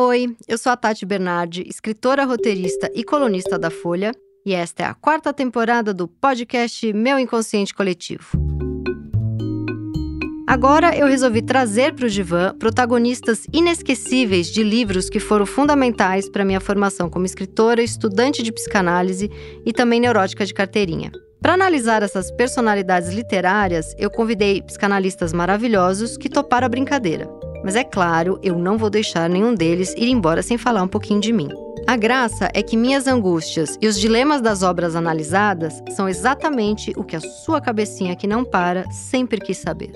Oi, 0.00 0.36
eu 0.46 0.56
sou 0.56 0.70
a 0.70 0.76
Tati 0.76 1.04
Bernardi, 1.04 1.64
escritora, 1.66 2.24
roteirista 2.24 2.88
e 2.94 3.02
colunista 3.02 3.58
da 3.58 3.68
Folha, 3.68 4.12
e 4.46 4.54
esta 4.54 4.84
é 4.84 4.86
a 4.86 4.94
quarta 4.94 5.32
temporada 5.32 5.92
do 5.92 6.06
podcast 6.06 6.92
Meu 6.92 7.18
Inconsciente 7.18 7.74
Coletivo. 7.74 8.24
Agora 10.46 10.96
eu 10.96 11.08
resolvi 11.08 11.42
trazer 11.42 11.96
para 11.96 12.06
o 12.06 12.08
Divan 12.08 12.54
protagonistas 12.60 13.44
inesquecíveis 13.52 14.46
de 14.52 14.62
livros 14.62 15.10
que 15.10 15.18
foram 15.18 15.44
fundamentais 15.44 16.30
para 16.30 16.44
minha 16.44 16.60
formação 16.60 17.10
como 17.10 17.26
escritora, 17.26 17.82
estudante 17.82 18.40
de 18.40 18.52
psicanálise 18.52 19.28
e 19.66 19.72
também 19.72 19.98
neurótica 19.98 20.46
de 20.46 20.54
carteirinha. 20.54 21.10
Para 21.42 21.54
analisar 21.54 22.04
essas 22.04 22.30
personalidades 22.30 23.12
literárias, 23.12 23.96
eu 23.98 24.12
convidei 24.12 24.62
psicanalistas 24.62 25.32
maravilhosos 25.32 26.16
que 26.16 26.28
toparam 26.28 26.66
a 26.66 26.68
brincadeira. 26.68 27.28
Mas 27.68 27.76
é 27.76 27.84
claro, 27.84 28.40
eu 28.42 28.58
não 28.58 28.78
vou 28.78 28.88
deixar 28.88 29.28
nenhum 29.28 29.54
deles 29.54 29.92
ir 29.94 30.08
embora 30.08 30.42
sem 30.42 30.56
falar 30.56 30.82
um 30.82 30.88
pouquinho 30.88 31.20
de 31.20 31.34
mim. 31.34 31.50
A 31.86 31.98
graça 31.98 32.48
é 32.54 32.62
que 32.62 32.78
minhas 32.78 33.06
angústias 33.06 33.76
e 33.78 33.86
os 33.86 34.00
dilemas 34.00 34.40
das 34.40 34.62
obras 34.62 34.96
analisadas 34.96 35.82
são 35.94 36.08
exatamente 36.08 36.94
o 36.96 37.04
que 37.04 37.14
a 37.14 37.20
sua 37.20 37.60
cabecinha 37.60 38.16
que 38.16 38.26
não 38.26 38.42
para 38.42 38.90
sempre 38.90 39.38
quis 39.38 39.58
saber. 39.58 39.92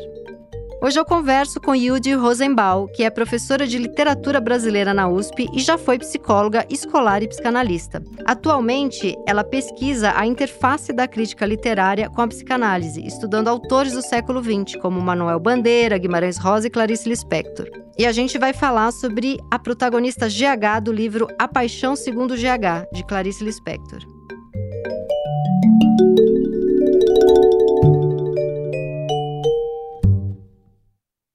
Hoje 0.85 0.99
eu 0.99 1.05
converso 1.05 1.61
com 1.61 1.77
Yudi 1.77 2.13
Rosenbaum, 2.13 2.89
que 2.89 3.05
é 3.05 3.09
professora 3.09 3.69
de 3.69 3.79
literatura 3.79 4.41
brasileira 4.41 4.93
na 4.93 5.09
USP 5.09 5.47
e 5.55 5.61
já 5.61 5.79
foi 5.79 5.97
psicóloga 5.97 6.67
escolar 6.69 7.23
e 7.23 7.29
psicanalista. 7.29 8.03
Atualmente, 8.27 9.17
ela 9.25 9.45
pesquisa 9.45 10.13
a 10.17 10.27
interface 10.27 10.93
da 10.93 11.07
crítica 11.07 11.47
literária 11.47 12.11
com 12.11 12.21
a 12.21 12.27
psicanálise, 12.27 13.07
estudando 13.07 13.47
autores 13.47 13.93
do 13.93 14.03
século 14.03 14.43
XX, 14.43 14.75
como 14.83 15.01
Manuel 15.01 15.39
Bandeira, 15.39 15.97
Guimarães 15.99 16.37
Rosa 16.37 16.67
e 16.67 16.71
Clarice 16.71 17.09
Lispector. 17.09 17.69
E 17.97 18.05
a 18.05 18.11
gente 18.11 18.37
vai 18.37 18.53
falar 18.53 18.91
sobre 18.91 19.39
a 19.53 19.61
protagonista 19.61 20.27
GH 20.27 20.83
do 20.83 20.93
livro 20.93 21.29
A 21.39 21.47
Paixão 21.47 21.95
Segundo 21.95 22.35
GH, 22.35 22.91
de 22.93 23.05
Clarice 23.05 23.45
Lispector. 23.45 24.01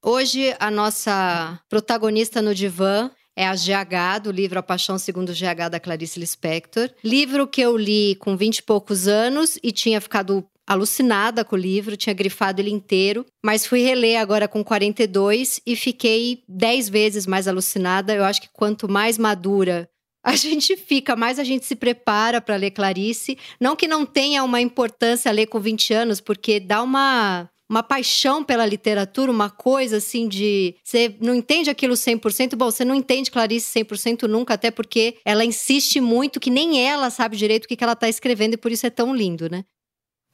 Hoje, 0.10 0.56
a 0.58 0.72
nossa 0.72 1.60
protagonista 1.68 2.42
no 2.42 2.56
divã 2.56 3.12
é 3.36 3.46
a 3.46 3.54
GH, 3.54 4.24
do 4.24 4.32
livro 4.32 4.58
A 4.58 4.64
Paixão 4.64 4.98
Segundo 4.98 5.34
GH, 5.34 5.70
da 5.70 5.82
Clarice 5.82 6.18
Lispector. 6.18 6.90
Livro 7.04 7.46
que 7.46 7.60
eu 7.60 7.76
li 7.76 8.16
com 8.16 8.38
20 8.38 8.60
e 8.60 8.64
poucos 8.64 9.06
anos 9.06 9.60
e 9.62 9.70
tinha 9.70 10.00
ficado 10.00 10.48
alucinada 10.66 11.44
com 11.44 11.58
o 11.58 11.60
livro, 11.60 11.98
tinha 11.98 12.14
grifado 12.14 12.62
ele 12.62 12.72
inteiro, 12.72 13.26
mas 13.44 13.68
fui 13.68 13.82
reler 13.82 14.18
agora 14.22 14.48
com 14.48 14.64
42 14.64 15.60
e 15.66 15.76
fiquei 15.76 16.42
10 16.48 16.88
vezes 16.88 17.28
mais 17.28 17.46
alucinada. 17.46 18.16
Eu 18.16 18.24
acho 18.24 18.40
que 18.40 18.50
quanto 18.54 18.88
mais 18.88 19.18
madura 19.18 19.90
a 20.24 20.32
gente 20.38 20.78
fica, 20.78 21.18
mais 21.18 21.38
a 21.38 21.44
gente 21.44 21.66
se 21.66 21.76
prepara 21.76 22.40
para 22.40 22.56
ler 22.56 22.72
Clarice. 22.72 23.38
Não 23.60 23.76
que 23.76 23.90
não 23.90 24.06
tenha 24.06 24.42
uma 24.46 24.62
importância 24.62 25.30
ler 25.34 25.48
com 25.48 25.60
20 25.60 25.94
anos, 25.94 26.22
porque 26.22 26.62
dá 26.62 26.82
uma 26.82 27.50
uma 27.70 27.84
paixão 27.84 28.44
pela 28.44 28.66
literatura, 28.66 29.32
uma 29.32 29.50
coisa 29.50 29.98
assim 29.98 30.28
de. 30.28 30.76
Você 30.84 31.16
não 31.20 31.36
entende 31.36 31.70
aquilo 31.70 31.94
100%. 31.94 32.56
Bom, 32.56 32.72
você 32.72 32.86
não 32.86 32.96
entende 32.96 33.32
Clarice 33.32 33.80
100% 33.80 34.24
nunca, 34.24 34.54
até 34.54 34.72
porque 34.72 35.18
ela 35.26 35.44
insiste 35.44 36.00
muito 36.00 36.40
que 36.40 36.50
nem 36.50 36.86
ela 36.86 37.10
sabe 37.10 37.36
direito 37.36 37.66
o 37.66 37.68
que 37.68 37.84
ela 37.84 37.94
está 37.94 38.08
escrevendo 38.08 38.54
e 38.54 38.58
por 38.58 38.72
isso 38.72 38.86
é 38.86 38.90
tão 38.90 39.16
lindo, 39.16 39.50
né? 39.50 39.64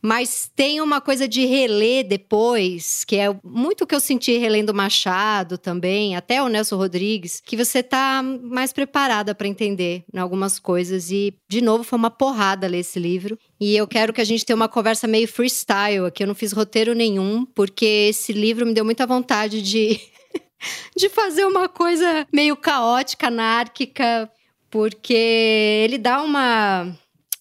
Mas 0.06 0.52
tem 0.54 0.82
uma 0.82 1.00
coisa 1.00 1.30
de 1.30 1.46
reler 1.46 2.06
depois, 2.06 3.06
que 3.06 3.16
é 3.16 3.34
muito 3.42 3.86
o 3.86 3.88
que 3.88 3.96
eu 3.96 4.02
senti 4.02 4.38
relendo 4.38 4.74
Machado 4.74 5.58
também, 5.58 6.14
até 6.14 6.44
o 6.44 6.50
Nelson 6.50 6.76
Rodrigues, 6.76 7.40
que 7.40 7.56
você 7.56 7.82
tá 7.82 8.22
mais 8.22 8.74
preparada 8.74 9.34
para 9.34 9.48
entender 9.48 10.04
né, 10.12 10.20
algumas 10.20 10.60
coisas. 10.60 11.10
E, 11.10 11.34
de 11.48 11.62
novo, 11.62 11.86
foi 11.86 11.98
uma 11.98 12.12
porrada 12.12 12.68
ler 12.68 12.80
esse 12.80 13.00
livro. 13.00 13.40
E 13.58 13.78
eu 13.78 13.88
quero 13.88 14.12
que 14.12 14.20
a 14.20 14.26
gente 14.26 14.44
tenha 14.44 14.58
uma 14.58 14.68
conversa 14.68 15.08
meio 15.08 15.26
freestyle 15.26 16.08
aqui. 16.08 16.22
Eu 16.22 16.28
não 16.28 16.36
fiz 16.36 16.52
roteiro 16.52 16.94
nenhum, 16.94 17.46
porque 17.46 17.86
esse 18.10 18.34
livro 18.34 18.66
me 18.66 18.74
deu 18.74 18.84
muita 18.84 19.08
vontade 19.08 19.62
de, 19.62 20.02
de 20.98 21.08
fazer 21.08 21.46
uma 21.46 21.70
coisa 21.70 22.28
meio 22.30 22.58
caótica, 22.58 23.28
anárquica, 23.28 24.30
porque 24.70 25.14
ele 25.14 25.98
dá 25.98 26.22
uma 26.22 26.94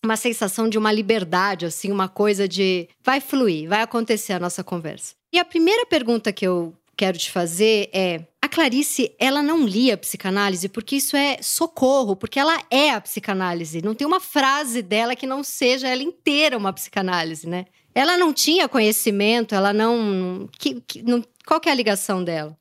uma 0.04 0.16
sensação 0.16 0.68
de 0.68 0.76
uma 0.76 0.92
liberdade, 0.92 1.66
assim, 1.66 1.90
uma 1.90 2.08
coisa 2.08 2.48
de 2.48 2.88
vai 3.04 3.20
fluir, 3.20 3.68
vai 3.68 3.82
acontecer 3.82 4.32
a 4.32 4.40
nossa 4.40 4.64
conversa. 4.64 5.14
E 5.32 5.38
a 5.38 5.44
primeira 5.44 5.86
pergunta 5.86 6.32
que 6.32 6.46
eu 6.46 6.74
quero 6.96 7.16
te 7.16 7.30
fazer 7.30 7.88
é: 7.92 8.20
a 8.40 8.48
Clarice, 8.48 9.14
ela 9.18 9.42
não 9.42 9.64
lia 9.64 9.96
psicanálise 9.96 10.68
porque 10.68 10.96
isso 10.96 11.16
é 11.16 11.38
socorro, 11.40 12.16
porque 12.16 12.38
ela 12.38 12.60
é 12.70 12.90
a 12.90 13.00
psicanálise. 13.00 13.82
Não 13.82 13.94
tem 13.94 14.06
uma 14.06 14.20
frase 14.20 14.82
dela 14.82 15.16
que 15.16 15.26
não 15.26 15.42
seja 15.42 15.88
ela 15.88 16.02
inteira 16.02 16.58
uma 16.58 16.72
psicanálise, 16.72 17.48
né? 17.48 17.66
Ela 17.94 18.16
não 18.16 18.32
tinha 18.32 18.68
conhecimento, 18.68 19.54
ela 19.54 19.72
não. 19.72 20.48
Que, 20.58 20.80
que, 20.80 21.02
não 21.02 21.22
qual 21.46 21.60
que 21.60 21.68
é 21.68 21.72
a 21.72 21.74
ligação 21.74 22.22
dela? 22.22 22.56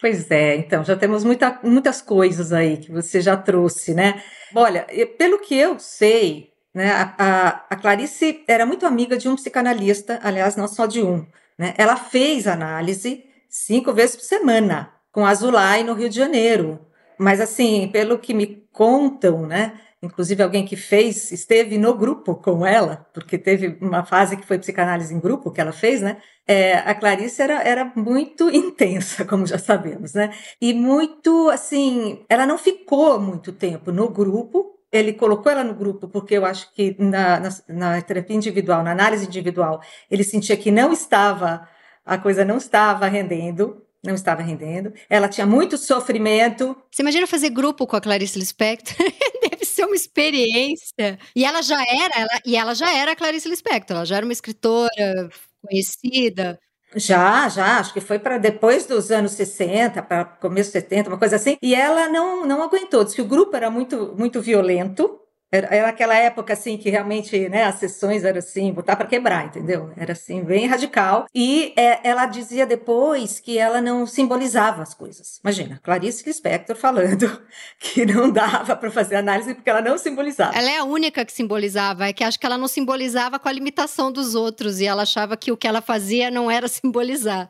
Pois 0.00 0.30
é, 0.30 0.56
então 0.56 0.84
já 0.84 0.96
temos 0.96 1.24
muita, 1.24 1.60
muitas 1.62 2.02
coisas 2.02 2.52
aí 2.52 2.76
que 2.76 2.90
você 2.90 3.20
já 3.20 3.36
trouxe, 3.36 3.94
né? 3.94 4.22
Olha, 4.54 4.86
pelo 5.16 5.38
que 5.38 5.54
eu 5.54 5.78
sei, 5.78 6.53
né? 6.74 6.90
A, 6.90 7.14
a, 7.16 7.48
a, 7.70 7.76
Clarice 7.76 8.42
era 8.48 8.66
muito 8.66 8.84
amiga 8.84 9.16
de 9.16 9.28
um 9.28 9.36
psicanalista, 9.36 10.18
aliás, 10.22 10.56
não 10.56 10.66
só 10.66 10.86
de 10.86 11.02
um. 11.02 11.24
Né? 11.56 11.72
Ela 11.78 11.96
fez 11.96 12.48
análise 12.48 13.24
cinco 13.48 13.92
vezes 13.92 14.16
por 14.16 14.24
semana 14.24 14.92
com 15.12 15.24
a 15.24 15.30
Azulay 15.30 15.84
no 15.84 15.94
Rio 15.94 16.08
de 16.08 16.16
Janeiro. 16.16 16.80
Mas, 17.16 17.40
assim, 17.40 17.88
pelo 17.92 18.18
que 18.18 18.34
me 18.34 18.66
contam, 18.72 19.46
né? 19.46 19.80
Inclusive, 20.02 20.42
alguém 20.42 20.66
que 20.66 20.76
fez, 20.76 21.30
esteve 21.30 21.78
no 21.78 21.94
grupo 21.94 22.34
com 22.34 22.66
ela, 22.66 23.06
porque 23.14 23.38
teve 23.38 23.78
uma 23.80 24.04
fase 24.04 24.36
que 24.36 24.46
foi 24.46 24.58
psicanálise 24.58 25.14
em 25.14 25.20
grupo 25.20 25.50
que 25.50 25.60
ela 25.60 25.72
fez, 25.72 26.02
né? 26.02 26.18
É, 26.46 26.74
a 26.74 26.94
Clarice 26.94 27.40
era, 27.40 27.62
era 27.62 27.92
muito 27.96 28.50
intensa, 28.54 29.24
como 29.24 29.46
já 29.46 29.56
sabemos, 29.56 30.12
né? 30.12 30.34
E 30.60 30.74
muito, 30.74 31.48
assim, 31.48 32.24
ela 32.28 32.46
não 32.46 32.58
ficou 32.58 33.18
muito 33.20 33.52
tempo 33.52 33.92
no 33.92 34.08
grupo, 34.10 34.73
ele 34.94 35.12
colocou 35.12 35.50
ela 35.50 35.64
no 35.64 35.74
grupo 35.74 36.08
porque 36.08 36.34
eu 36.34 36.46
acho 36.46 36.72
que 36.72 36.94
na, 36.98 37.40
na, 37.40 37.50
na, 37.68 38.02
terapia 38.02 38.36
individual, 38.36 38.84
na 38.84 38.92
análise 38.92 39.26
individual, 39.26 39.82
ele 40.08 40.22
sentia 40.22 40.56
que 40.56 40.70
não 40.70 40.92
estava, 40.92 41.68
a 42.06 42.16
coisa 42.16 42.44
não 42.44 42.58
estava 42.58 43.08
rendendo, 43.08 43.84
não 44.04 44.14
estava 44.14 44.40
rendendo. 44.40 44.92
Ela 45.10 45.28
tinha 45.28 45.46
muito 45.46 45.76
sofrimento. 45.76 46.76
Você 46.92 47.02
imagina 47.02 47.26
fazer 47.26 47.50
grupo 47.50 47.88
com 47.88 47.96
a 47.96 48.00
Clarice 48.00 48.38
Lispector? 48.38 48.94
Deve 49.50 49.64
ser 49.64 49.84
uma 49.84 49.96
experiência. 49.96 51.18
E 51.34 51.44
ela 51.44 51.60
já 51.60 51.82
era, 51.82 52.20
ela, 52.20 52.40
e 52.46 52.56
ela 52.56 52.74
já 52.74 52.96
era 52.96 53.12
a 53.12 53.16
Clarice 53.16 53.48
Lispector, 53.48 53.96
ela 53.96 54.06
já 54.06 54.16
era 54.16 54.24
uma 54.24 54.32
escritora 54.32 55.28
conhecida. 55.60 56.60
Já, 56.96 57.48
já, 57.48 57.78
acho 57.78 57.92
que 57.92 58.00
foi 58.00 58.18
para 58.18 58.38
depois 58.38 58.86
dos 58.86 59.10
anos 59.10 59.32
60, 59.32 60.02
para 60.02 60.24
começo 60.24 60.70
70, 60.70 61.10
uma 61.10 61.18
coisa 61.18 61.36
assim. 61.36 61.56
E 61.60 61.74
ela 61.74 62.08
não, 62.08 62.46
não 62.46 62.62
aguentou, 62.62 63.04
disse 63.04 63.16
que 63.16 63.22
o 63.22 63.26
grupo 63.26 63.56
era 63.56 63.70
muito, 63.70 64.14
muito 64.16 64.40
violento, 64.40 65.20
era, 65.52 65.88
aquela 65.88 66.16
época 66.16 66.52
assim 66.52 66.76
que 66.76 66.90
realmente 66.90 67.48
né, 67.48 67.64
as 67.64 67.76
sessões 67.76 68.24
eram 68.24 68.38
assim, 68.38 68.72
botar 68.72 68.96
para 68.96 69.06
quebrar, 69.06 69.46
entendeu? 69.46 69.92
Era 69.96 70.12
assim, 70.12 70.42
bem 70.42 70.66
radical. 70.66 71.26
E 71.34 71.72
é, 71.76 72.00
ela 72.08 72.26
dizia 72.26 72.66
depois 72.66 73.38
que 73.38 73.58
ela 73.58 73.80
não 73.80 74.06
simbolizava 74.06 74.82
as 74.82 74.94
coisas. 74.94 75.40
Imagina, 75.44 75.80
Clarice 75.82 76.24
Lispector 76.26 76.76
falando 76.76 77.40
que 77.78 78.04
não 78.04 78.30
dava 78.30 78.74
para 78.74 78.90
fazer 78.90 79.16
análise 79.16 79.54
porque 79.54 79.70
ela 79.70 79.80
não 79.80 79.96
simbolizava. 79.96 80.56
Ela 80.56 80.70
é 80.70 80.78
a 80.78 80.84
única 80.84 81.24
que 81.24 81.32
simbolizava, 81.32 82.08
é 82.08 82.12
que 82.12 82.24
acho 82.24 82.38
que 82.38 82.46
ela 82.46 82.58
não 82.58 82.68
simbolizava 82.68 83.38
com 83.38 83.48
a 83.48 83.52
limitação 83.52 84.10
dos 84.10 84.34
outros 84.34 84.80
e 84.80 84.86
ela 84.86 85.02
achava 85.02 85.36
que 85.36 85.52
o 85.52 85.56
que 85.56 85.68
ela 85.68 85.80
fazia 85.80 86.30
não 86.30 86.50
era 86.50 86.66
simbolizar. 86.68 87.48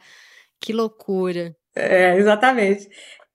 Que 0.60 0.72
loucura. 0.72 1.56
É, 1.75 2.16
exatamente. 2.16 2.88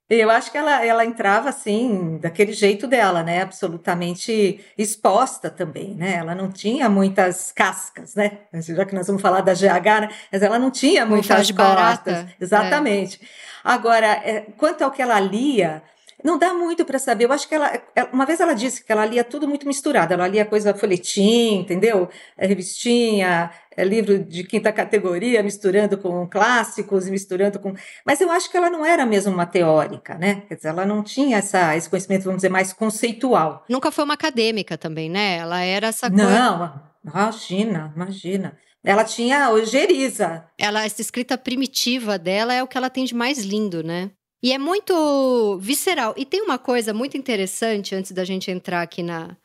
Eu 0.10 0.32
acho 0.32 0.52
que 0.52 0.58
ela, 0.58 0.84
ela 0.84 1.06
entrava 1.06 1.50
assim, 1.50 2.18
daquele 2.20 2.52
jeito 2.52 2.88
dela, 2.88 3.22
né? 3.22 3.44
Absolutamente 3.44 4.60
exposta 4.76 5.52
também, 5.52 5.94
né? 5.94 6.16
Ela 6.16 6.34
não 6.34 6.52
tinha 6.52 6.90
muitas 6.90 7.52
cascas, 7.52 8.16
né? 8.16 8.40
Já 8.54 8.86
que 8.86 8.96
nós 8.96 9.06
vamos 9.06 9.22
falar 9.22 9.42
da 9.42 9.54
GH, 9.54 10.02
né? 10.02 10.10
Mas 10.32 10.42
ela 10.42 10.58
não 10.58 10.72
tinha 10.72 11.06
muitas 11.06 11.52
costas. 11.52 12.26
Exatamente. 12.42 13.20
É. 13.22 13.28
Agora, 13.64 14.08
é, 14.08 14.48
quanto 14.58 14.84
ao 14.84 14.90
que 14.90 15.02
ela 15.02 15.20
lia, 15.20 15.84
não 16.24 16.38
dá 16.38 16.54
muito 16.54 16.84
para 16.84 17.00
saber. 17.00 17.26
Eu 17.26 17.32
acho 17.32 17.48
que 17.48 17.56
ela, 17.56 17.72
uma 18.12 18.26
vez 18.26 18.40
ela 18.40 18.54
disse 18.54 18.84
que 18.84 18.92
ela 18.92 19.06
lia 19.06 19.24
tudo 19.24 19.48
muito 19.48 19.68
misturado. 19.68 20.14
Ela 20.14 20.28
lia 20.28 20.44
coisa 20.46 20.74
folhetim, 20.74 21.60
entendeu? 21.60 22.10
É, 22.38 22.48
revistinha, 22.48 23.52
é, 23.80 23.84
livro 23.86 24.20
de 24.20 24.44
quinta 24.44 24.74
categoria, 24.74 25.42
misturando 25.42 25.98
com 25.98 26.28
clássicos 26.28 27.08
misturando 27.08 27.60
com. 27.60 27.74
Mas 28.06 28.20
eu 28.20 28.30
acho 28.30 28.52
que 28.52 28.58
ela 28.58 28.70
não 28.70 28.86
era 28.86 29.06
mesmo 29.06 29.34
uma 29.34 29.46
teórica, 29.46 30.16
né? 30.16 30.44
Quer 30.48 30.56
dizer, 30.56 30.68
ela 30.68 30.86
não 30.86 31.02
tinha 31.02 31.38
essa, 31.38 31.76
esse 31.78 31.90
conhecimento, 31.90 32.24
vamos 32.24 32.40
dizer, 32.40 32.50
mais 32.50 32.74
conceitual. 32.74 33.64
Nunca 33.70 33.90
foi 33.90 34.04
uma 34.04 34.16
acadêmica 34.16 34.78
também, 34.78 35.10
né? 35.10 35.38
Ela 35.38 35.62
era 35.62 35.88
essa 35.88 36.10
coisa. 36.10 36.26
Não, 36.26 36.82
imagina, 37.06 37.94
imagina. 37.96 38.58
Ela 38.84 39.06
tinha 39.06 39.50
ojeriza. 39.50 40.46
Ela, 40.58 40.84
essa 40.84 41.02
escrita 41.02 41.38
primitiva 41.38 42.20
dela 42.20 42.54
é 42.54 42.62
o 42.62 42.68
que 42.68 42.78
ela 42.78 42.90
tem 42.90 43.06
de 43.06 43.16
mais 43.16 43.40
lindo, 43.40 43.82
né? 43.82 44.12
E 44.44 44.52
é 44.52 44.58
muito 44.58 45.58
visceral. 45.62 46.14
E 46.18 46.26
tem 46.26 46.42
uma 46.42 46.58
coisa 46.58 46.94
muito 46.94 47.18
interessante, 47.18 47.96
antes 47.96 48.12
da 48.12 48.26
gente 48.26 48.52
entrar 48.52 48.82
aqui 48.82 49.04
na, 49.04 49.38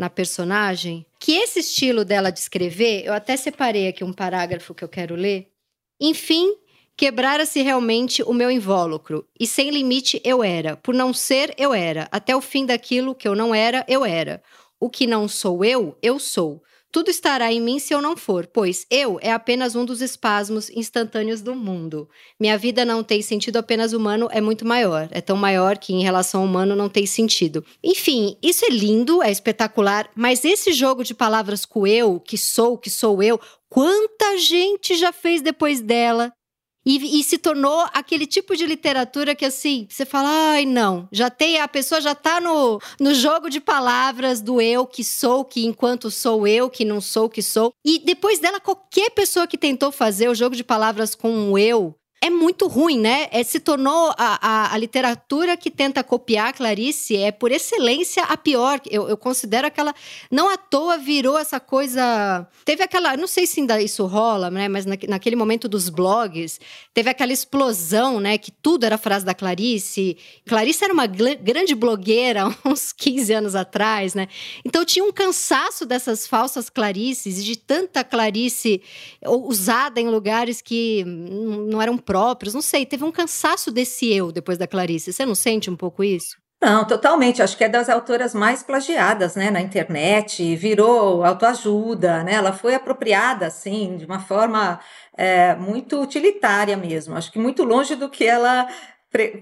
na 0.00 0.08
personagem, 0.08 1.04
que 1.18 1.32
esse 1.32 1.60
estilo 1.60 2.06
dela 2.06 2.32
de 2.32 2.38
escrever, 2.38 3.04
eu 3.04 3.12
até 3.12 3.36
separei 3.36 3.86
aqui 3.86 4.02
um 4.02 4.14
parágrafo 4.14 4.74
que 4.74 4.82
eu 4.82 4.88
quero 4.88 5.14
ler. 5.14 5.52
Enfim, 6.00 6.56
quebrara-se 6.96 7.60
realmente 7.60 8.22
o 8.22 8.32
meu 8.32 8.50
invólucro, 8.50 9.28
e 9.38 9.46
sem 9.46 9.68
limite 9.68 10.18
eu 10.24 10.42
era. 10.42 10.74
Por 10.74 10.94
não 10.94 11.12
ser, 11.12 11.54
eu 11.58 11.74
era. 11.74 12.08
Até 12.10 12.34
o 12.34 12.40
fim 12.40 12.64
daquilo 12.64 13.14
que 13.14 13.28
eu 13.28 13.34
não 13.34 13.54
era, 13.54 13.84
eu 13.86 14.02
era. 14.02 14.42
O 14.80 14.88
que 14.88 15.06
não 15.06 15.28
sou 15.28 15.62
eu, 15.62 15.94
eu 16.00 16.18
sou. 16.18 16.62
Tudo 16.92 17.08
estará 17.08 17.52
em 17.52 17.60
mim 17.60 17.78
se 17.78 17.94
eu 17.94 18.02
não 18.02 18.16
for, 18.16 18.48
pois 18.48 18.84
eu 18.90 19.18
é 19.22 19.30
apenas 19.30 19.76
um 19.76 19.84
dos 19.84 20.00
espasmos 20.02 20.68
instantâneos 20.70 21.40
do 21.40 21.54
mundo. 21.54 22.08
Minha 22.38 22.58
vida 22.58 22.84
não 22.84 23.04
tem 23.04 23.22
sentido 23.22 23.58
apenas 23.58 23.92
humano, 23.92 24.28
é 24.32 24.40
muito 24.40 24.66
maior. 24.66 25.08
É 25.12 25.20
tão 25.20 25.36
maior 25.36 25.78
que 25.78 25.92
em 25.92 26.02
relação 26.02 26.40
ao 26.40 26.46
humano 26.48 26.74
não 26.74 26.88
tem 26.88 27.06
sentido. 27.06 27.64
Enfim, 27.82 28.36
isso 28.42 28.64
é 28.64 28.70
lindo, 28.70 29.22
é 29.22 29.30
espetacular, 29.30 30.10
mas 30.16 30.44
esse 30.44 30.72
jogo 30.72 31.04
de 31.04 31.14
palavras 31.14 31.64
com 31.64 31.86
eu, 31.86 32.18
que 32.18 32.36
sou, 32.36 32.76
que 32.76 32.90
sou 32.90 33.22
eu, 33.22 33.40
quanta 33.68 34.36
gente 34.36 34.96
já 34.96 35.12
fez 35.12 35.40
depois 35.40 35.80
dela? 35.80 36.32
E, 36.84 37.20
e, 37.20 37.22
se 37.22 37.36
tornou 37.36 37.86
aquele 37.92 38.26
tipo 38.26 38.56
de 38.56 38.64
literatura 38.64 39.34
que, 39.34 39.44
assim, 39.44 39.86
você 39.88 40.06
fala, 40.06 40.28
ai, 40.52 40.64
não, 40.64 41.08
já 41.12 41.28
tem, 41.28 41.60
a 41.60 41.68
pessoa 41.68 42.00
já 42.00 42.14
tá 42.14 42.40
no, 42.40 42.80
no 42.98 43.14
jogo 43.14 43.50
de 43.50 43.60
palavras 43.60 44.40
do 44.40 44.60
eu 44.60 44.86
que 44.86 45.04
sou, 45.04 45.44
que 45.44 45.66
enquanto 45.66 46.10
sou 46.10 46.46
eu, 46.46 46.70
que 46.70 46.84
não 46.84 47.00
sou, 47.00 47.28
que 47.28 47.42
sou. 47.42 47.72
E 47.84 47.98
depois 47.98 48.38
dela, 48.38 48.60
qualquer 48.60 49.10
pessoa 49.10 49.46
que 49.46 49.58
tentou 49.58 49.92
fazer 49.92 50.28
o 50.28 50.34
jogo 50.34 50.56
de 50.56 50.64
palavras 50.64 51.14
com 51.14 51.52
o 51.52 51.58
eu, 51.58 51.94
é 52.22 52.28
muito 52.28 52.68
ruim, 52.68 53.00
né? 53.00 53.28
É, 53.30 53.42
se 53.42 53.58
tornou 53.58 54.10
a, 54.10 54.38
a, 54.46 54.74
a, 54.74 54.76
literatura 54.76 55.56
que 55.56 55.70
tenta 55.70 56.04
copiar 56.04 56.52
Clarice 56.52 57.16
é 57.16 57.32
por 57.32 57.50
excelência 57.50 58.22
a 58.24 58.36
pior. 58.36 58.78
Eu, 58.90 59.08
eu, 59.08 59.16
considero 59.16 59.66
aquela. 59.66 59.94
Não 60.30 60.50
à 60.50 60.58
toa 60.58 60.98
virou 60.98 61.38
essa 61.38 61.58
coisa. 61.58 62.46
Teve 62.62 62.82
aquela. 62.82 63.16
Não 63.16 63.26
sei 63.26 63.46
se 63.46 63.60
ainda 63.60 63.80
isso 63.80 64.04
rola, 64.04 64.50
né? 64.50 64.68
Mas 64.68 64.84
na, 64.84 64.98
naquele 65.08 65.34
momento 65.34 65.66
dos 65.66 65.88
blogs, 65.88 66.60
teve 66.92 67.08
aquela 67.08 67.32
explosão, 67.32 68.20
né? 68.20 68.36
Que 68.36 68.50
tudo 68.50 68.84
era 68.84 68.98
frase 68.98 69.24
da 69.24 69.32
Clarice. 69.32 70.18
Clarice 70.46 70.84
era 70.84 70.92
uma 70.92 71.06
grande 71.06 71.74
blogueira 71.74 72.54
uns 72.66 72.92
15 72.92 73.32
anos 73.32 73.54
atrás, 73.54 74.12
né? 74.14 74.28
Então 74.62 74.84
tinha 74.84 75.02
um 75.02 75.12
cansaço 75.12 75.86
dessas 75.86 76.26
falsas 76.26 76.68
Clarices 76.68 77.38
e 77.38 77.44
de 77.44 77.56
tanta 77.56 78.04
Clarice 78.04 78.82
usada 79.26 79.98
em 79.98 80.08
lugares 80.10 80.60
que 80.60 81.02
não 81.06 81.80
eram 81.80 81.96
próprios, 82.10 82.52
não 82.52 82.60
sei, 82.60 82.84
teve 82.84 83.04
um 83.04 83.12
cansaço 83.12 83.70
desse 83.70 84.12
eu 84.12 84.32
depois 84.32 84.58
da 84.58 84.66
Clarice. 84.66 85.12
Você 85.12 85.24
não 85.24 85.36
sente 85.36 85.70
um 85.70 85.76
pouco 85.76 86.02
isso? 86.02 86.36
Não, 86.60 86.84
totalmente. 86.84 87.40
Acho 87.40 87.56
que 87.56 87.62
é 87.62 87.68
das 87.68 87.88
autoras 87.88 88.34
mais 88.34 88.64
plagiadas, 88.64 89.36
né, 89.36 89.48
na 89.48 89.60
internet. 89.60 90.56
Virou 90.56 91.24
autoajuda, 91.24 92.24
né? 92.24 92.34
Ela 92.34 92.52
foi 92.52 92.74
apropriada 92.74 93.46
assim 93.46 93.96
de 93.96 94.04
uma 94.04 94.18
forma 94.18 94.80
é, 95.16 95.54
muito 95.54 96.02
utilitária 96.02 96.76
mesmo. 96.76 97.14
Acho 97.14 97.30
que 97.30 97.38
muito 97.38 97.62
longe 97.62 97.94
do 97.94 98.10
que 98.10 98.24
ela 98.24 98.66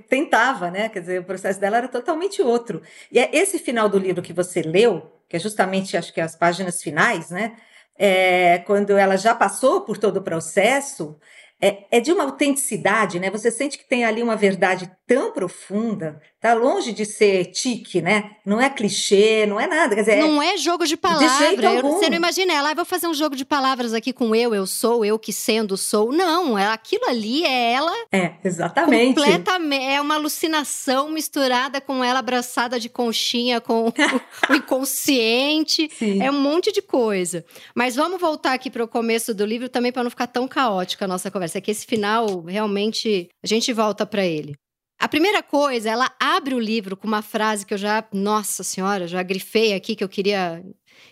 tentava, 0.07 0.71
né? 0.71 0.91
Quer 0.91 1.01
dizer, 1.01 1.21
o 1.21 1.25
processo 1.25 1.59
dela 1.59 1.79
era 1.79 1.89
totalmente 1.89 2.43
outro. 2.43 2.83
E 3.11 3.19
é 3.19 3.31
esse 3.33 3.59
final 3.59 3.89
do 3.89 3.99
livro 3.99 4.23
que 4.23 4.33
você 4.35 4.61
leu, 4.61 5.11
que 5.27 5.37
é 5.37 5.41
justamente, 5.41 5.97
acho 5.97 6.13
que 6.13 6.21
as 6.21 6.37
páginas 6.37 6.83
finais, 6.83 7.31
né? 7.31 7.57
É, 7.99 8.59
quando 8.59 8.91
ela 8.97 9.17
já 9.17 9.35
passou 9.35 9.81
por 9.81 9.97
todo 9.97 10.19
o 10.19 10.23
processo, 10.23 11.19
é, 11.61 11.85
é, 11.91 12.01
de 12.01 12.13
uma 12.13 12.25
autenticidade, 12.25 13.19
né? 13.19 13.31
Você 13.31 13.51
sente 13.51 13.79
que 13.79 13.89
tem 13.89 14.05
ali 14.05 14.23
uma 14.23 14.37
verdade 14.37 14.91
tão 15.09 15.33
profunda, 15.33 16.21
tá 16.41 16.55
longe 16.55 16.93
de 16.93 17.05
ser 17.05 17.47
tique, 17.47 18.01
né? 18.01 18.37
Não 18.47 18.61
é 18.61 18.71
clichê, 18.71 19.45
não 19.47 19.59
é 19.59 19.67
nada. 19.67 19.97
Quer 19.97 20.03
dizer, 20.03 20.17
não 20.19 20.41
é, 20.41 20.55
é 20.55 20.57
jogo 20.57 20.87
de 20.87 20.97
palavras. 20.97 21.83
você 21.83 22.09
não 22.09 22.17
imagina 22.17 22.53
ela, 22.53 22.71
ah, 22.71 22.75
vou 22.75 22.85
fazer 22.85 23.09
um 23.09 23.15
jogo 23.15 23.35
de 23.35 23.45
palavras 23.45 23.93
aqui 23.93 24.13
com 24.13 24.35
eu, 24.35 24.55
eu 24.55 24.67
sou, 24.67 25.05
eu 25.05 25.19
que 25.19 25.33
sendo 25.33 25.77
sou. 25.77 26.13
Não, 26.13 26.57
é, 26.57 26.67
aquilo 26.67 27.07
ali 27.09 27.45
é 27.45 27.73
ela. 27.73 27.93
É, 28.13 28.35
exatamente. 28.45 29.17
Completamente. 29.17 29.85
É 29.85 30.01
uma 30.01 30.15
alucinação 30.15 31.11
misturada 31.11 31.81
com 31.81 32.05
ela 32.05 32.21
abraçada 32.21 32.79
de 32.79 32.89
conchinha 32.89 33.61
com 33.61 33.89
o 34.49 34.55
inconsciente. 34.55 35.91
Sim. 35.99 36.23
É 36.23 36.31
um 36.31 36.41
monte 36.41 36.71
de 36.71 36.83
coisa. 36.83 37.45
Mas 37.75 37.97
vamos 37.97 38.21
voltar 38.21 38.53
aqui 38.53 38.71
para 38.71 38.85
o 38.85 38.89
começo 38.89 39.35
do 39.35 39.45
livro 39.45 39.69
também 39.69 39.91
para 39.91 40.05
não 40.05 40.11
ficar 40.11 40.29
tão 40.29 40.47
caótica 40.47 41.05
a 41.05 41.09
nossa 41.09 41.31
conversa 41.31 41.49
conversa, 41.49 41.59
é 41.59 41.61
que 41.61 41.71
esse 41.71 41.87
final 41.87 42.43
realmente 42.43 43.29
a 43.43 43.47
gente 43.47 43.73
volta 43.73 44.05
para 44.07 44.25
ele. 44.25 44.55
A 44.99 45.07
primeira 45.07 45.43
coisa, 45.43 45.89
ela 45.89 46.11
abre 46.19 46.55
o 46.55 46.59
livro 46.59 46.97
com 46.97 47.07
uma 47.07 47.23
frase 47.23 47.65
que 47.65 47.73
eu 47.73 47.79
já, 47.79 48.05
nossa 48.13 48.65
senhora, 48.65 49.07
já 49.07 49.23
grifei 49.23 49.73
aqui 49.73 49.95
que 49.95 50.03
eu 50.03 50.09
queria. 50.09 50.65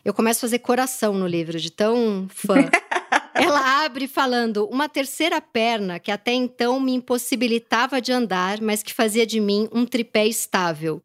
Eu 0.04 0.12
começo 0.12 0.40
a 0.40 0.48
fazer 0.48 0.58
coração 0.58 1.14
no 1.14 1.26
livro, 1.26 1.60
de 1.60 1.70
tão 1.70 2.26
fã. 2.28 2.68
ela 3.34 3.84
abre 3.84 4.08
falando: 4.08 4.66
uma 4.66 4.88
terceira 4.88 5.40
perna 5.40 6.00
que 6.00 6.10
até 6.10 6.32
então 6.32 6.80
me 6.80 6.94
impossibilitava 6.94 8.00
de 8.00 8.10
andar, 8.10 8.60
mas 8.60 8.82
que 8.82 8.92
fazia 8.92 9.24
de 9.24 9.38
mim 9.38 9.68
um 9.72 9.86
tripé 9.86 10.26
estável. 10.26 11.00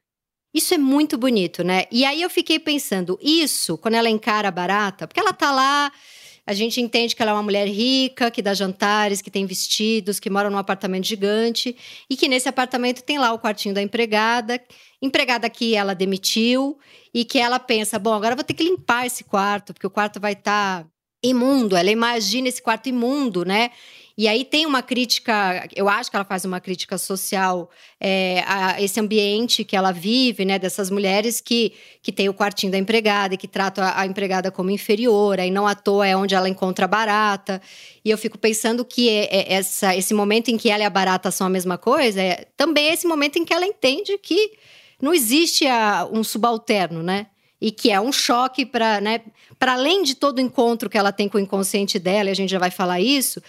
Isso 0.54 0.74
é 0.74 0.78
muito 0.78 1.18
bonito, 1.18 1.64
né? 1.64 1.86
E 1.92 2.04
aí 2.04 2.22
eu 2.22 2.30
fiquei 2.30 2.60
pensando, 2.60 3.18
isso, 3.22 3.78
quando 3.78 3.94
ela 3.94 4.10
encara 4.10 4.50
a 4.50 4.52
barata, 4.52 5.08
porque 5.08 5.20
ela 5.20 5.32
tá 5.32 5.50
lá 5.50 5.92
a 6.46 6.54
gente 6.54 6.82
entende 6.82 7.16
que 7.16 7.22
ela 7.22 7.32
é 7.32 7.34
uma 7.34 7.44
mulher 7.44 7.68
rica, 7.68 8.32
que 8.32 8.42
dá 8.42 8.54
jantares, 8.54 9.22
que 9.22 9.30
tem 9.30 9.46
vestidos, 9.46 10.20
que 10.20 10.30
mora 10.30 10.50
num 10.50 10.58
apartamento 10.58 11.06
gigante 11.06 11.76
e 12.10 12.18
que 12.18 12.28
nesse 12.28 12.50
apartamento 12.50 13.04
tem 13.04 13.20
lá 13.20 13.32
o 13.32 13.40
quartinho 13.40 13.76
da 13.76 13.82
empregada, 13.82 14.60
empregada 15.02 15.50
que 15.50 15.76
ela 15.76 15.94
demitiu 15.94 16.78
e 17.14 17.24
que 17.24 17.38
ela 17.38 17.60
pensa: 17.60 18.00
bom, 18.00 18.14
agora 18.14 18.36
vou 18.36 18.44
ter 18.44 18.54
que 18.54 18.64
limpar 18.64 19.06
esse 19.06 19.24
quarto, 19.24 19.74
porque 19.74 19.88
o 19.88 19.92
quarto 19.92 20.20
vai 20.20 20.34
estar 20.34 20.84
tá 20.84 20.90
imundo. 21.24 21.76
Ela 21.76 21.92
imagina 21.92 22.48
esse 22.48 22.62
quarto 22.62 22.90
imundo, 22.90 23.46
né? 23.46 23.72
E 24.18 24.28
aí 24.28 24.44
tem 24.44 24.66
uma 24.66 24.82
crítica, 24.82 25.68
eu 25.76 25.88
acho 25.88 26.10
que 26.10 26.16
ela 26.16 26.26
faz 26.26 26.44
uma 26.44 26.60
crítica 26.60 26.98
social 26.98 27.70
é, 28.00 28.44
a 28.46 28.82
esse 28.82 29.00
ambiente 29.00 29.64
que 29.64 29.76
ela 29.76 29.92
vive, 29.92 30.44
né? 30.46 30.60
Dessas 30.60 30.90
mulheres 30.90 31.40
que, 31.40 31.74
que 32.02 32.12
tem 32.12 32.28
o 32.28 32.34
quartinho 32.34 32.72
da 32.72 32.78
empregada 32.78 33.34
e 33.34 33.38
que 33.38 33.48
tratam 33.48 33.84
a, 33.84 34.02
a 34.02 34.06
empregada 34.06 34.52
como 34.52 34.70
inferior, 34.70 35.40
aí 35.40 35.50
não 35.50 35.66
à 35.66 35.76
toa 35.76 36.08
é 36.08 36.16
onde 36.16 36.36
ela 36.36 36.50
encontra 36.50 36.86
a 36.86 36.88
barata. 36.88 37.62
E 38.04 38.10
eu 38.10 38.18
fico 38.18 38.38
pensando 38.38 38.84
que 38.84 39.10
é, 39.10 39.28
é 39.32 39.54
essa, 39.54 39.96
esse 39.96 40.14
momento 40.14 40.50
em 40.50 40.58
que 40.58 40.70
ela 40.70 40.84
e 40.84 40.86
a 40.86 40.90
barata 40.90 41.32
são 41.32 41.48
a 41.48 41.50
mesma 41.50 41.78
coisa, 41.78 42.22
é 42.22 42.46
também 42.58 42.90
esse 42.90 43.08
momento 43.08 43.38
em 43.38 43.46
que 43.46 43.54
ela 43.54 43.66
entende 43.66 44.18
que 44.18 44.52
não 45.02 45.14
existe 45.14 45.66
a, 45.66 46.08
um 46.12 46.24
subalterno, 46.24 47.02
né? 47.02 47.28
e 47.62 47.72
que 47.72 47.92
é 47.92 48.02
um 48.02 48.12
choque 48.12 48.66
para, 48.66 49.00
né, 49.00 49.22
para 49.60 49.74
além 49.74 50.02
de 50.02 50.16
todo 50.16 50.40
o 50.40 50.42
encontro 50.42 50.90
que 50.90 50.98
ela 50.98 51.12
tem 51.12 51.30
com 51.30 51.38
o 51.38 51.42
inconsciente 51.42 52.00
dela, 52.00 52.30
e 52.30 52.32
a 52.32 52.36
gente 52.36 52.50
já 52.50 52.58
vai 52.58 52.72
falar 52.72 53.00
isso, 53.00 53.40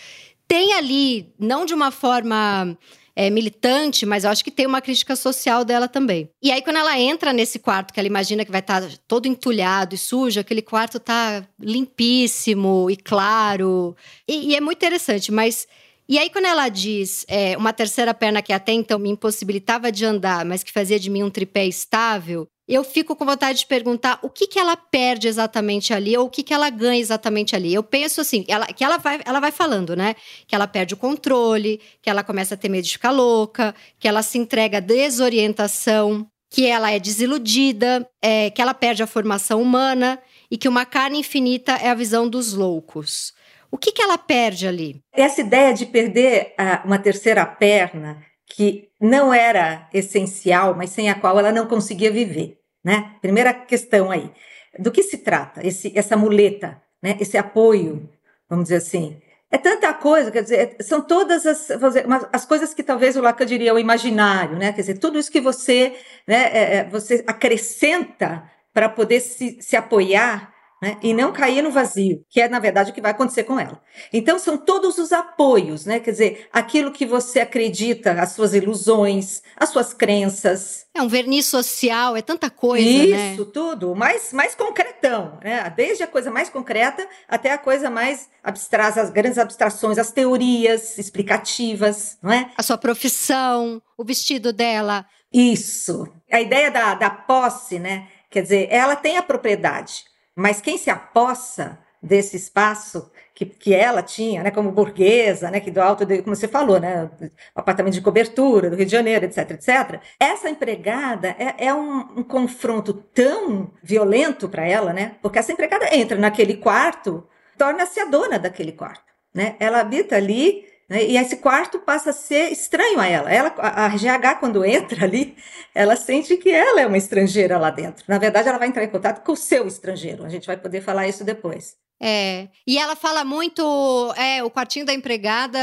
tem 0.52 0.75
ali, 0.75 1.32
não 1.38 1.64
de 1.64 1.73
uma 1.73 1.90
forma 1.90 2.76
é, 3.16 3.30
militante, 3.30 4.04
mas 4.04 4.25
eu 4.25 4.30
acho 4.30 4.44
que 4.44 4.50
tem 4.50 4.66
uma 4.66 4.82
crítica 4.82 5.16
social 5.16 5.64
dela 5.64 5.88
também. 5.88 6.28
E 6.42 6.52
aí, 6.52 6.61
quando 6.61 6.76
ela 6.76 7.00
entra 7.00 7.32
nesse 7.32 7.59
quarto, 7.59 7.90
que 7.90 7.99
ela 7.99 8.06
imagina 8.06 8.44
que 8.44 8.50
vai 8.50 8.61
estar 8.61 8.82
tá 8.82 8.88
todo 9.09 9.25
entulhado 9.25 9.94
e 9.94 9.99
sujo, 9.99 10.38
aquele 10.38 10.61
quarto 10.61 11.00
tá 11.00 11.42
limpíssimo 11.59 12.90
e 12.90 12.99
claro. 12.99 13.97
E, 14.28 14.50
e 14.50 14.54
é 14.54 14.61
muito 14.61 14.76
interessante, 14.76 15.32
mas. 15.32 15.66
E 16.09 16.18
aí, 16.18 16.28
quando 16.30 16.47
ela 16.47 16.68
diz 16.68 17.25
é, 17.28 17.56
uma 17.56 17.73
terceira 17.73 18.12
perna 18.12 18.42
que 18.42 18.52
até 18.52 18.73
então 18.73 18.99
me 18.99 19.09
impossibilitava 19.09 19.90
de 19.90 20.04
andar, 20.04 20.44
mas 20.44 20.62
que 20.62 20.73
fazia 20.73 20.99
de 20.99 21.09
mim 21.09 21.23
um 21.23 21.30
tripé 21.30 21.66
estável, 21.66 22.47
eu 22.68 22.85
fico 22.85 23.14
com 23.16 23.25
vontade 23.25 23.61
de 23.61 23.66
perguntar 23.66 24.18
o 24.23 24.30
que, 24.30 24.47
que 24.47 24.59
ela 24.59 24.76
perde 24.76 25.28
exatamente 25.28 25.92
ali 25.92 26.16
ou 26.16 26.26
o 26.26 26.30
que, 26.30 26.42
que 26.42 26.54
ela 26.54 26.71
ganha 26.71 27.00
exatamente 27.00 27.56
ali. 27.56 27.75
Eu 27.75 27.82
penso 27.82 28.21
assim, 28.21 28.44
ela, 28.49 28.66
que 28.66 28.85
ela 28.85 28.99
vai, 28.99 29.21
ela 29.25 29.40
vai 29.40 29.50
falando, 29.50 29.97
né? 29.97 30.14
Que 30.47 30.54
ela 30.54 30.66
perde 30.66 30.94
o 30.94 30.97
controle, 30.97 31.80
que 32.00 32.09
ela 32.09 32.23
começa 32.23 32.54
a 32.54 32.56
ter 32.56 32.68
medo 32.68 32.85
de 32.85 32.92
ficar 32.92 33.11
louca, 33.11 33.75
que 33.99 34.09
ela 34.09 34.23
se 34.23 34.38
entrega 34.38 34.78
à 34.78 34.80
desorientação, 34.80 36.26
que 36.49 36.66
ela 36.66 36.90
é 36.90 36.99
desiludida, 36.99 38.09
é, 38.23 38.50
que 38.50 38.62
ela 38.62 38.75
perde 38.75 39.02
a 39.02 39.06
formação 39.06 39.61
humana 39.61 40.18
e 40.50 40.56
que 40.56 40.68
uma 40.68 40.85
carne 40.85 41.18
infinita 41.18 41.73
é 41.73 41.90
a 41.90 41.94
visão 41.94 42.28
dos 42.28 42.52
loucos. 42.52 43.32
O 43.73 43.79
que, 43.79 43.91
que 43.91 44.02
ela 44.02 44.19
perde 44.19 44.69
ali? 44.69 45.02
Essa 45.11 45.41
ideia 45.41 45.73
de 45.73 45.87
perder 45.87 46.52
a, 46.59 46.83
uma 46.85 46.99
terceira 46.99 47.47
perna 47.47 48.23
que 48.47 48.91
não 49.00 49.33
era 49.33 49.88
essencial, 49.95 50.75
mas 50.76 50.91
sem 50.91 51.09
a 51.09 51.14
qual 51.14 51.38
ela 51.38 51.50
não 51.50 51.67
conseguia 51.67 52.12
viver, 52.12 52.59
né? 52.85 53.17
Primeira 53.23 53.55
questão 53.55 54.11
aí. 54.11 54.31
Do 54.79 54.93
que 54.93 55.02
se 55.02 55.19
trata 55.19 55.67
esse, 55.67 55.91
essa 55.97 56.19
muleta, 56.19 56.83
né? 57.02 57.17
Esse 57.19 57.38
apoio, 57.38 58.11
vamos 58.47 58.64
dizer 58.64 58.76
assim. 58.76 59.19
É 59.50 59.57
tanta 59.57 59.93
coisa, 59.95 60.31
quer 60.31 60.43
dizer, 60.43 60.76
são 60.81 61.00
todas 61.00 61.47
as, 61.47 61.69
dizer, 61.69 62.07
as 62.31 62.45
coisas 62.45 62.75
que 62.75 62.83
talvez 62.83 63.17
o 63.17 63.23
Lacan 63.23 63.47
diria 63.47 63.73
o 63.73 63.79
imaginário, 63.79 64.59
né? 64.59 64.73
Quer 64.73 64.83
dizer, 64.83 64.99
tudo 64.99 65.19
isso 65.19 65.33
que 65.33 65.41
você, 65.41 65.97
né, 66.29 66.50
é, 66.52 66.76
é 66.76 66.85
você 66.85 67.25
acrescenta 67.26 68.50
para 68.73 68.91
poder 68.91 69.21
se, 69.21 69.57
se 69.62 69.76
apoiar 69.76 70.51
né? 70.82 70.98
E 71.00 71.14
não 71.14 71.32
cair 71.32 71.62
no 71.62 71.70
vazio, 71.70 72.24
que 72.28 72.40
é, 72.40 72.48
na 72.48 72.58
verdade, 72.58 72.90
o 72.90 72.94
que 72.94 73.00
vai 73.00 73.12
acontecer 73.12 73.44
com 73.44 73.58
ela. 73.58 73.80
Então, 74.12 74.36
são 74.36 74.58
todos 74.58 74.98
os 74.98 75.12
apoios, 75.12 75.86
né? 75.86 76.00
Quer 76.00 76.10
dizer, 76.10 76.48
aquilo 76.52 76.90
que 76.90 77.06
você 77.06 77.38
acredita, 77.38 78.20
as 78.20 78.32
suas 78.32 78.52
ilusões, 78.52 79.42
as 79.56 79.68
suas 79.68 79.94
crenças. 79.94 80.84
É 80.92 81.00
um 81.00 81.06
verniz 81.06 81.46
social, 81.46 82.16
é 82.16 82.20
tanta 82.20 82.50
coisa, 82.50 82.84
Isso, 82.84 83.44
né? 83.44 83.50
tudo, 83.54 83.94
mais, 83.94 84.32
mais 84.32 84.56
concretão, 84.56 85.38
né? 85.40 85.72
Desde 85.76 86.02
a 86.02 86.08
coisa 86.08 86.32
mais 86.32 86.50
concreta 86.50 87.06
até 87.28 87.52
a 87.52 87.58
coisa 87.58 87.88
mais 87.88 88.28
abstrata, 88.42 89.00
as 89.00 89.10
grandes 89.10 89.38
abstrações, 89.38 89.98
as 89.98 90.10
teorias 90.10 90.98
explicativas, 90.98 92.18
não 92.20 92.32
é? 92.32 92.50
A 92.56 92.62
sua 92.62 92.76
profissão, 92.76 93.80
o 93.96 94.04
vestido 94.04 94.52
dela. 94.52 95.06
Isso. 95.32 96.12
A 96.30 96.40
ideia 96.40 96.72
da, 96.72 96.94
da 96.96 97.08
posse, 97.08 97.78
né? 97.78 98.08
Quer 98.28 98.42
dizer, 98.42 98.68
ela 98.70 98.96
tem 98.96 99.16
a 99.16 99.22
propriedade, 99.22 100.04
mas 100.34 100.60
quem 100.60 100.78
se 100.78 100.90
apossa 100.90 101.78
desse 102.02 102.36
espaço 102.36 103.12
que, 103.34 103.46
que 103.46 103.72
ela 103.72 104.02
tinha, 104.02 104.42
né, 104.42 104.50
como 104.50 104.72
burguesa, 104.72 105.50
né, 105.50 105.60
que 105.60 105.70
do 105.70 105.80
alto, 105.80 106.04
de, 106.04 106.20
como 106.22 106.34
você 106.34 106.48
falou, 106.48 106.80
né, 106.80 107.08
apartamento 107.54 107.94
de 107.94 108.00
cobertura 108.00 108.68
do 108.68 108.76
Rio 108.76 108.84
de 108.84 108.92
Janeiro, 108.92 109.24
etc, 109.24 109.52
etc. 109.52 110.00
Essa 110.18 110.50
empregada 110.50 111.28
é, 111.38 111.66
é 111.66 111.74
um, 111.74 112.18
um 112.18 112.22
confronto 112.24 112.92
tão 112.92 113.70
violento 113.82 114.48
para 114.48 114.66
ela, 114.66 114.92
né, 114.92 115.16
porque 115.22 115.38
essa 115.38 115.52
empregada 115.52 115.94
entra 115.94 116.18
naquele 116.18 116.56
quarto, 116.56 117.26
torna-se 117.56 118.00
a 118.00 118.04
dona 118.04 118.38
daquele 118.38 118.72
quarto, 118.72 119.12
né, 119.32 119.54
ela 119.60 119.80
habita 119.80 120.16
ali 120.16 120.72
né? 120.88 121.04
E 121.04 121.16
esse 121.16 121.36
quarto 121.36 121.78
passa 121.78 122.10
a 122.10 122.12
ser 122.12 122.52
estranho 122.52 123.00
a 123.00 123.06
ela. 123.06 123.32
ela. 123.32 123.54
A 123.58 123.88
GH, 123.88 124.38
quando 124.40 124.64
entra 124.64 125.04
ali, 125.04 125.36
ela 125.74 125.96
sente 125.96 126.36
que 126.36 126.50
ela 126.50 126.80
é 126.80 126.86
uma 126.86 126.98
estrangeira 126.98 127.58
lá 127.58 127.70
dentro. 127.70 128.04
Na 128.06 128.18
verdade, 128.18 128.48
ela 128.48 128.58
vai 128.58 128.68
entrar 128.68 128.84
em 128.84 128.90
contato 128.90 129.24
com 129.24 129.32
o 129.32 129.36
seu 129.36 129.66
estrangeiro. 129.66 130.24
A 130.24 130.28
gente 130.28 130.46
vai 130.46 130.56
poder 130.56 130.80
falar 130.80 131.08
isso 131.08 131.24
depois. 131.24 131.76
É. 132.00 132.48
E 132.66 132.78
ela 132.78 132.96
fala 132.96 133.24
muito. 133.24 134.12
É, 134.16 134.42
o 134.42 134.50
quartinho 134.50 134.84
da 134.84 134.92
empregada 134.92 135.58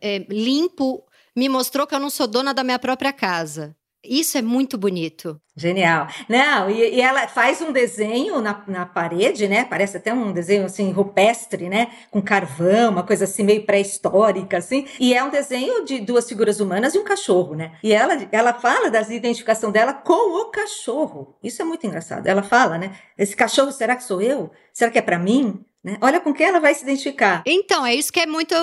é, 0.00 0.26
limpo 0.28 1.04
me 1.34 1.48
mostrou 1.48 1.86
que 1.86 1.94
eu 1.94 2.00
não 2.00 2.10
sou 2.10 2.26
dona 2.26 2.52
da 2.52 2.64
minha 2.64 2.78
própria 2.78 3.12
casa. 3.12 3.76
Isso 4.08 4.38
é 4.38 4.42
muito 4.42 4.78
bonito. 4.78 5.40
Genial. 5.56 6.06
Não, 6.28 6.68
e, 6.68 6.96
e, 6.96 7.00
ela 7.00 7.26
faz 7.28 7.62
um 7.62 7.72
desenho 7.72 8.42
na, 8.42 8.62
na 8.68 8.84
parede, 8.84 9.48
né? 9.48 9.64
Parece 9.64 9.96
até 9.96 10.12
um 10.12 10.30
desenho 10.30 10.66
assim 10.66 10.92
rupestre, 10.92 11.70
né? 11.70 11.88
Com 12.10 12.20
carvão, 12.20 12.90
uma 12.90 13.02
coisa 13.02 13.24
assim 13.24 13.42
meio 13.42 13.64
pré-histórica, 13.64 14.58
assim. 14.58 14.86
E 15.00 15.14
é 15.14 15.24
um 15.24 15.30
desenho 15.30 15.82
de 15.84 15.98
duas 16.00 16.28
figuras 16.28 16.60
humanas 16.60 16.94
e 16.94 16.98
um 16.98 17.04
cachorro, 17.04 17.54
né? 17.54 17.72
E 17.82 17.90
ela, 17.90 18.28
ela 18.30 18.52
fala 18.52 18.90
da 18.90 19.00
identificação 19.00 19.72
dela 19.72 19.94
com 19.94 20.42
o 20.42 20.50
cachorro. 20.50 21.34
Isso 21.42 21.62
é 21.62 21.64
muito 21.64 21.86
engraçado. 21.86 22.26
Ela 22.26 22.42
fala, 22.42 22.76
né? 22.76 22.92
Esse 23.16 23.34
cachorro, 23.34 23.72
será 23.72 23.96
que 23.96 24.04
sou 24.04 24.20
eu? 24.20 24.50
Será 24.74 24.90
que 24.90 24.98
é 24.98 25.02
para 25.02 25.18
mim? 25.18 25.64
Né? 25.86 25.96
Olha 26.00 26.18
com 26.18 26.34
quem 26.34 26.46
ela 26.46 26.58
vai 26.58 26.74
se 26.74 26.82
identificar. 26.82 27.44
Então, 27.46 27.86
é 27.86 27.94
isso 27.94 28.12
que 28.12 28.18
é 28.18 28.26
muito. 28.26 28.56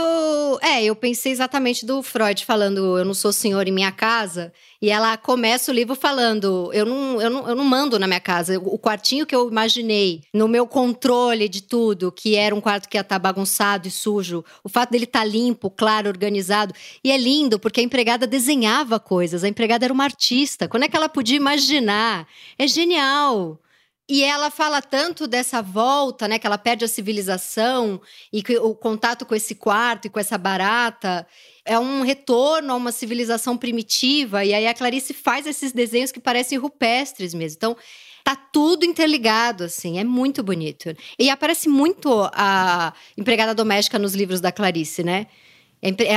É, 0.62 0.84
eu 0.84 0.94
pensei 0.94 1.32
exatamente 1.32 1.86
do 1.86 2.04
Freud 2.04 2.46
falando: 2.46 2.98
eu 2.98 3.06
não 3.06 3.14
sou 3.14 3.32
senhor 3.32 3.66
em 3.66 3.72
minha 3.72 3.94
casa. 3.94 4.52
E 4.82 4.90
ela 4.90 5.16
começa 5.16 5.72
o 5.72 5.74
livro 5.74 5.96
falando: 5.96 6.70
eu 6.74 6.86
não, 6.86 7.22
eu 7.22 7.30
não, 7.30 7.48
eu 7.48 7.56
não 7.56 7.64
mando 7.64 7.98
na 7.98 8.08
minha 8.08 8.20
casa. 8.20 8.60
O 8.60 8.78
quartinho 8.78 9.26
que 9.26 9.34
eu 9.34 9.50
imaginei, 9.50 10.20
no 10.34 10.50
meu 10.50 10.68
controle 10.68 11.48
de 11.48 11.64
tudo, 11.64 12.12
que 12.12 12.36
era 12.36 12.54
um 12.54 12.60
quarto 12.60 12.90
que 12.90 12.98
ia 12.98 13.02
estar 13.02 13.16
tá 13.16 13.20
bagunçado 13.20 13.88
e 13.88 13.92
sujo, 13.92 14.44
o 14.62 14.68
fato 14.68 14.92
dele 14.92 15.06
estar 15.06 15.20
tá 15.20 15.26
limpo, 15.26 15.70
claro, 15.70 16.10
organizado. 16.10 16.74
E 17.02 17.10
é 17.10 17.18
lindo, 17.18 17.58
porque 17.58 17.80
a 17.80 17.84
empregada 17.84 18.28
desenhava 18.28 19.00
coisas, 19.00 19.46
a 19.46 19.48
empregada 19.48 19.86
era 19.86 19.94
uma 19.94 20.04
artista. 20.04 20.68
Quando 20.68 20.84
é 20.84 20.90
que 20.90 20.98
ela 20.98 21.08
podia 21.08 21.38
imaginar? 21.38 22.28
É 22.60 22.68
genial. 22.68 23.63
E 24.08 24.22
ela 24.24 24.52
fala 24.52 24.82
tanto 24.82 25.28
dessa 25.28 25.62
volta, 25.62 26.28
né, 26.28 26.38
que 26.38 26.46
ela 26.46 26.58
perde 26.58 26.84
a 26.84 26.90
civilização 26.90 28.02
e 28.34 28.44
que 28.44 28.58
o 28.58 28.76
contato 28.76 29.26
com 29.26 29.34
esse 29.34 29.56
quarto 29.56 30.06
e 30.06 30.10
com 30.10 30.20
essa 30.20 30.38
barata 30.38 31.26
é 31.64 31.80
um 31.80 32.02
retorno 32.02 32.74
a 32.74 32.76
uma 32.76 32.92
civilização 32.92 33.58
primitiva. 33.58 34.44
E 34.44 34.54
aí 34.54 34.68
a 34.68 34.74
Clarice 34.74 35.14
faz 35.14 35.48
esses 35.48 35.72
desenhos 35.72 36.12
que 36.12 36.20
parecem 36.20 36.58
rupestres 36.58 37.34
mesmo. 37.34 37.56
Então, 37.56 37.78
tá 38.26 38.36
tudo 38.36 38.86
interligado, 38.86 39.64
assim, 39.64 39.98
é 39.98 40.04
muito 40.04 40.44
bonito. 40.44 40.94
E 41.18 41.30
aparece 41.30 41.70
muito 41.70 42.30
a 42.34 42.94
empregada 43.18 43.56
doméstica 43.56 43.98
nos 43.98 44.14
livros 44.14 44.42
da 44.42 44.52
Clarice, 44.52 45.04
né? 45.04 45.28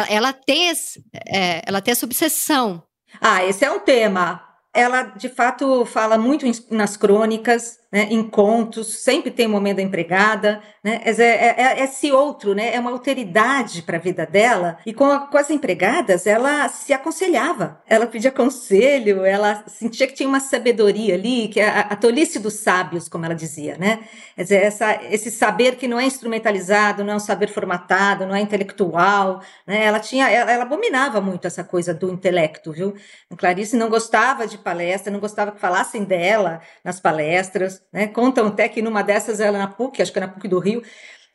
Ela 0.09 0.33
tem, 0.33 0.69
esse, 0.69 1.05
é, 1.27 1.63
ela 1.67 1.81
tem 1.81 1.93
essa 1.93 2.07
obsessão. 2.07 2.83
Ah, 3.21 3.45
esse 3.45 3.65
é 3.65 3.71
um 3.71 3.81
tema 3.81 4.46
ela 4.77 5.03
de 5.03 5.29
fato 5.29 5.87
fala 5.87 6.19
muito 6.19 6.45
nas 6.71 6.97
crônicas, 6.97 7.79
né, 7.97 8.09
em 8.11 8.23
contos, 8.23 8.89
sempre 8.89 9.31
tem 9.31 9.47
o 9.47 9.49
um 9.49 9.53
momento 9.53 9.77
da 9.77 9.83
empregada, 9.83 10.61
né, 10.85 11.01
é, 11.03 11.11
é, 11.23 11.55
é, 11.57 11.83
esse 11.83 12.13
outro, 12.13 12.55
né, 12.55 12.75
é 12.75 12.79
uma 12.79 12.91
alteridade 12.91 13.81
para 13.81 13.97
a 13.97 14.01
vida 14.01 14.27
dela, 14.27 14.77
e 14.85 14.93
com, 14.93 15.07
a, 15.07 15.21
com, 15.21 15.39
as 15.39 15.49
empregadas 15.49 16.27
ela 16.27 16.69
se 16.69 16.93
aconselhava, 16.93 17.81
ela 17.87 18.07
pedia 18.07 18.31
conselho, 18.31 19.25
ela 19.25 19.65
sentia 19.67 20.07
que 20.07 20.13
tinha 20.13 20.29
uma 20.29 20.41
sabedoria 20.41 21.15
ali, 21.15 21.49
que 21.49 21.59
é 21.59 21.67
a, 21.67 21.81
a 21.81 21.97
tolice 21.97 22.39
dos 22.39 22.53
sábios, 22.57 23.09
como 23.09 23.25
ela 23.25 23.35
dizia, 23.35 23.79
né, 23.79 24.01
dizer, 24.37 24.63
essa, 24.63 25.03
esse 25.11 25.31
saber 25.31 25.77
que 25.77 25.89
não 25.89 25.99
é 25.99 26.05
instrumentalizado, 26.05 27.03
não 27.03 27.15
é 27.15 27.17
um 27.17 27.21
saber 27.21 27.49
formatado, 27.49 28.27
não 28.27 28.35
é 28.35 28.43
intelectual, 28.43 29.41
né, 29.67 29.87
ela 29.87 30.01
tinha, 30.01 30.29
ela, 30.29 30.53
ela 30.53 30.65
abominava 30.65 31.19
muito 31.19 31.47
essa 31.47 31.65
coisa 31.65 31.95
do 31.95 32.13
intelecto, 32.13 32.73
viu, 32.73 32.95
Clarice 33.39 33.75
não 33.75 33.89
gostava 33.89 34.47
de 34.47 34.59
palestra, 34.59 35.11
não 35.11 35.19
gostava 35.19 35.53
que 35.53 35.61
falassem 35.61 36.05
dela 36.05 36.61
nas 36.85 37.01
palestras, 37.01 37.86
né? 37.93 38.07
Contam 38.07 38.49
até 38.49 38.69
que 38.69 38.83
numa 38.83 39.03
dessas, 39.03 39.41
ela 39.41 39.59
na 39.59 39.69
PUC, 39.69 40.03
acho 40.03 40.13
que 40.13 40.19
é 40.19 40.23
na 40.23 40.29
PUC 40.29 40.49
do 40.49 40.59
Rio, 40.59 40.83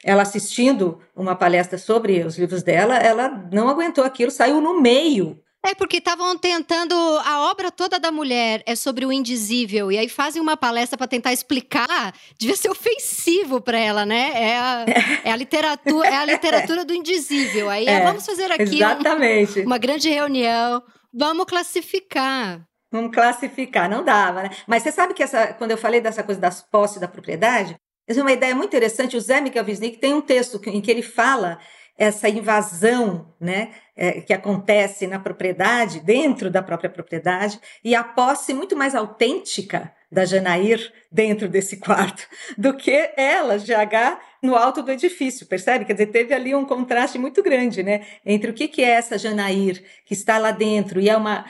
ela 0.03 0.23
assistindo 0.23 0.99
uma 1.15 1.35
palestra 1.35 1.77
sobre 1.77 2.23
os 2.23 2.37
livros 2.37 2.63
dela, 2.63 2.97
ela 2.97 3.29
não 3.51 3.69
aguentou 3.69 4.03
aquilo, 4.03 4.31
saiu 4.31 4.59
no 4.59 4.81
meio. 4.81 5.39
É 5.63 5.75
porque 5.75 5.97
estavam 5.97 6.35
tentando 6.35 6.95
a 7.23 7.51
obra 7.51 7.69
toda 7.69 7.99
da 7.99 8.11
mulher 8.11 8.63
é 8.65 8.75
sobre 8.75 9.05
o 9.05 9.11
indizível 9.11 9.91
e 9.91 9.97
aí 9.97 10.09
fazem 10.09 10.41
uma 10.41 10.57
palestra 10.57 10.97
para 10.97 11.07
tentar 11.07 11.31
explicar, 11.31 12.15
devia 12.35 12.55
ser 12.55 12.69
ofensivo 12.71 13.61
para 13.61 13.77
ela, 13.77 14.03
né? 14.03 14.31
É 14.33 14.57
a, 14.57 14.85
é 15.23 15.31
a 15.31 15.35
literatura, 15.35 16.07
é 16.07 16.15
a 16.15 16.25
literatura 16.25 16.83
do 16.83 16.95
indizível. 16.95 17.69
Aí 17.69 17.85
é, 17.85 18.03
vamos 18.03 18.25
fazer 18.25 18.51
aqui 18.51 18.77
exatamente. 18.77 19.59
Um, 19.59 19.65
uma 19.65 19.77
grande 19.77 20.09
reunião, 20.09 20.81
vamos 21.13 21.45
classificar. 21.45 22.65
Vamos 22.91 23.13
classificar, 23.13 23.89
não 23.89 24.03
dava, 24.03 24.43
né? 24.43 24.49
Mas 24.67 24.83
você 24.83 24.91
sabe 24.91 25.13
que 25.13 25.23
essa, 25.23 25.53
quando 25.53 25.71
eu 25.71 25.77
falei 25.77 26.01
dessa 26.01 26.23
coisa 26.23 26.41
das 26.41 26.61
posses 26.61 26.99
da 26.99 27.07
propriedade, 27.07 27.75
essa 28.05 28.19
é 28.19 28.23
uma 28.23 28.31
ideia 28.31 28.53
muito 28.53 28.67
interessante. 28.67 29.15
O 29.15 29.21
Zé 29.21 29.39
Miguel 29.39 29.63
Wisnik 29.65 29.97
tem 29.97 30.13
um 30.13 30.21
texto 30.21 30.59
em 30.65 30.81
que 30.81 30.91
ele 30.91 31.01
fala 31.01 31.57
essa 31.97 32.27
invasão 32.27 33.33
né, 33.39 33.73
é, 33.95 34.21
que 34.21 34.33
acontece 34.33 35.07
na 35.07 35.19
propriedade, 35.19 35.99
dentro 35.99 36.49
da 36.49 36.61
própria 36.61 36.89
propriedade, 36.89 37.59
e 37.83 37.95
a 37.95 38.03
posse 38.03 38.53
muito 38.53 38.75
mais 38.75 38.95
autêntica 38.95 39.93
da 40.11 40.25
Janair 40.25 40.91
dentro 41.11 41.47
desse 41.47 41.77
quarto 41.79 42.27
do 42.57 42.73
que 42.75 43.11
ela, 43.15 43.57
GH, 43.57 44.19
no 44.41 44.55
alto 44.55 44.81
do 44.81 44.91
edifício, 44.91 45.45
percebe? 45.45 45.85
Quer 45.85 45.93
dizer, 45.93 46.07
teve 46.07 46.33
ali 46.33 46.53
um 46.53 46.65
contraste 46.65 47.17
muito 47.17 47.41
grande, 47.41 47.81
né? 47.83 48.05
Entre 48.25 48.49
o 48.49 48.53
que, 48.53 48.67
que 48.67 48.83
é 48.83 48.89
essa 48.89 49.17
Janair 49.17 49.81
que 50.05 50.13
está 50.13 50.37
lá 50.37 50.51
dentro 50.51 50.99
e 50.99 51.09
é 51.09 51.15
uma 51.15 51.45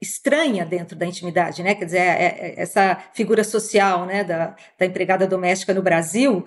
estranha 0.00 0.64
dentro 0.64 0.96
da 0.96 1.06
intimidade, 1.06 1.62
né? 1.62 1.74
Quer 1.74 1.84
dizer, 1.84 1.98
é, 1.98 2.24
é 2.24 2.54
essa 2.58 2.96
figura 3.14 3.42
social, 3.44 4.04
né, 4.04 4.24
da, 4.24 4.54
da 4.78 4.86
empregada 4.86 5.26
doméstica 5.26 5.72
no 5.72 5.82
Brasil, 5.82 6.44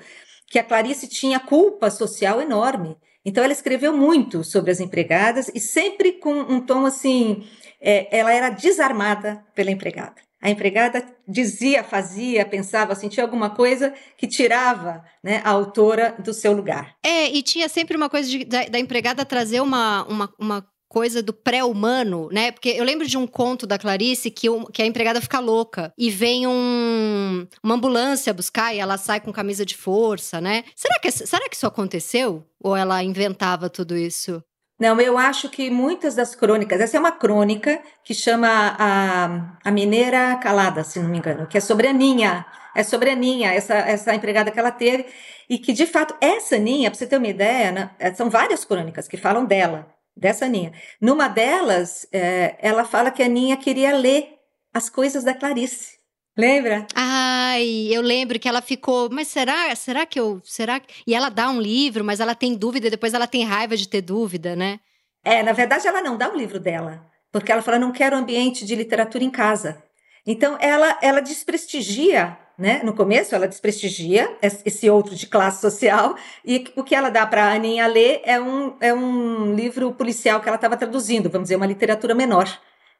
que 0.49 0.59
a 0.59 0.63
Clarice 0.63 1.07
tinha 1.07 1.39
culpa 1.39 1.89
social 1.89 2.41
enorme. 2.41 2.97
Então, 3.25 3.43
ela 3.43 3.51
escreveu 3.51 3.95
muito 3.95 4.43
sobre 4.43 4.71
as 4.71 4.79
empregadas 4.79 5.51
e 5.53 5.59
sempre 5.59 6.13
com 6.13 6.33
um 6.33 6.61
tom 6.61 6.85
assim, 6.85 7.45
é, 7.81 8.07
ela 8.17 8.33
era 8.33 8.49
desarmada 8.49 9.43
pela 9.53 9.69
empregada. 9.69 10.26
A 10.41 10.49
empregada 10.49 11.03
dizia, 11.27 11.83
fazia, 11.83 12.45
pensava, 12.45 12.93
sentia 12.93 13.23
alguma 13.23 13.49
coisa 13.49 13.93
que 14.17 14.27
tirava 14.27 15.03
né, 15.23 15.41
a 15.43 15.49
autora 15.49 16.15
do 16.19 16.33
seu 16.33 16.53
lugar. 16.53 16.95
É, 17.03 17.29
e 17.29 17.41
tinha 17.41 17.67
sempre 17.67 17.97
uma 17.97 18.09
coisa 18.09 18.29
de, 18.29 18.45
da, 18.45 18.65
da, 18.65 18.79
empregada 18.79 19.25
trazer 19.25 19.61
uma, 19.61 20.03
uma, 20.03 20.33
uma 20.39 20.67
coisa 20.87 21.23
do 21.23 21.33
pré-humano, 21.33 22.29
né? 22.31 22.51
Porque 22.51 22.69
eu 22.69 22.83
lembro 22.83 23.07
de 23.07 23.17
um 23.17 23.25
conto 23.25 23.65
da 23.65 23.79
Clarice 23.79 24.29
que, 24.29 24.47
que 24.71 24.81
a 24.81 24.85
empregada 24.85 25.19
fica 25.19 25.39
louca 25.39 25.91
e 25.97 26.09
vem 26.09 26.47
um, 26.47 27.47
uma 27.63 27.75
ambulância 27.75 28.33
buscar 28.33 28.73
e 28.73 28.79
ela 28.79 28.97
sai 28.97 29.19
com 29.19 29.33
camisa 29.33 29.65
de 29.65 29.75
força, 29.75 30.39
né? 30.39 30.63
Será 30.75 30.99
que, 30.99 31.11
será 31.11 31.49
que 31.49 31.55
isso 31.55 31.67
aconteceu? 31.67 32.45
Ou 32.63 32.75
ela 32.75 33.03
inventava 33.03 33.69
tudo 33.69 33.97
isso? 33.97 34.41
Não, 34.79 35.01
eu 35.01 35.17
acho 35.17 35.49
que 35.49 35.71
muitas 35.71 36.13
das 36.13 36.35
crônicas, 36.35 36.79
essa 36.79 36.97
é 36.97 36.99
uma 36.99 37.11
crônica 37.11 37.81
que 38.03 38.13
chama 38.13 38.75
a, 38.77 39.57
a 39.63 39.71
Mineira 39.71 40.35
Calada, 40.37 40.83
se 40.83 40.99
não 40.99 41.09
me 41.09 41.17
engano, 41.17 41.47
que 41.47 41.57
é 41.57 41.61
sobre 41.61 41.87
a 41.87 41.93
Ninha, 41.93 42.45
é 42.75 42.83
sobre 42.83 43.09
a 43.09 43.15
Ninha, 43.15 43.51
essa, 43.51 43.73
essa 43.73 44.13
empregada 44.13 44.51
que 44.51 44.59
ela 44.59 44.69
teve, 44.69 45.07
e 45.49 45.57
que 45.57 45.73
de 45.73 45.87
fato, 45.87 46.15
essa 46.21 46.59
Ninha, 46.59 46.91
para 46.91 46.97
você 46.99 47.07
ter 47.07 47.17
uma 47.17 47.27
ideia, 47.27 47.71
né, 47.71 47.89
é, 47.97 48.13
são 48.13 48.29
várias 48.29 48.63
crônicas 48.63 49.07
que 49.07 49.17
falam 49.17 49.45
dela, 49.45 49.87
dessa 50.15 50.47
Ninha. 50.47 50.71
Numa 51.01 51.27
delas, 51.27 52.07
é, 52.11 52.55
ela 52.59 52.85
fala 52.85 53.09
que 53.09 53.23
a 53.23 53.27
Ninha 53.27 53.57
queria 53.57 53.97
ler 53.97 54.37
as 54.71 54.89
coisas 54.91 55.23
da 55.23 55.33
Clarice. 55.33 55.96
Lembra? 56.37 56.85
Ai, 56.93 57.87
eu 57.89 58.01
lembro 58.01 58.37
que 58.37 58.47
ela 58.47 58.61
ficou, 58.61 59.09
mas 59.11 59.27
será, 59.27 59.75
será 59.75 60.05
que 60.05 60.19
eu, 60.19 60.39
será 60.43 60.79
que... 60.79 61.01
E 61.07 61.15
ela 61.15 61.29
dá 61.29 61.49
um 61.49 61.59
livro, 61.59 62.03
mas 62.03 62.19
ela 62.19 62.35
tem 62.35 62.53
dúvida, 62.53 62.91
depois 62.91 63.15
ela 63.15 63.25
tem 63.25 63.43
raiva 63.43 63.75
de 63.75 63.89
ter 63.89 64.01
dúvida, 64.01 64.55
né? 64.55 64.79
É, 65.25 65.41
na 65.41 65.51
verdade 65.51 65.87
ela 65.87 65.99
não 65.99 66.15
dá 66.15 66.31
o 66.31 66.37
livro 66.37 66.59
dela, 66.59 67.03
porque 67.31 67.51
ela 67.51 67.63
fala, 67.63 67.79
não 67.79 67.91
quero 67.91 68.15
ambiente 68.15 68.65
de 68.65 68.75
literatura 68.75 69.23
em 69.23 69.31
casa. 69.31 69.81
Então 70.27 70.57
ela, 70.61 70.99
ela 71.01 71.21
desprestigia, 71.21 72.37
né? 72.55 72.81
No 72.83 72.93
começo 72.93 73.33
ela 73.33 73.47
desprestigia 73.47 74.37
esse 74.41 74.87
outro 74.91 75.15
de 75.15 75.25
classe 75.25 75.59
social 75.59 76.15
e 76.45 76.65
o 76.75 76.83
que 76.83 76.93
ela 76.93 77.09
dá 77.09 77.25
para 77.25 77.45
a 77.45 77.53
Aninha 77.53 77.87
ler 77.87 78.21
é 78.23 78.39
um, 78.39 78.75
é 78.79 78.93
um 78.93 79.55
livro 79.55 79.91
policial 79.91 80.39
que 80.39 80.47
ela 80.47 80.55
estava 80.57 80.77
traduzindo, 80.77 81.31
vamos 81.31 81.45
dizer, 81.45 81.55
uma 81.55 81.65
literatura 81.65 82.13
menor. 82.13 82.47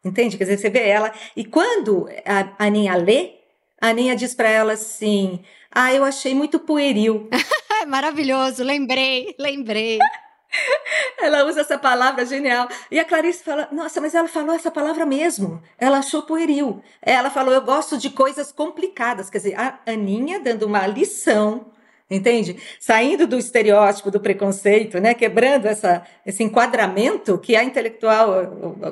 Entende? 0.03 0.37
Quer 0.37 0.45
dizer, 0.45 0.57
você 0.57 0.69
vê 0.69 0.87
ela. 0.87 1.11
E 1.35 1.43
quando 1.43 2.07
a 2.25 2.65
Aninha 2.65 2.95
lê, 2.95 3.35
a 3.81 3.89
Aninha 3.89 4.15
diz 4.15 4.33
para 4.33 4.49
ela 4.49 4.73
assim: 4.73 5.43
Ah, 5.71 5.93
eu 5.93 6.03
achei 6.03 6.33
muito 6.33 6.59
pueril. 6.59 7.29
Maravilhoso, 7.87 8.63
lembrei, 8.63 9.35
lembrei. 9.39 9.99
Ela 11.19 11.45
usa 11.45 11.61
essa 11.61 11.77
palavra 11.77 12.25
genial. 12.25 12.67
E 12.89 12.99
a 12.99 13.05
Clarice 13.05 13.43
fala: 13.43 13.67
Nossa, 13.71 13.99
mas 14.01 14.15
ela 14.15 14.27
falou 14.27 14.55
essa 14.55 14.71
palavra 14.71 15.05
mesmo. 15.05 15.61
Ela 15.77 15.99
achou 15.99 16.23
pueril. 16.23 16.81
Ela 17.01 17.29
falou: 17.29 17.53
Eu 17.53 17.61
gosto 17.61 17.97
de 17.97 18.09
coisas 18.09 18.51
complicadas. 18.51 19.29
Quer 19.29 19.37
dizer, 19.39 19.59
a 19.59 19.79
Aninha 19.85 20.39
dando 20.39 20.63
uma 20.63 20.87
lição 20.87 21.71
entende? 22.09 22.57
Saindo 22.79 23.27
do 23.27 23.37
estereótipo 23.37 24.09
do 24.09 24.19
preconceito, 24.19 24.99
né? 24.99 25.13
Quebrando 25.13 25.65
essa, 25.65 26.03
esse 26.25 26.43
enquadramento 26.43 27.37
que 27.37 27.55
a 27.55 27.63
intelectual, 27.63 28.33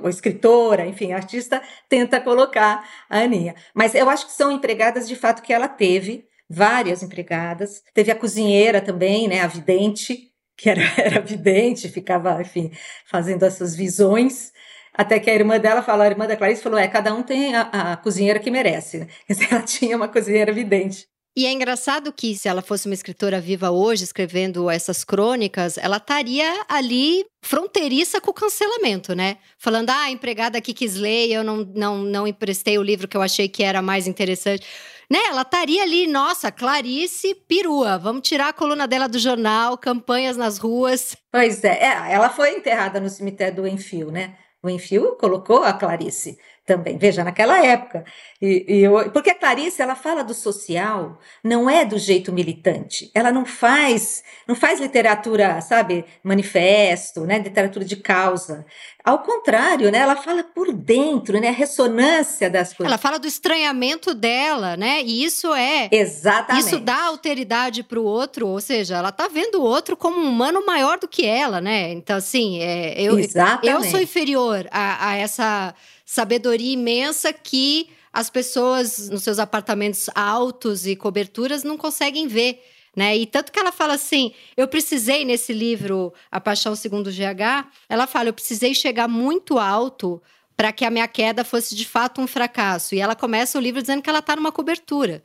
a, 0.03 0.09
escritora, 0.09 0.85
enfim, 0.85 1.13
a 1.13 1.17
artista 1.17 1.61
tenta 1.87 2.19
colocar 2.19 2.87
a 3.09 3.19
Aninha. 3.19 3.55
Mas 3.73 3.95
eu 3.95 4.09
acho 4.09 4.27
que 4.27 4.33
são 4.33 4.51
empregadas 4.51 5.07
de 5.07 5.15
fato 5.15 5.41
que 5.41 5.53
ela 5.53 5.67
teve, 5.67 6.27
várias 6.49 7.01
empregadas. 7.01 7.83
Teve 7.93 8.11
a 8.11 8.15
cozinheira 8.15 8.81
também, 8.81 9.27
né? 9.27 9.41
A 9.41 9.47
vidente, 9.47 10.31
que 10.57 10.69
era, 10.69 10.81
era 10.97 11.21
vidente, 11.21 11.89
ficava, 11.89 12.41
enfim, 12.41 12.71
fazendo 13.05 13.43
essas 13.43 13.75
visões. 13.75 14.51
Até 14.93 15.19
que 15.19 15.29
a 15.29 15.35
irmã 15.35 15.59
dela 15.59 15.81
falou, 15.81 16.03
a 16.03 16.07
irmã 16.07 16.25
da 16.27 16.37
Clarice 16.37 16.63
falou: 16.63 16.79
é, 16.79 16.87
cada 16.87 17.13
um 17.13 17.23
tem 17.23 17.55
a, 17.55 17.93
a 17.93 17.97
cozinheira 17.97 18.39
que 18.39 18.51
merece. 18.51 18.99
Né? 18.99 19.07
Ela 19.51 19.61
tinha 19.61 19.97
uma 19.97 20.07
cozinheira 20.07 20.53
vidente. 20.53 21.07
E 21.37 21.45
é 21.45 21.51
engraçado 21.51 22.13
que, 22.13 22.33
se 22.33 22.47
ela 22.47 22.61
fosse 22.61 22.85
uma 22.87 22.93
escritora 22.93 23.41
viva 23.41 23.69
hoje, 23.69 24.05
escrevendo 24.05 24.69
essas 24.69 25.03
crônicas, 25.03 25.77
ela 25.77 25.97
estaria 25.97 26.49
ali 26.69 27.25
fronteiriça 27.41 28.21
com 28.21 28.31
o 28.31 28.33
cancelamento, 28.33 29.13
né? 29.13 29.37
Falando, 29.57 29.89
ah, 29.89 30.03
a 30.03 30.11
empregada 30.11 30.57
aqui 30.57 30.73
quis 30.73 30.95
ler, 30.95 31.29
eu 31.29 31.43
não, 31.43 31.57
não, 31.57 31.97
não 31.97 32.25
emprestei 32.25 32.77
o 32.77 32.81
livro 32.81 33.05
que 33.05 33.17
eu 33.17 33.21
achei 33.21 33.49
que 33.49 33.63
era 33.63 33.81
mais 33.81 34.07
interessante. 34.07 34.65
Né? 35.11 35.19
Ela 35.27 35.41
estaria 35.41 35.83
ali, 35.83 36.07
nossa, 36.07 36.51
Clarice 36.53 37.35
Perua, 37.35 37.97
vamos 37.97 38.27
tirar 38.27 38.47
a 38.47 38.53
coluna 38.53 38.87
dela 38.87 39.07
do 39.07 39.19
jornal, 39.19 39.77
campanhas 39.77 40.37
nas 40.37 40.57
ruas. 40.57 41.17
Pois 41.31 41.65
é, 41.65 41.83
é 41.83 42.13
ela 42.13 42.29
foi 42.29 42.55
enterrada 42.55 42.99
no 43.01 43.09
cemitério 43.09 43.57
do 43.57 43.67
Enfio, 43.67 44.09
né? 44.09 44.37
O 44.63 44.69
Enfio 44.69 45.17
colocou 45.17 45.63
a 45.63 45.73
Clarice 45.73 46.39
também. 46.65 46.97
Veja, 46.97 47.23
naquela 47.23 47.63
época. 47.63 48.03
E, 48.41 48.65
e 48.67 48.83
eu, 48.83 49.11
porque 49.11 49.29
a 49.29 49.35
Clarice, 49.35 49.81
ela 49.81 49.95
fala 49.95 50.23
do 50.23 50.33
social, 50.33 51.19
não 51.43 51.69
é 51.69 51.85
do 51.85 51.97
jeito 51.97 52.33
militante. 52.33 53.11
Ela 53.13 53.31
não 53.31 53.45
faz, 53.45 54.23
não 54.47 54.55
faz 54.55 54.79
literatura, 54.79 55.61
sabe, 55.61 56.03
manifesto, 56.23 57.21
né, 57.21 57.37
literatura 57.37 57.85
de 57.85 57.95
causa. 57.95 58.65
Ao 59.03 59.19
contrário, 59.19 59.91
né, 59.91 59.99
ela 59.99 60.15
fala 60.15 60.43
por 60.43 60.73
dentro, 60.73 61.39
né, 61.39 61.49
a 61.49 61.51
ressonância 61.51 62.49
das 62.49 62.73
coisas. 62.73 62.91
Ela 62.91 62.97
fala 62.97 63.19
do 63.19 63.27
estranhamento 63.27 64.15
dela, 64.15 64.75
né? 64.75 65.03
E 65.03 65.23
isso 65.23 65.53
é 65.53 65.87
Exatamente. 65.91 66.65
Isso 66.65 66.79
dá 66.79 67.05
alteridade 67.05 67.83
para 67.83 67.99
o 67.99 68.03
outro, 68.03 68.47
ou 68.47 68.59
seja, 68.59 68.97
ela 68.97 69.11
tá 69.11 69.27
vendo 69.27 69.59
o 69.59 69.63
outro 69.63 69.95
como 69.95 70.19
um 70.19 70.27
humano 70.27 70.65
maior 70.65 70.97
do 70.97 71.07
que 71.07 71.23
ela, 71.25 71.61
né? 71.61 71.91
Então 71.91 72.17
assim, 72.17 72.59
é, 72.59 72.99
eu 72.99 73.19
Exatamente. 73.19 73.67
eu 73.67 73.83
sou 73.91 74.01
inferior 74.01 74.67
a, 74.71 75.09
a 75.09 75.15
essa 75.15 75.75
sabedoria 76.05 76.73
imensa 76.73 77.33
que 77.33 77.89
as 78.13 78.29
pessoas 78.29 79.09
nos 79.09 79.23
seus 79.23 79.39
apartamentos 79.39 80.09
altos 80.15 80.85
e 80.85 80.95
coberturas 80.95 81.63
não 81.63 81.77
conseguem 81.77 82.27
ver. 82.27 82.63
Né? 82.95 83.17
E 83.17 83.25
tanto 83.25 83.51
que 83.51 83.59
ela 83.59 83.73
fala 83.73 83.95
assim: 83.95 84.33
eu 84.55 84.67
precisei 84.67 85.25
nesse 85.25 85.51
livro 85.51 86.13
A 86.31 86.39
Paixão 86.39 86.75
Segundo 86.75 87.11
GH, 87.11 87.67
ela 87.89 88.07
fala, 88.07 88.29
eu 88.29 88.33
precisei 88.33 88.73
chegar 88.73 89.09
muito 89.09 89.59
alto 89.59 90.21
para 90.55 90.71
que 90.71 90.85
a 90.85 90.89
minha 90.89 91.07
queda 91.07 91.43
fosse 91.43 91.75
de 91.75 91.85
fato 91.85 92.21
um 92.21 92.27
fracasso. 92.27 92.95
E 92.95 92.99
ela 93.01 93.15
começa 93.15 93.57
o 93.57 93.61
livro 93.61 93.81
dizendo 93.81 94.01
que 94.01 94.09
ela 94.09 94.19
está 94.19 94.35
numa 94.35 94.51
cobertura. 94.51 95.21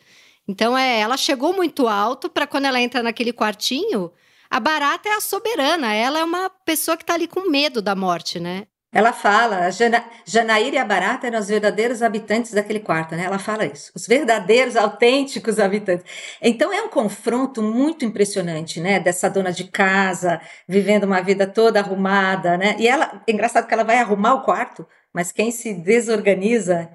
Então 0.49 0.77
é, 0.77 0.99
ela 0.99 1.17
chegou 1.17 1.53
muito 1.53 1.87
alto 1.87 2.29
para 2.29 2.47
quando 2.47 2.65
ela 2.65 2.81
entra 2.81 3.05
naquele 3.05 3.33
quartinho, 3.33 4.11
a 4.51 4.59
barata 4.59 5.09
é 5.09 5.13
a 5.13 5.21
soberana, 5.21 5.95
ela 5.95 6.19
é 6.19 6.25
uma 6.25 6.51
pessoa 6.51 6.97
que 6.97 7.05
está 7.05 7.15
ali 7.15 7.29
com 7.29 7.49
medo 7.49 7.81
da 7.81 7.95
morte, 7.95 8.41
né? 8.41 8.67
Ela 8.93 9.13
fala, 9.13 9.71
Jana, 9.71 10.05
Janaíra 10.25 10.75
e 10.77 10.79
a 10.79 10.85
Barata 10.85 11.27
eram 11.29 11.39
os 11.39 11.47
verdadeiros 11.49 12.03
habitantes 12.03 12.53
daquele 12.53 12.81
quarto, 12.81 13.15
né? 13.15 13.25
Ela 13.25 13.39
fala 13.39 13.65
isso, 13.65 13.93
os 13.95 14.05
verdadeiros, 14.07 14.75
autênticos 14.77 15.61
habitantes. 15.61 16.05
Então 16.43 16.73
é 16.73 16.83
um 16.83 16.89
confronto 16.89 17.63
muito 17.63 18.05
impressionante, 18.05 18.81
né? 18.81 18.99
Dessa 18.99 19.31
dona 19.31 19.53
de 19.53 19.65
casa, 19.65 20.41
vivendo 20.67 21.05
uma 21.05 21.21
vida 21.21 21.47
toda 21.47 21.79
arrumada, 21.79 22.57
né? 22.57 22.75
E 22.81 22.89
ela, 22.89 23.23
é 23.27 23.33
engraçado 23.33 23.67
que 23.69 23.75
ela 23.75 23.85
vai 23.85 23.99
arrumar 23.99 24.35
o 24.35 24.43
quarto, 24.43 24.87
mas 25.13 25.31
quem 25.31 25.53
se 25.53 25.73
desorganiza, 25.73 26.91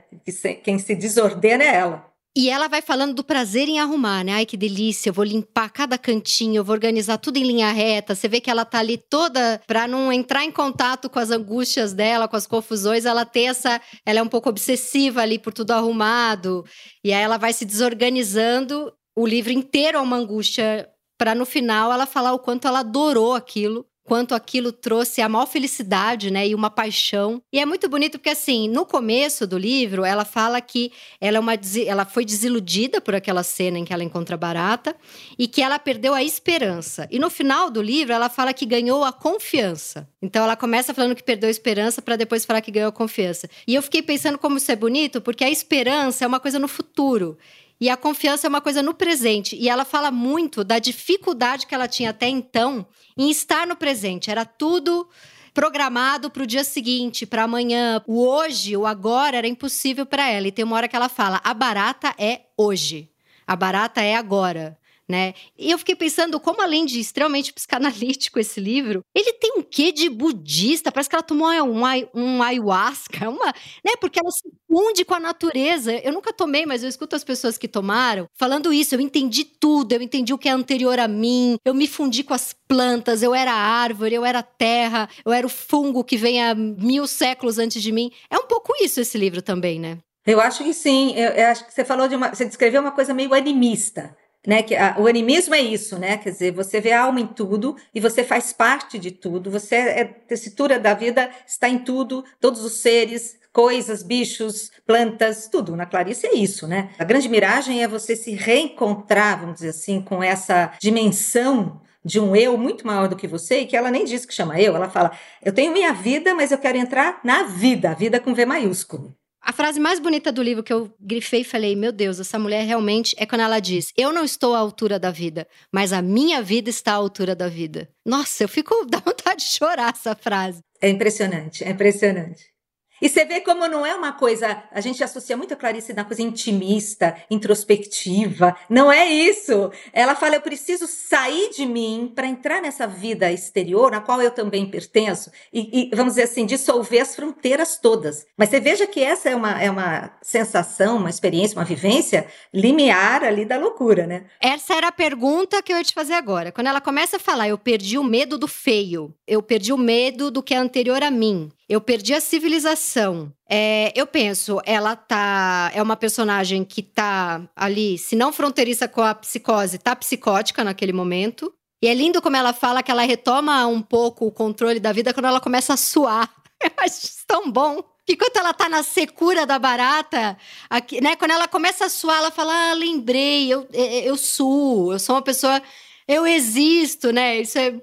quem 0.64 0.78
se 0.78 0.96
desordena 0.96 1.64
é 1.64 1.76
ela. 1.76 2.15
E 2.38 2.50
ela 2.50 2.68
vai 2.68 2.82
falando 2.82 3.14
do 3.14 3.24
prazer 3.24 3.70
em 3.70 3.80
arrumar, 3.80 4.22
né? 4.26 4.34
Ai, 4.34 4.46
que 4.46 4.58
delícia, 4.58 5.10
eu 5.10 5.14
vou 5.14 5.24
limpar 5.24 5.70
cada 5.70 5.98
cantinho, 5.98 6.58
eu 6.58 6.66
vou 6.66 6.74
organizar 6.74 7.18
tudo 7.18 7.38
em 7.38 7.44
linha 7.44 7.72
reta. 7.72 8.14
Você 8.14 8.28
vê 8.28 8.42
que 8.42 8.50
ela 8.50 8.66
tá 8.66 8.80
ali 8.80 8.98
toda 8.98 9.62
para 9.66 9.88
não 9.88 10.12
entrar 10.12 10.44
em 10.44 10.52
contato 10.52 11.10
com 11.10 11.18
as 11.18 11.32
angústias 11.32 11.94
dela, 11.94 12.28
com 12.28 12.36
as 12.36 12.46
confusões, 12.46 13.06
ela 13.06 13.24
tem 13.24 13.48
essa, 13.48 13.80
ela 14.06 14.20
é 14.20 14.22
um 14.22 14.28
pouco 14.28 14.50
obsessiva 14.50 15.22
ali 15.22 15.40
por 15.40 15.54
tudo 15.54 15.72
arrumado. 15.72 16.66
E 17.06 17.14
aí 17.14 17.24
ela 17.24 17.38
vai 17.38 17.54
se 17.54 17.64
desorganizando, 17.64 18.92
o 19.16 19.26
livro 19.26 19.54
inteiro 19.54 19.98
é 19.98 20.02
uma 20.02 20.18
angústia 20.18 20.90
para 21.18 21.34
no 21.34 21.46
final 21.46 21.90
ela 21.94 22.06
falar 22.06 22.34
o 22.34 22.40
quanto 22.40 22.68
ela 22.68 22.80
adorou 22.80 23.34
aquilo 23.34 23.86
quanto 24.06 24.36
aquilo 24.36 24.72
trouxe 24.72 25.20
a 25.20 25.28
maior 25.28 25.48
felicidade, 25.48 26.32
né, 26.32 26.48
e 26.48 26.56
uma 26.56 26.70
paixão. 26.70 27.42
E 27.52 27.60
é 27.60 27.66
muito 27.66 27.90
bonito 27.90 28.20
porque 28.20 28.30
assim, 28.30 28.70
no 28.70 28.86
começo 28.86 29.48
do 29.48 29.58
livro, 29.58 30.06
ela 30.06 30.24
fala 30.24 30.62
que 30.62 30.92
ela 31.20 31.38
é 31.38 31.40
uma 31.40 31.54
ela 31.88 32.06
foi 32.06 32.24
desiludida 32.24 33.02
por 33.02 33.16
aquela 33.16 33.42
cena 33.42 33.80
em 33.80 33.84
que 33.84 33.92
ela 33.92 34.04
encontra 34.04 34.38
Barata 34.38 34.96
e 35.38 35.48
que 35.48 35.62
ela 35.62 35.80
perdeu 35.80 36.14
a 36.14 36.24
esperança. 36.24 37.08
E 37.10 37.18
no 37.18 37.30
final 37.30 37.72
do 37.72 37.82
livro, 37.82 38.14
ela 38.14 38.30
fala 38.30 38.54
que 38.54 38.66
ganhou 38.66 39.04
a 39.04 39.12
confiança. 39.12 40.08
Então 40.22 40.44
ela 40.44 40.56
começa 40.56 40.94
falando 40.94 41.16
que 41.16 41.24
perdeu 41.24 41.48
a 41.48 41.52
esperança 41.52 42.02
para 42.02 42.16
depois 42.16 42.46
falar 42.46 42.62
que 42.62 42.72
ganhou 42.72 42.90
a 42.90 42.92
confiança. 42.92 43.50
E 43.68 43.74
eu 43.74 43.82
fiquei 43.82 44.04
pensando 44.04 44.38
como 44.38 44.58
isso 44.58 44.72
é 44.72 44.76
bonito, 44.76 45.20
porque 45.20 45.44
a 45.44 45.50
esperança 45.50 46.24
é 46.24 46.28
uma 46.28 46.40
coisa 46.40 46.60
no 46.60 46.68
futuro. 46.68 47.38
E 47.80 47.90
a 47.90 47.98
confiança 47.98 48.48
é 48.48 48.50
uma 48.50 48.62
coisa 48.62 48.82
no 48.82 48.94
presente. 48.94 49.56
E 49.56 49.68
ela 49.68 49.84
fala 49.84 50.12
muito 50.12 50.64
da 50.64 50.80
dificuldade 50.80 51.68
que 51.68 51.76
ela 51.76 51.88
tinha 51.88 52.12
até 52.12 52.28
então 52.28 52.86
em 53.18 53.30
estar 53.30 53.68
no 53.68 53.76
presente. 53.76 54.32
Era 54.32 54.46
tudo 54.46 55.08
programado 55.54 56.30
para 56.30 56.44
o 56.44 56.48
dia 56.48 56.64
seguinte, 56.64 57.26
para 57.26 57.44
amanhã. 57.44 58.02
O 58.08 58.26
hoje, 58.26 58.76
o 58.78 58.86
agora 58.86 59.38
era 59.38 59.48
impossível 59.48 60.06
para 60.06 60.30
ela. 60.30 60.48
E 60.48 60.52
tem 60.52 60.64
uma 60.64 60.76
hora 60.76 60.88
que 60.88 60.96
ela 60.96 61.10
fala: 61.10 61.42
a 61.44 61.54
barata 61.54 62.14
é 62.18 62.42
hoje. 62.58 63.10
A 63.46 63.56
barata 63.56 64.02
é 64.02 64.16
agora 64.16 64.78
né? 65.08 65.34
E 65.58 65.72
eu 65.72 65.78
fiquei 65.78 65.96
pensando 65.96 66.40
como, 66.40 66.62
além 66.62 66.86
de 66.86 67.00
extremamente 67.00 67.54
psicanalítico 67.54 68.40
esse 68.40 68.60
livro, 68.60 69.02
ele 69.14 69.34
tem 69.34 69.54
um 69.58 69.62
quê 69.62 69.92
de 69.92 70.10
budista, 70.10 70.92
parece 70.92 71.10
que 71.10 71.16
ela 71.16 71.24
tomou 71.24 71.50
um, 71.50 71.82
um 72.14 72.42
ayahuasca, 72.42 73.30
uma, 73.30 73.54
né? 73.84 73.94
Porque 74.02 74.20
ela 74.20 74.32
se 74.32 74.44
funde 74.68 75.06
com 75.06 75.14
a 75.14 75.20
natureza. 75.20 75.94
Eu 75.94 76.12
nunca 76.12 76.34
tomei, 76.34 76.66
mas 76.66 76.84
eu 76.84 76.90
escuto 76.90 77.16
as 77.16 77.24
pessoas 77.24 77.58
que 77.58 77.68
tomaram 77.68 78.28
falando 78.36 78.74
isso. 78.74 78.96
Eu 78.96 79.00
entendi 79.00 79.46
tudo, 79.46 79.94
eu 79.94 80.02
entendi 80.02 80.34
o 80.34 80.38
que 80.38 80.50
é 80.50 80.52
anterior 80.52 81.00
a 81.00 81.08
mim, 81.08 81.58
eu 81.64 81.74
me 81.74 81.88
fundi 81.88 82.24
com 82.24 82.34
as 82.34 82.54
plantas, 82.68 83.22
eu 83.22 83.36
era 83.36 83.54
árvore, 83.54 84.16
eu 84.16 84.26
era 84.26 84.42
terra, 84.42 85.08
eu 85.24 85.32
era 85.32 85.46
o 85.46 85.50
fungo 85.50 86.04
que 86.04 86.18
vem 86.18 86.44
há 86.44 86.56
mil 86.56 87.06
séculos 87.06 87.60
antes 87.60 87.82
de 87.82 87.92
mim. 87.92 88.12
É 88.30 88.38
um 88.38 88.48
pouco 88.48 88.74
isso 88.82 89.00
esse 89.00 89.18
livro 89.18 89.42
também, 89.42 89.80
né? 89.80 90.00
Eu 90.26 90.42
acho 90.42 90.64
que 90.64 90.74
sim. 90.74 91.14
Eu, 91.16 91.32
eu 91.32 91.48
acho 91.48 91.66
que 91.66 91.74
você 91.74 91.86
falou 91.86 92.08
de 92.08 92.16
uma. 92.16 92.34
Você 92.34 92.46
descreveu 92.46 92.82
uma 92.82 92.92
coisa 92.92 93.14
meio 93.14 93.34
animista 93.34 94.16
né? 94.46 94.64
Que 94.64 94.76
a, 94.76 94.96
o 95.00 95.08
animismo 95.08 95.56
é 95.56 95.62
isso, 95.62 95.98
né? 95.98 96.18
Quer 96.18 96.32
dizer, 96.32 96.52
você 96.52 96.80
vê 96.80 96.92
a 96.92 97.04
alma 97.04 97.20
em 97.20 97.28
tudo 97.28 97.76
e 97.94 98.00
você 98.00 98.24
faz 98.24 98.54
parte 98.54 98.98
de 98.98 99.12
tudo. 99.12 99.50
Você 99.52 99.76
é 99.76 100.04
tessitura 100.04 100.80
da 100.80 100.94
vida, 100.94 101.30
está 101.48 101.68
em 101.68 101.80
tudo, 101.80 102.24
todos 102.40 102.64
os 102.64 102.80
seres, 102.80 103.38
coisas, 103.52 104.04
bichos, 104.04 104.72
plantas, 104.86 105.48
tudo. 105.48 105.76
Na 105.76 105.86
Clarice 105.86 106.28
é 106.28 106.36
isso, 106.36 106.68
né? 106.68 106.90
A 107.00 107.04
grande 107.04 107.30
miragem 107.30 107.82
é 107.82 107.88
você 107.88 108.16
se 108.16 108.32
reencontrar, 108.32 109.40
vamos 109.40 109.56
dizer 109.56 109.70
assim, 109.70 110.02
com 110.02 110.22
essa 110.22 110.74
dimensão 110.80 111.82
de 112.04 112.20
um 112.20 112.36
eu 112.36 112.56
muito 112.58 112.86
maior 112.86 113.08
do 113.08 113.16
que 113.16 113.28
você 113.28 113.62
e 113.62 113.66
que 113.66 113.76
ela 113.76 113.90
nem 113.90 114.06
diz 114.06 114.26
que 114.26 114.34
chama 114.34 114.60
eu, 114.60 114.76
ela 114.76 114.90
fala: 114.90 115.12
"Eu 115.44 115.52
tenho 115.54 115.74
minha 115.74 115.92
vida, 115.92 116.36
mas 116.36 116.52
eu 116.52 116.58
quero 116.60 116.78
entrar 116.78 117.20
na 117.24 117.44
vida, 117.44 117.92
a 117.92 117.94
vida 117.96 118.20
com 118.20 118.34
V 118.34 118.46
maiúsculo". 118.46 119.16
A 119.48 119.54
frase 119.54 119.80
mais 119.80 120.00
bonita 120.00 120.32
do 120.32 120.42
livro 120.42 120.64
que 120.64 120.74
eu 120.74 120.92
grifei 121.00 121.42
e 121.42 121.44
falei: 121.44 121.76
Meu 121.76 121.92
Deus, 121.92 122.20
essa 122.20 122.40
mulher 122.40 122.66
realmente 122.66 123.16
é 123.16 123.28
quando 123.28 123.42
ela 123.42 123.60
diz: 123.60 123.94
Eu 123.96 124.12
não 124.12 124.24
estou 124.24 124.56
à 124.56 124.58
altura 124.58 124.98
da 124.98 125.12
vida, 125.12 125.48
mas 125.72 125.94
a 125.94 126.02
minha 126.02 126.42
vida 126.42 126.68
está 126.68 126.94
à 126.94 126.96
altura 126.96 127.36
da 127.36 127.48
vida. 127.48 127.88
Nossa, 128.04 128.44
eu 128.44 128.50
fico 128.50 128.74
da 128.90 128.98
vontade 128.98 129.44
de 129.44 129.52
chorar 129.52 129.94
essa 129.94 130.16
frase. 130.16 130.62
É 130.82 130.90
impressionante, 130.90 131.64
é 131.64 131.70
impressionante. 131.70 132.55
E 133.02 133.10
você 133.10 133.26
vê 133.26 133.42
como 133.42 133.68
não 133.68 133.86
é 133.86 133.94
uma 133.94 134.14
coisa. 134.14 134.64
A 134.72 134.80
gente 134.80 135.04
associa 135.04 135.36
muito 135.36 135.54
a 135.54 135.58
Clarice 135.58 135.94
na 135.94 136.06
coisa 136.06 136.22
intimista, 136.22 137.16
introspectiva. 137.30 138.56
Não 138.70 138.92
é 138.92 139.08
isso. 139.08 139.72
Ela 139.92 140.16
fala: 140.16 140.36
eu 140.36 140.42
preciso 140.42 140.88
sair 140.88 141.50
de 141.50 141.66
mim 141.66 142.12
para 142.14 142.28
entrar 142.28 142.62
nessa 142.62 142.88
vida 142.88 143.32
exterior, 143.32 143.92
na 143.92 144.00
qual 144.00 144.22
eu 144.22 144.32
também 144.32 144.70
pertenço, 144.70 145.30
e, 145.52 145.90
e, 145.92 145.96
vamos 145.96 146.14
dizer 146.14 146.24
assim, 146.24 146.46
dissolver 146.46 147.02
as 147.02 147.16
fronteiras 147.16 147.78
todas. 147.78 148.26
Mas 148.38 148.50
você 148.50 148.60
veja 148.60 148.88
que 148.88 149.04
essa 149.04 149.30
é 149.30 149.36
uma, 149.36 149.62
é 149.62 149.70
uma 149.70 150.12
sensação, 150.22 150.98
uma 150.98 151.10
experiência, 151.10 151.58
uma 151.58 151.66
vivência 151.66 152.28
limiar 152.54 153.24
ali 153.24 153.46
da 153.46 153.58
loucura, 153.58 154.08
né? 154.08 154.26
Essa 154.40 154.76
era 154.76 154.88
a 154.88 154.92
pergunta 154.92 155.62
que 155.62 155.74
eu 155.74 155.78
ia 155.78 155.84
te 155.84 155.94
fazer 155.94 156.14
agora. 156.14 156.52
Quando 156.52 156.68
ela 156.68 156.82
começa 156.82 157.18
a 157.18 157.20
falar, 157.20 157.50
eu 157.50 157.58
perdi 157.58 157.98
o 157.98 158.04
medo 158.04 158.38
do 158.38 158.48
feio, 158.48 159.14
eu 159.28 159.42
perdi 159.42 159.74
o 159.74 159.78
medo 159.78 160.32
do 160.32 160.42
que 160.42 160.54
é 160.54 160.58
anterior 160.58 161.04
a 161.04 161.12
mim. 161.12 161.52
Eu 161.68 161.82
perdi 161.82 162.14
a 162.14 162.22
civilização. 162.22 163.34
É, 163.50 163.92
eu 163.96 164.06
penso, 164.06 164.62
ela 164.66 164.96
tá. 164.96 165.72
É 165.74 165.82
uma 165.82 165.96
personagem 165.96 166.64
que 166.64 166.84
tá 166.84 167.42
ali, 167.56 167.98
se 167.98 168.16
não 168.16 168.32
fronteiriça 168.32 168.88
com 168.88 169.02
a 169.02 169.16
psicose, 169.16 169.80
tá 169.80 169.96
psicótica 169.96 170.64
naquele 170.64 170.94
momento. 170.94 171.52
E 171.82 171.88
é 171.88 171.94
lindo 171.94 172.22
como 172.22 172.38
ela 172.38 172.54
fala 172.54 172.84
que 172.84 172.92
ela 172.92 173.04
retoma 173.04 173.66
um 173.66 173.82
pouco 173.82 174.26
o 174.26 174.32
controle 174.32 174.80
da 174.80 174.92
vida 174.92 175.14
quando 175.14 175.26
ela 175.26 175.42
começa 175.42 175.74
a 175.74 175.78
suar. 175.78 176.32
Eu 176.62 176.72
acho 176.78 177.06
isso 177.06 177.24
tão 177.28 177.52
bom. 177.52 177.84
Que 178.06 178.16
quando 178.16 178.38
ela 178.38 178.54
tá 178.54 178.70
na 178.70 178.84
secura 178.84 179.48
da 179.48 179.58
barata, 179.58 180.38
aqui, 180.70 181.02
né? 181.02 181.16
Quando 181.16 181.32
ela 181.32 181.48
começa 181.48 181.86
a 181.86 181.90
suar, 181.90 182.20
ela 182.20 182.32
fala: 182.32 182.72
Ah, 182.72 182.74
lembrei, 182.74 183.52
eu, 183.52 183.68
eu, 183.74 183.86
eu 183.86 184.18
suo, 184.18 184.94
eu 184.94 185.00
sou 185.00 185.16
uma 185.16 185.22
pessoa. 185.24 185.60
Eu 186.08 186.28
existo, 186.28 187.12
né? 187.12 187.42
Isso 187.42 187.58
é 187.58 187.74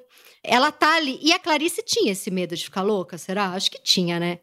ela 0.45 0.73
tá 0.73 0.97
ali. 0.97 1.19
E 1.23 1.33
a 1.33 1.39
Clarice 1.39 1.83
tinha 1.85 2.13
esse 2.13 2.31
medo 2.31 2.57
de 2.57 2.65
ficar 2.65 2.83
louca, 2.83 3.17
será? 3.19 3.51
Acho 3.51 3.71
que 3.71 3.81
tinha, 3.83 4.19
né? 4.19 4.41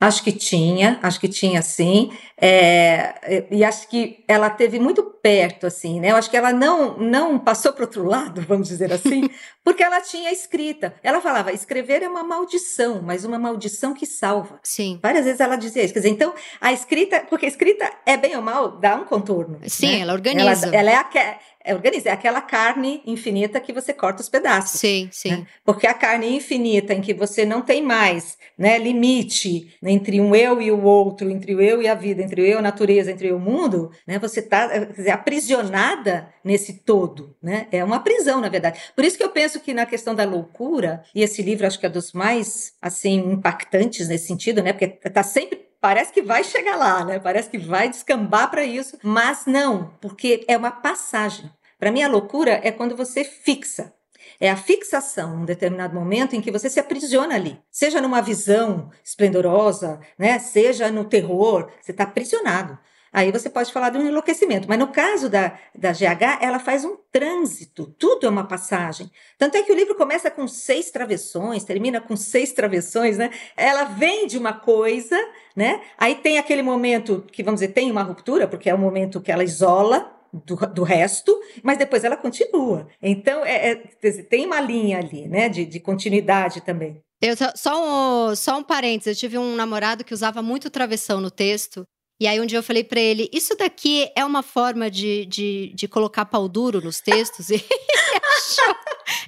Acho 0.00 0.22
que 0.22 0.32
tinha, 0.32 0.98
acho 1.02 1.18
que 1.18 1.28
tinha 1.28 1.62
sim, 1.62 2.12
é, 2.36 3.46
e 3.50 3.64
acho 3.64 3.88
que 3.88 4.22
ela 4.28 4.50
teve 4.50 4.78
muito 4.78 5.02
perto, 5.02 5.66
assim, 5.66 5.98
né? 5.98 6.10
Eu 6.10 6.16
acho 6.16 6.28
que 6.28 6.36
ela 6.36 6.52
não 6.52 6.98
não 6.98 7.38
passou 7.38 7.72
para 7.72 7.84
outro 7.84 8.04
lado, 8.04 8.42
vamos 8.46 8.68
dizer 8.68 8.92
assim, 8.92 9.30
porque 9.64 9.82
ela 9.82 10.02
tinha 10.02 10.30
escrita. 10.30 10.94
Ela 11.02 11.22
falava: 11.22 11.52
escrever 11.52 12.02
é 12.02 12.08
uma 12.08 12.22
maldição, 12.22 13.00
mas 13.02 13.24
uma 13.24 13.38
maldição 13.38 13.94
que 13.94 14.04
salva. 14.04 14.58
Sim. 14.62 14.98
Várias 15.00 15.24
vezes 15.24 15.40
ela 15.40 15.56
dizia 15.56 15.82
isso. 15.82 15.94
Quer 15.94 16.00
dizer, 16.00 16.10
então 16.10 16.34
a 16.60 16.72
escrita, 16.72 17.20
porque 17.20 17.46
a 17.46 17.48
escrita 17.48 17.90
é 18.04 18.16
bem 18.16 18.36
ou 18.36 18.42
mal, 18.42 18.72
dá 18.72 18.96
um 18.96 19.04
contorno. 19.04 19.58
Sim, 19.68 19.86
né? 19.86 20.00
ela 20.00 20.12
organiza. 20.12 20.66
Ela, 20.66 20.76
ela 20.76 20.90
é 20.90 20.96
a, 20.96 21.38
é, 21.64 21.74
organiza, 21.74 22.10
é 22.10 22.12
aquela 22.12 22.42
carne 22.42 23.02
infinita 23.06 23.58
que 23.58 23.72
você 23.72 23.94
corta 23.94 24.20
os 24.20 24.28
pedaços. 24.28 24.78
Sim, 24.78 25.08
sim. 25.10 25.30
Né? 25.30 25.46
Porque 25.64 25.86
a 25.86 25.94
carne 25.94 26.36
infinita 26.36 26.92
em 26.92 27.00
que 27.00 27.14
você 27.14 27.46
não 27.46 27.62
tem 27.62 27.82
mais 27.82 28.36
né, 28.56 28.76
limite 28.78 29.74
entre 29.82 30.20
um 30.20 30.36
eu 30.36 30.60
e 30.60 30.70
o 30.70 30.82
outro, 30.82 31.30
entre 31.30 31.54
o 31.54 31.60
eu 31.62 31.80
e 31.80 31.88
a 31.88 31.94
vida, 31.94 32.22
entre 32.22 32.42
o 32.42 32.44
eu 32.44 32.56
e 32.56 32.58
a 32.58 32.62
natureza, 32.62 33.10
entre 33.10 33.28
o 33.28 33.30
eu 33.30 33.34
e 33.36 33.38
o 33.38 33.40
mundo, 33.40 33.90
né, 34.06 34.18
você 34.18 34.40
está 34.40 34.70
aprisionada 35.10 36.28
nesse 36.44 36.74
todo. 36.74 37.34
Né? 37.42 37.66
É 37.72 37.82
uma 37.82 38.00
prisão, 38.00 38.42
na 38.42 38.50
verdade. 38.50 38.78
Por 38.94 39.02
isso 39.02 39.16
que 39.16 39.24
eu 39.24 39.30
penso 39.30 39.58
que 39.58 39.72
na 39.72 39.86
questão 39.86 40.14
da 40.14 40.24
loucura, 40.24 41.02
e 41.14 41.22
esse 41.22 41.40
livro 41.40 41.66
acho 41.66 41.80
que 41.80 41.86
é 41.86 41.88
dos 41.88 42.12
mais 42.12 42.74
assim 42.80 43.16
impactantes 43.32 44.06
nesse 44.06 44.26
sentido, 44.26 44.62
né? 44.62 44.74
porque 44.74 44.98
está 45.02 45.22
sempre 45.22 45.64
parece 45.84 46.14
que 46.14 46.22
vai 46.22 46.42
chegar 46.42 46.76
lá, 46.76 47.04
né? 47.04 47.18
Parece 47.18 47.50
que 47.50 47.58
vai 47.58 47.90
descambar 47.90 48.50
para 48.50 48.64
isso, 48.64 48.98
mas 49.02 49.44
não, 49.44 49.94
porque 50.00 50.42
é 50.48 50.56
uma 50.56 50.70
passagem. 50.70 51.50
Para 51.78 51.92
mim, 51.92 52.02
a 52.02 52.08
loucura 52.08 52.58
é 52.64 52.72
quando 52.72 52.96
você 52.96 53.22
fixa. 53.22 53.92
É 54.40 54.50
a 54.50 54.56
fixação, 54.56 55.42
um 55.42 55.44
determinado 55.44 55.94
momento 55.94 56.34
em 56.34 56.40
que 56.40 56.50
você 56.50 56.70
se 56.70 56.80
aprisiona 56.80 57.34
ali. 57.34 57.60
Seja 57.70 58.00
numa 58.00 58.22
visão 58.22 58.90
esplendorosa, 59.04 60.00
né? 60.18 60.38
seja 60.38 60.90
no 60.90 61.04
terror, 61.04 61.70
você 61.82 61.90
está 61.90 62.04
aprisionado. 62.04 62.78
Aí 63.14 63.30
você 63.30 63.48
pode 63.48 63.72
falar 63.72 63.90
de 63.90 63.98
um 63.98 64.08
enlouquecimento. 64.08 64.68
Mas 64.68 64.76
no 64.76 64.88
caso 64.88 65.28
da, 65.30 65.56
da 65.72 65.92
GH, 65.92 66.42
ela 66.42 66.58
faz 66.58 66.84
um 66.84 66.96
trânsito, 67.12 67.86
tudo 67.96 68.26
é 68.26 68.28
uma 68.28 68.42
passagem. 68.42 69.08
Tanto 69.38 69.56
é 69.56 69.62
que 69.62 69.70
o 69.70 69.76
livro 69.76 69.94
começa 69.94 70.32
com 70.32 70.48
seis 70.48 70.90
travessões, 70.90 71.62
termina 71.62 72.00
com 72.00 72.16
seis 72.16 72.50
travessões, 72.50 73.16
né? 73.16 73.30
Ela 73.56 73.84
vem 73.84 74.26
de 74.26 74.36
uma 74.36 74.52
coisa, 74.52 75.16
né? 75.54 75.80
Aí 75.96 76.16
tem 76.16 76.38
aquele 76.38 76.60
momento 76.60 77.24
que, 77.30 77.44
vamos 77.44 77.60
dizer, 77.60 77.72
tem 77.72 77.88
uma 77.88 78.02
ruptura, 78.02 78.48
porque 78.48 78.68
é 78.68 78.74
o 78.74 78.78
momento 78.78 79.20
que 79.20 79.30
ela 79.30 79.44
isola, 79.44 80.10
do, 80.44 80.56
do, 80.56 80.82
resto, 80.82 81.40
mas 81.62 81.78
depois 81.78 82.02
ela 82.02 82.16
continua. 82.16 82.88
Então, 83.00 83.44
é, 83.44 83.70
é, 83.70 84.12
tem 84.24 84.44
uma 84.44 84.60
linha 84.60 84.98
ali, 84.98 85.28
né, 85.28 85.48
de, 85.48 85.64
de 85.64 85.78
continuidade 85.78 86.60
também. 86.60 87.00
Eu, 87.22 87.34
só, 87.54 88.30
um, 88.30 88.34
só 88.34 88.58
um 88.58 88.62
parênteses, 88.62 89.16
eu 89.16 89.20
tive 89.20 89.38
um 89.38 89.54
namorado 89.54 90.04
que 90.04 90.12
usava 90.12 90.42
muito 90.42 90.68
travessão 90.68 91.20
no 91.20 91.30
texto, 91.30 91.86
e 92.20 92.26
aí 92.26 92.40
um 92.40 92.46
dia 92.46 92.58
eu 92.58 92.62
falei 92.62 92.84
para 92.84 93.00
ele, 93.00 93.28
isso 93.32 93.56
daqui 93.56 94.10
é 94.14 94.24
uma 94.24 94.42
forma 94.42 94.90
de, 94.90 95.26
de, 95.26 95.72
de 95.74 95.88
colocar 95.88 96.24
pau 96.24 96.48
duro 96.48 96.80
nos 96.80 97.00
textos? 97.00 97.48
E 98.14 98.16
ele 98.16 98.20
achou. 98.36 98.76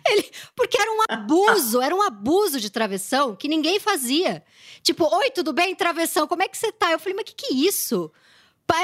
Ele, 0.09 0.31
porque 0.55 0.81
era 0.81 0.90
um 0.90 1.03
abuso, 1.09 1.81
era 1.81 1.94
um 1.94 2.03
abuso 2.03 2.61
de 2.61 2.70
travessão 2.70 3.35
que 3.35 3.49
ninguém 3.49 3.81
fazia. 3.81 4.44
Tipo, 4.83 5.12
oi, 5.16 5.31
tudo 5.31 5.53
bem, 5.53 5.75
travessão, 5.75 6.27
como 6.27 6.42
é 6.42 6.49
que 6.49 6.57
você 6.57 6.70
tá? 6.70 6.92
Eu 6.92 6.99
falei, 6.99 7.14
mas 7.14 7.22
o 7.22 7.27
que, 7.27 7.35
que 7.35 7.53
é 7.53 7.57
isso? 7.57 8.12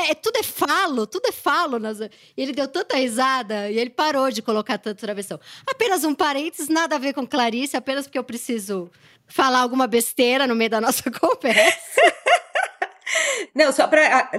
É, 0.09 0.15
tudo 0.15 0.37
é 0.37 0.43
falo, 0.43 1.07
tudo 1.07 1.27
é 1.29 1.33
falo. 1.33 1.79
Nas... 1.79 2.01
E 2.01 2.11
ele 2.37 2.53
deu 2.53 2.69
tanta 2.69 2.97
risada 2.97 3.71
e 3.71 3.79
ele 3.79 3.91
parou 3.91 4.31
de 4.31 4.41
colocar 4.41 4.79
tanto 4.79 5.01
travessão. 5.01 5.41
Apenas 5.67 6.05
um 6.05 6.15
parênteses, 6.15 6.69
nada 6.69 6.97
a 6.97 6.99
ver 6.99 7.13
com 7.13 7.27
Clarice, 7.27 7.77
apenas 7.77 8.07
porque 8.07 8.19
eu 8.19 8.25
preciso 8.25 8.91
falar 9.27 9.61
alguma 9.61 9.87
besteira 9.87 10.47
no 10.47 10.55
meio 10.55 10.71
da 10.71 10.81
nossa 10.81 11.11
conversa. 11.11 12.01
Não, 13.55 13.73
só 13.73 13.87
para 13.87 14.31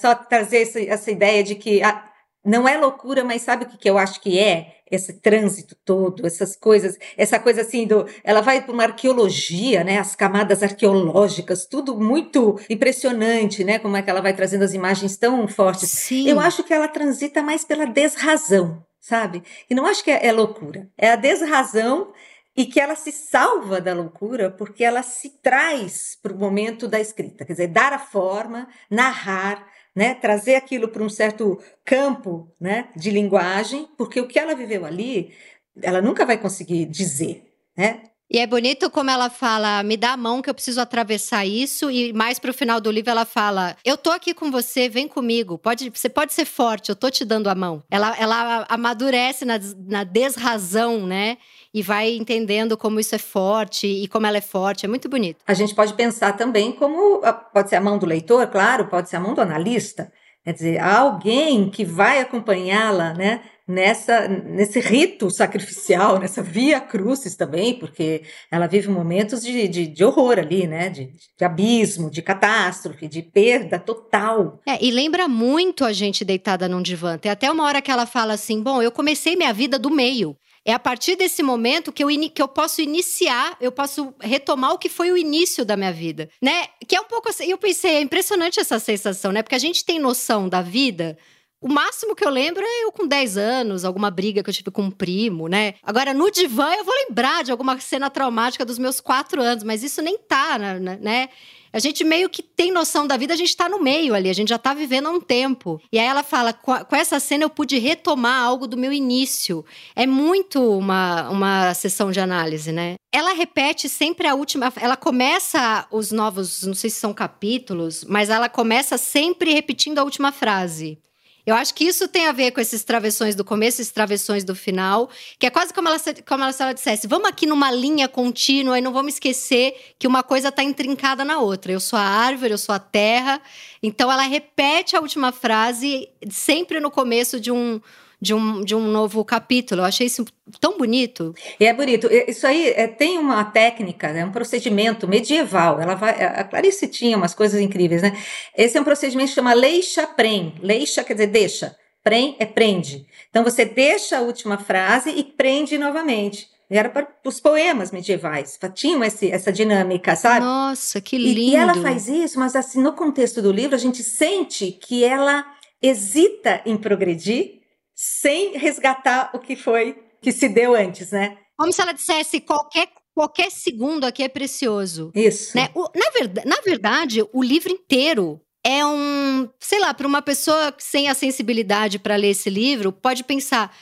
só 0.00 0.14
trazer 0.14 0.62
essa, 0.62 0.80
essa, 0.80 1.10
ideia 1.10 1.42
de 1.42 1.54
que 1.54 1.82
a, 1.82 2.02
não 2.44 2.68
é 2.68 2.76
loucura, 2.76 3.24
mas 3.24 3.42
sabe 3.42 3.64
o 3.64 3.68
que, 3.68 3.76
que 3.76 3.90
eu 3.90 3.98
acho 3.98 4.20
que 4.20 4.38
é? 4.38 4.74
Esse 4.88 5.14
trânsito 5.14 5.76
todo, 5.84 6.24
essas 6.24 6.54
coisas, 6.54 6.96
essa 7.16 7.40
coisa 7.40 7.62
assim 7.62 7.88
do. 7.88 8.06
Ela 8.22 8.40
vai 8.40 8.62
para 8.62 8.72
uma 8.72 8.84
arqueologia, 8.84 9.82
né? 9.82 9.98
As 9.98 10.14
camadas 10.14 10.62
arqueológicas, 10.62 11.66
tudo 11.66 11.98
muito 11.98 12.56
impressionante, 12.70 13.64
né? 13.64 13.80
Como 13.80 13.96
é 13.96 14.02
que 14.02 14.08
ela 14.08 14.20
vai 14.20 14.32
trazendo 14.32 14.62
as 14.62 14.74
imagens 14.74 15.16
tão 15.16 15.48
fortes. 15.48 15.90
Sim. 15.90 16.28
Eu 16.28 16.38
acho 16.38 16.62
que 16.62 16.72
ela 16.72 16.86
transita 16.86 17.42
mais 17.42 17.64
pela 17.64 17.84
desrazão, 17.84 18.84
sabe? 19.00 19.42
E 19.68 19.74
não 19.74 19.84
acho 19.84 20.04
que 20.04 20.10
é, 20.12 20.28
é 20.28 20.30
loucura. 20.30 20.88
É 20.96 21.10
a 21.10 21.16
desrazão 21.16 22.12
e 22.56 22.64
que 22.64 22.80
ela 22.80 22.96
se 22.96 23.12
salva 23.12 23.80
da 23.80 23.92
loucura 23.92 24.50
porque 24.50 24.82
ela 24.82 25.02
se 25.02 25.30
traz 25.42 26.16
para 26.22 26.32
o 26.32 26.38
momento 26.38 26.88
da 26.88 26.98
escrita, 26.98 27.44
quer 27.44 27.52
dizer, 27.52 27.68
dar 27.68 27.92
a 27.92 27.98
forma, 27.98 28.68
narrar, 28.90 29.66
né, 29.94 30.14
trazer 30.14 30.54
aquilo 30.56 30.88
para 30.88 31.02
um 31.02 31.08
certo 31.08 31.58
campo 31.84 32.52
né, 32.60 32.88
de 32.96 33.10
linguagem, 33.10 33.88
porque 33.96 34.20
o 34.20 34.26
que 34.26 34.38
ela 34.38 34.54
viveu 34.54 34.84
ali, 34.84 35.34
ela 35.82 36.00
nunca 36.00 36.24
vai 36.24 36.38
conseguir 36.38 36.86
dizer. 36.86 37.44
Né? 37.76 38.02
E 38.28 38.40
é 38.40 38.46
bonito 38.46 38.90
como 38.90 39.08
ela 39.08 39.30
fala, 39.30 39.84
me 39.84 39.96
dá 39.96 40.12
a 40.12 40.16
mão 40.16 40.42
que 40.42 40.50
eu 40.50 40.54
preciso 40.54 40.80
atravessar 40.80 41.46
isso. 41.46 41.88
E 41.88 42.12
mais 42.12 42.40
pro 42.40 42.52
final 42.52 42.80
do 42.80 42.90
livro 42.90 43.10
ela 43.10 43.24
fala, 43.24 43.76
eu 43.84 43.96
tô 43.96 44.10
aqui 44.10 44.34
com 44.34 44.50
você, 44.50 44.88
vem 44.88 45.06
comigo. 45.06 45.56
Pode, 45.56 45.90
você 45.90 46.08
pode 46.08 46.32
ser 46.32 46.44
forte, 46.44 46.88
eu 46.88 46.96
tô 46.96 47.08
te 47.08 47.24
dando 47.24 47.48
a 47.48 47.54
mão. 47.54 47.84
Ela, 47.88 48.16
ela 48.18 48.66
amadurece 48.68 49.44
na, 49.44 49.60
na 49.86 50.02
desrazão, 50.02 51.06
né? 51.06 51.38
E 51.76 51.82
vai 51.82 52.16
entendendo 52.16 52.74
como 52.74 52.98
isso 52.98 53.14
é 53.14 53.18
forte 53.18 53.86
e 53.86 54.08
como 54.08 54.26
ela 54.26 54.38
é 54.38 54.40
forte. 54.40 54.86
É 54.86 54.88
muito 54.88 55.10
bonito. 55.10 55.44
A 55.46 55.52
gente 55.52 55.74
pode 55.74 55.92
pensar 55.92 56.32
também 56.32 56.72
como 56.72 57.20
ah, 57.22 57.34
pode 57.34 57.68
ser 57.68 57.76
a 57.76 57.80
mão 57.82 57.98
do 57.98 58.06
leitor, 58.06 58.46
claro, 58.46 58.86
pode 58.86 59.10
ser 59.10 59.16
a 59.16 59.20
mão 59.20 59.34
do 59.34 59.42
analista. 59.42 60.10
Quer 60.42 60.54
dizer, 60.54 60.80
alguém 60.80 61.68
que 61.68 61.84
vai 61.84 62.20
acompanhá-la, 62.20 63.12
né? 63.12 63.42
nessa 63.68 64.28
nesse 64.28 64.78
rito 64.78 65.30
sacrificial, 65.30 66.18
nessa 66.20 66.42
via 66.42 66.80
crucis 66.80 67.34
também, 67.34 67.74
porque 67.74 68.22
ela 68.50 68.66
vive 68.66 68.88
momentos 68.88 69.42
de, 69.42 69.66
de, 69.68 69.86
de 69.86 70.04
horror 70.04 70.38
ali, 70.38 70.66
né? 70.66 70.88
De, 70.88 71.10
de, 71.36 71.44
abismo, 71.44 72.10
de 72.10 72.22
catástrofe, 72.22 73.08
de 73.08 73.22
perda 73.22 73.78
total. 73.78 74.60
É, 74.66 74.82
e 74.82 74.90
lembra 74.90 75.28
muito 75.28 75.84
a 75.84 75.92
gente 75.92 76.24
deitada 76.24 76.68
num 76.68 76.80
divã. 76.80 77.18
Tem 77.18 77.30
até 77.30 77.50
uma 77.50 77.64
hora 77.64 77.82
que 77.82 77.90
ela 77.90 78.06
fala 78.06 78.34
assim: 78.34 78.62
bom, 78.62 78.80
eu 78.80 78.92
comecei 78.92 79.36
minha 79.36 79.52
vida 79.52 79.78
do 79.78 79.90
meio. 79.90 80.36
É 80.68 80.72
a 80.72 80.80
partir 80.80 81.14
desse 81.14 81.44
momento 81.44 81.92
que 81.92 82.02
eu, 82.02 82.08
que 82.34 82.42
eu 82.42 82.48
posso 82.48 82.82
iniciar, 82.82 83.56
eu 83.60 83.70
posso 83.70 84.12
retomar 84.20 84.72
o 84.72 84.78
que 84.78 84.88
foi 84.88 85.12
o 85.12 85.16
início 85.16 85.64
da 85.64 85.76
minha 85.76 85.92
vida, 85.92 86.28
né? 86.42 86.66
Que 86.88 86.96
é 86.96 87.00
um 87.00 87.04
pouco 87.04 87.28
assim, 87.28 87.48
eu 87.48 87.56
pensei, 87.56 87.94
é 87.94 88.00
impressionante 88.00 88.58
essa 88.58 88.80
sensação, 88.80 89.30
né? 89.30 89.42
Porque 89.42 89.54
a 89.54 89.60
gente 89.60 89.84
tem 89.84 90.00
noção 90.00 90.48
da 90.48 90.60
vida 90.62 91.16
O 91.60 91.68
máximo 91.68 92.14
que 92.14 92.24
eu 92.24 92.30
lembro 92.30 92.62
é 92.62 92.84
eu 92.84 92.92
com 92.92 93.06
10 93.06 93.38
anos, 93.38 93.84
alguma 93.84 94.10
briga 94.10 94.42
que 94.42 94.50
eu 94.50 94.54
tive 94.54 94.70
com 94.70 94.82
um 94.82 94.90
primo, 94.90 95.48
né? 95.48 95.74
Agora, 95.82 96.12
no 96.12 96.30
divã, 96.30 96.70
eu 96.74 96.84
vou 96.84 96.94
lembrar 96.94 97.42
de 97.42 97.50
alguma 97.50 97.80
cena 97.80 98.10
traumática 98.10 98.64
dos 98.64 98.78
meus 98.78 99.00
quatro 99.00 99.40
anos, 99.42 99.64
mas 99.64 99.82
isso 99.82 100.02
nem 100.02 100.18
tá, 100.18 100.58
né? 100.58 101.28
A 101.72 101.78
gente 101.78 102.04
meio 102.04 102.28
que 102.28 102.42
tem 102.42 102.72
noção 102.72 103.06
da 103.06 103.16
vida, 103.16 103.34
a 103.34 103.36
gente 103.36 103.56
tá 103.56 103.68
no 103.68 103.80
meio 103.80 104.14
ali, 104.14 104.30
a 104.30 104.32
gente 104.32 104.48
já 104.48 104.58
tá 104.58 104.74
vivendo 104.74 105.06
há 105.06 105.10
um 105.10 105.20
tempo. 105.20 105.80
E 105.92 105.98
aí 105.98 106.06
ela 106.06 106.22
fala: 106.22 106.52
com 106.52 106.96
essa 106.96 107.20
cena 107.20 107.44
eu 107.44 107.50
pude 107.50 107.78
retomar 107.78 108.42
algo 108.42 108.66
do 108.66 108.76
meu 108.76 108.92
início. 108.92 109.64
É 109.94 110.06
muito 110.06 110.62
uma, 110.62 111.28
uma 111.28 111.74
sessão 111.74 112.10
de 112.10 112.20
análise, 112.20 112.72
né? 112.72 112.94
Ela 113.12 113.32
repete 113.32 113.88
sempre 113.88 114.28
a 114.28 114.34
última. 114.34 114.72
Ela 114.80 114.96
começa 114.96 115.86
os 115.90 116.12
novos, 116.12 116.62
não 116.64 116.74
sei 116.74 116.90
se 116.90 117.00
são 117.00 117.14
capítulos, 117.14 118.04
mas 118.04 118.28
ela 118.28 118.48
começa 118.48 118.98
sempre 118.98 119.52
repetindo 119.52 119.98
a 119.98 120.04
última 120.04 120.32
frase. 120.32 120.98
Eu 121.46 121.54
acho 121.54 121.72
que 121.74 121.84
isso 121.84 122.08
tem 122.08 122.26
a 122.26 122.32
ver 122.32 122.50
com 122.50 122.60
esses 122.60 122.82
travessões 122.82 123.36
do 123.36 123.44
começo, 123.44 123.80
esses 123.80 123.92
travessões 123.92 124.42
do 124.42 124.52
final, 124.52 125.08
que 125.38 125.46
é 125.46 125.50
quase 125.50 125.72
como 125.72 125.86
ela, 125.86 125.98
como 126.26 126.42
ela, 126.42 126.52
se 126.52 126.60
ela 126.60 126.72
dissesse: 126.72 127.06
vamos 127.06 127.28
aqui 127.28 127.46
numa 127.46 127.70
linha 127.70 128.08
contínua 128.08 128.76
e 128.76 128.82
não 128.82 128.92
vamos 128.92 129.14
esquecer 129.14 129.94
que 129.96 130.08
uma 130.08 130.24
coisa 130.24 130.48
está 130.48 130.64
intrincada 130.64 131.24
na 131.24 131.38
outra. 131.38 131.70
Eu 131.70 131.78
sou 131.78 131.96
a 131.96 132.02
árvore, 132.02 132.52
eu 132.52 132.58
sou 132.58 132.74
a 132.74 132.80
terra. 132.80 133.40
Então 133.80 134.10
ela 134.10 134.24
repete 134.24 134.96
a 134.96 135.00
última 135.00 135.30
frase 135.30 136.08
sempre 136.28 136.80
no 136.80 136.90
começo 136.90 137.38
de 137.38 137.52
um 137.52 137.80
de 138.20 138.34
um, 138.34 138.64
de 138.64 138.74
um 138.74 138.86
novo 138.88 139.24
capítulo. 139.24 139.82
Eu 139.82 139.86
achei 139.86 140.06
isso 140.06 140.24
tão 140.60 140.78
bonito. 140.78 141.34
E 141.60 141.64
é 141.64 141.72
bonito. 141.72 142.08
Isso 142.28 142.46
aí 142.46 142.70
é, 142.70 142.86
tem 142.86 143.18
uma 143.18 143.44
técnica, 143.44 144.08
é 144.08 144.24
um 144.24 144.32
procedimento 144.32 145.06
medieval. 145.06 145.80
Ela 145.80 145.94
vai, 145.94 146.24
a 146.24 146.44
Clarice 146.44 146.88
tinha 146.88 147.16
umas 147.16 147.34
coisas 147.34 147.60
incríveis, 147.60 148.02
né? 148.02 148.16
Esse 148.56 148.78
é 148.78 148.80
um 148.80 148.84
procedimento 148.84 149.28
que 149.28 149.34
chama 149.34 149.52
leixa 149.52 150.06
prem. 150.06 150.54
Leixa 150.62 151.04
quer 151.04 151.14
dizer 151.14 151.28
deixa. 151.28 151.76
Prem 152.02 152.36
é 152.38 152.46
prende. 152.46 153.06
Então 153.30 153.42
você 153.42 153.64
deixa 153.64 154.18
a 154.18 154.20
última 154.20 154.58
frase 154.58 155.10
e 155.10 155.24
prende 155.24 155.76
novamente. 155.76 156.48
Era 156.68 156.88
para 156.88 157.06
os 157.24 157.38
poemas 157.38 157.92
medievais, 157.92 158.58
tinham 158.74 159.04
esse, 159.04 159.30
essa 159.30 159.52
dinâmica, 159.52 160.16
sabe? 160.16 160.44
Nossa, 160.44 161.00
que 161.00 161.16
lindo! 161.16 161.38
E, 161.38 161.50
e 161.50 161.56
ela 161.56 161.74
faz 161.76 162.08
isso, 162.08 162.40
mas 162.40 162.56
assim, 162.56 162.82
no 162.82 162.92
contexto 162.92 163.40
do 163.40 163.52
livro, 163.52 163.76
a 163.76 163.78
gente 163.78 164.02
sente 164.02 164.72
que 164.72 165.04
ela 165.04 165.44
hesita 165.80 166.62
em 166.66 166.76
progredir, 166.76 167.60
sem 167.96 168.58
resgatar 168.58 169.30
o 169.34 169.38
que 169.38 169.56
foi 169.56 169.98
que 170.20 170.30
se 170.30 170.48
deu 170.48 170.74
antes, 170.74 171.10
né? 171.10 171.38
Como 171.56 171.72
se 171.72 171.80
ela 171.80 171.92
dissesse 171.92 172.40
qualquer 172.40 172.88
qualquer 173.14 173.50
segundo 173.50 174.04
aqui 174.04 174.22
é 174.22 174.28
precioso. 174.28 175.10
Isso. 175.14 175.56
Né? 175.56 175.70
O, 175.74 175.88
na, 175.94 176.10
verdade, 176.10 176.46
na 176.46 176.56
verdade, 176.60 177.26
o 177.32 177.42
livro 177.42 177.72
inteiro 177.72 178.38
é 178.62 178.84
um, 178.84 179.48
sei 179.58 179.78
lá, 179.78 179.94
para 179.94 180.06
uma 180.06 180.20
pessoa 180.20 180.74
sem 180.76 181.08
a 181.08 181.14
sensibilidade 181.14 181.98
para 181.98 182.14
ler 182.16 182.30
esse 182.30 182.50
livro, 182.50 182.92
pode 182.92 183.24
pensar, 183.24 183.74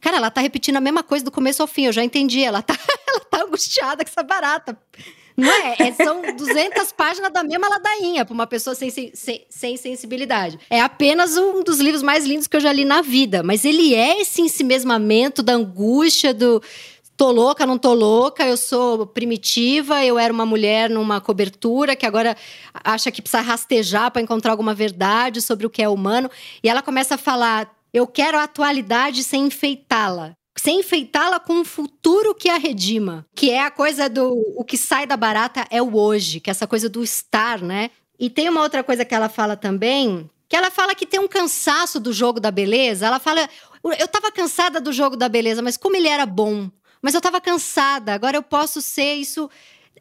cara, 0.00 0.16
ela 0.16 0.32
tá 0.32 0.40
repetindo 0.40 0.78
a 0.78 0.80
mesma 0.80 1.04
coisa 1.04 1.24
do 1.24 1.30
começo 1.30 1.62
ao 1.62 1.68
fim, 1.68 1.84
eu 1.84 1.92
já 1.92 2.02
entendi, 2.02 2.42
ela 2.42 2.60
tá, 2.60 2.74
ela 3.06 3.20
tá 3.20 3.44
angustiada 3.44 4.04
com 4.04 4.10
essa 4.10 4.22
barata. 4.24 4.76
Não 5.36 5.50
é? 5.50 5.76
é 5.78 5.92
são 5.92 6.22
200 6.34 6.92
páginas 6.92 7.32
da 7.32 7.42
mesma 7.42 7.68
ladainha 7.68 8.24
para 8.24 8.34
uma 8.34 8.46
pessoa 8.46 8.74
sem, 8.74 8.90
sem, 8.90 9.12
sem, 9.48 9.76
sensibilidade. 9.76 10.58
É 10.68 10.80
apenas 10.80 11.36
um 11.36 11.62
dos 11.62 11.78
livros 11.80 12.02
mais 12.02 12.24
lindos 12.24 12.46
que 12.46 12.56
eu 12.56 12.60
já 12.60 12.72
li 12.72 12.84
na 12.84 13.02
vida. 13.02 13.42
Mas 13.42 13.64
ele 13.64 13.94
é 13.94 14.20
esse 14.20 14.42
ensimesmamento 14.42 15.42
da 15.42 15.54
angústia, 15.54 16.34
do 16.34 16.62
tô 17.16 17.30
louca, 17.30 17.66
não 17.66 17.78
tô 17.78 17.92
louca, 17.94 18.44
eu 18.44 18.56
sou 18.56 19.06
primitiva, 19.06 20.04
eu 20.04 20.18
era 20.18 20.32
uma 20.32 20.46
mulher 20.46 20.90
numa 20.90 21.20
cobertura 21.20 21.94
que 21.94 22.06
agora 22.06 22.36
acha 22.74 23.10
que 23.10 23.22
precisa 23.22 23.42
rastejar 23.42 24.10
para 24.10 24.22
encontrar 24.22 24.50
alguma 24.50 24.74
verdade 24.74 25.40
sobre 25.40 25.66
o 25.66 25.70
que 25.70 25.82
é 25.82 25.88
humano. 25.88 26.30
E 26.62 26.68
ela 26.68 26.82
começa 26.82 27.14
a 27.14 27.18
falar: 27.18 27.72
eu 27.92 28.06
quero 28.06 28.38
a 28.38 28.44
atualidade 28.44 29.22
sem 29.22 29.46
enfeitá-la 29.46 30.36
sem 30.56 30.80
enfeitá-la 30.80 31.40
com 31.40 31.54
um 31.54 31.64
futuro 31.64 32.34
que 32.34 32.48
a 32.48 32.56
redima, 32.56 33.26
que 33.34 33.50
é 33.50 33.60
a 33.60 33.70
coisa 33.70 34.08
do 34.08 34.32
o 34.56 34.64
que 34.64 34.76
sai 34.76 35.06
da 35.06 35.16
barata 35.16 35.66
é 35.70 35.80
o 35.82 35.96
hoje, 35.96 36.40
que 36.40 36.50
é 36.50 36.52
essa 36.52 36.66
coisa 36.66 36.88
do 36.88 37.02
estar, 37.02 37.60
né? 37.60 37.90
E 38.18 38.28
tem 38.28 38.48
uma 38.48 38.60
outra 38.60 38.84
coisa 38.84 39.04
que 39.04 39.14
ela 39.14 39.28
fala 39.28 39.56
também, 39.56 40.30
que 40.48 40.54
ela 40.54 40.70
fala 40.70 40.94
que 40.94 41.06
tem 41.06 41.18
um 41.18 41.26
cansaço 41.26 41.98
do 41.98 42.12
jogo 42.12 42.38
da 42.38 42.50
beleza. 42.50 43.06
Ela 43.06 43.18
fala, 43.18 43.48
eu 43.98 44.06
tava 44.06 44.30
cansada 44.30 44.80
do 44.80 44.92
jogo 44.92 45.16
da 45.16 45.28
beleza, 45.28 45.62
mas 45.62 45.76
como 45.76 45.96
ele 45.96 46.08
era 46.08 46.26
bom. 46.26 46.70
Mas 47.00 47.14
eu 47.14 47.20
tava 47.20 47.40
cansada, 47.40 48.14
agora 48.14 48.36
eu 48.36 48.42
posso 48.42 48.80
ser 48.80 49.14
isso 49.14 49.50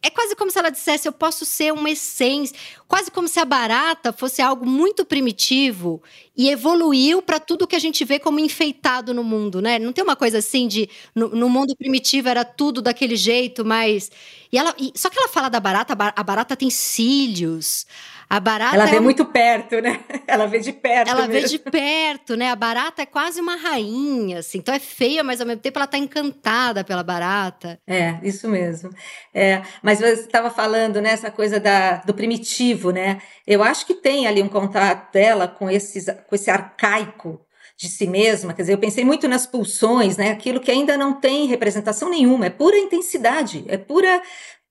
é 0.03 0.09
quase 0.09 0.35
como 0.35 0.49
se 0.49 0.57
ela 0.57 0.71
dissesse: 0.71 1.07
eu 1.07 1.11
posso 1.11 1.45
ser 1.45 1.71
uma 1.71 1.89
essência. 1.89 2.57
Quase 2.87 3.11
como 3.11 3.27
se 3.27 3.39
a 3.39 3.45
barata 3.45 4.11
fosse 4.11 4.41
algo 4.41 4.65
muito 4.65 5.05
primitivo 5.05 6.01
e 6.41 6.49
evoluiu 6.49 7.21
para 7.21 7.39
tudo 7.39 7.67
que 7.67 7.75
a 7.75 7.79
gente 7.79 8.03
vê 8.03 8.17
como 8.17 8.39
enfeitado 8.39 9.13
no 9.13 9.23
mundo, 9.23 9.61
né? 9.61 9.77
Não 9.77 9.93
tem 9.93 10.03
uma 10.03 10.15
coisa 10.15 10.39
assim 10.39 10.67
de. 10.67 10.89
No, 11.13 11.29
no 11.29 11.47
mundo 11.47 11.75
primitivo 11.75 12.29
era 12.29 12.43
tudo 12.43 12.81
daquele 12.81 13.15
jeito, 13.15 13.63
mas. 13.63 14.09
E 14.51 14.57
ela, 14.57 14.73
e, 14.79 14.91
só 14.95 15.07
que 15.07 15.19
ela 15.19 15.27
fala 15.27 15.49
da 15.49 15.59
barata, 15.59 15.93
a 15.93 16.23
barata 16.23 16.55
tem 16.55 16.71
cílios. 16.71 17.85
A 18.31 18.39
barata 18.39 18.75
Ela 18.75 18.85
vê 18.85 18.95
é 18.95 18.99
um... 19.01 19.03
muito 19.03 19.25
perto, 19.25 19.81
né? 19.81 19.99
Ela 20.25 20.45
vê 20.45 20.59
de 20.59 20.71
perto. 20.71 21.09
Ela 21.09 21.27
mesmo. 21.27 21.33
vê 21.33 21.47
de 21.49 21.59
perto, 21.59 22.37
né? 22.37 22.49
A 22.49 22.55
barata 22.55 23.01
é 23.01 23.05
quase 23.05 23.41
uma 23.41 23.57
rainha, 23.57 24.39
assim. 24.39 24.59
Então 24.59 24.73
é 24.73 24.79
feia, 24.79 25.21
mas 25.21 25.41
ao 25.41 25.47
mesmo 25.47 25.59
tempo 25.59 25.77
ela 25.77 25.85
tá 25.85 25.97
encantada 25.97 26.81
pela 26.81 27.03
barata. 27.03 27.77
É, 27.85 28.17
isso 28.23 28.47
mesmo. 28.47 28.89
É, 29.33 29.61
mas 29.83 29.99
você 29.99 30.13
estava 30.13 30.49
falando, 30.49 31.01
né, 31.01 31.09
essa 31.09 31.29
coisa 31.29 31.59
da, 31.59 31.97
do 31.97 32.13
primitivo, 32.13 32.91
né? 32.91 33.21
Eu 33.45 33.61
acho 33.61 33.85
que 33.85 33.95
tem 33.95 34.25
ali 34.25 34.41
um 34.41 34.47
contato 34.47 35.11
dela 35.11 35.45
com, 35.49 35.69
esses, 35.69 36.05
com 36.31 36.35
esse 36.35 36.49
arcaico 36.49 37.41
de 37.75 37.89
si 37.89 38.07
mesma, 38.07 38.53
quer 38.53 38.61
dizer, 38.61 38.73
eu 38.73 38.77
pensei 38.77 39.03
muito 39.03 39.27
nas 39.27 39.45
pulsões, 39.45 40.15
né? 40.15 40.31
Aquilo 40.31 40.61
que 40.61 40.71
ainda 40.71 40.95
não 40.95 41.19
tem 41.19 41.45
representação 41.45 42.09
nenhuma, 42.09 42.45
é 42.45 42.49
pura 42.49 42.77
intensidade, 42.77 43.65
é 43.67 43.75
pura, 43.75 44.21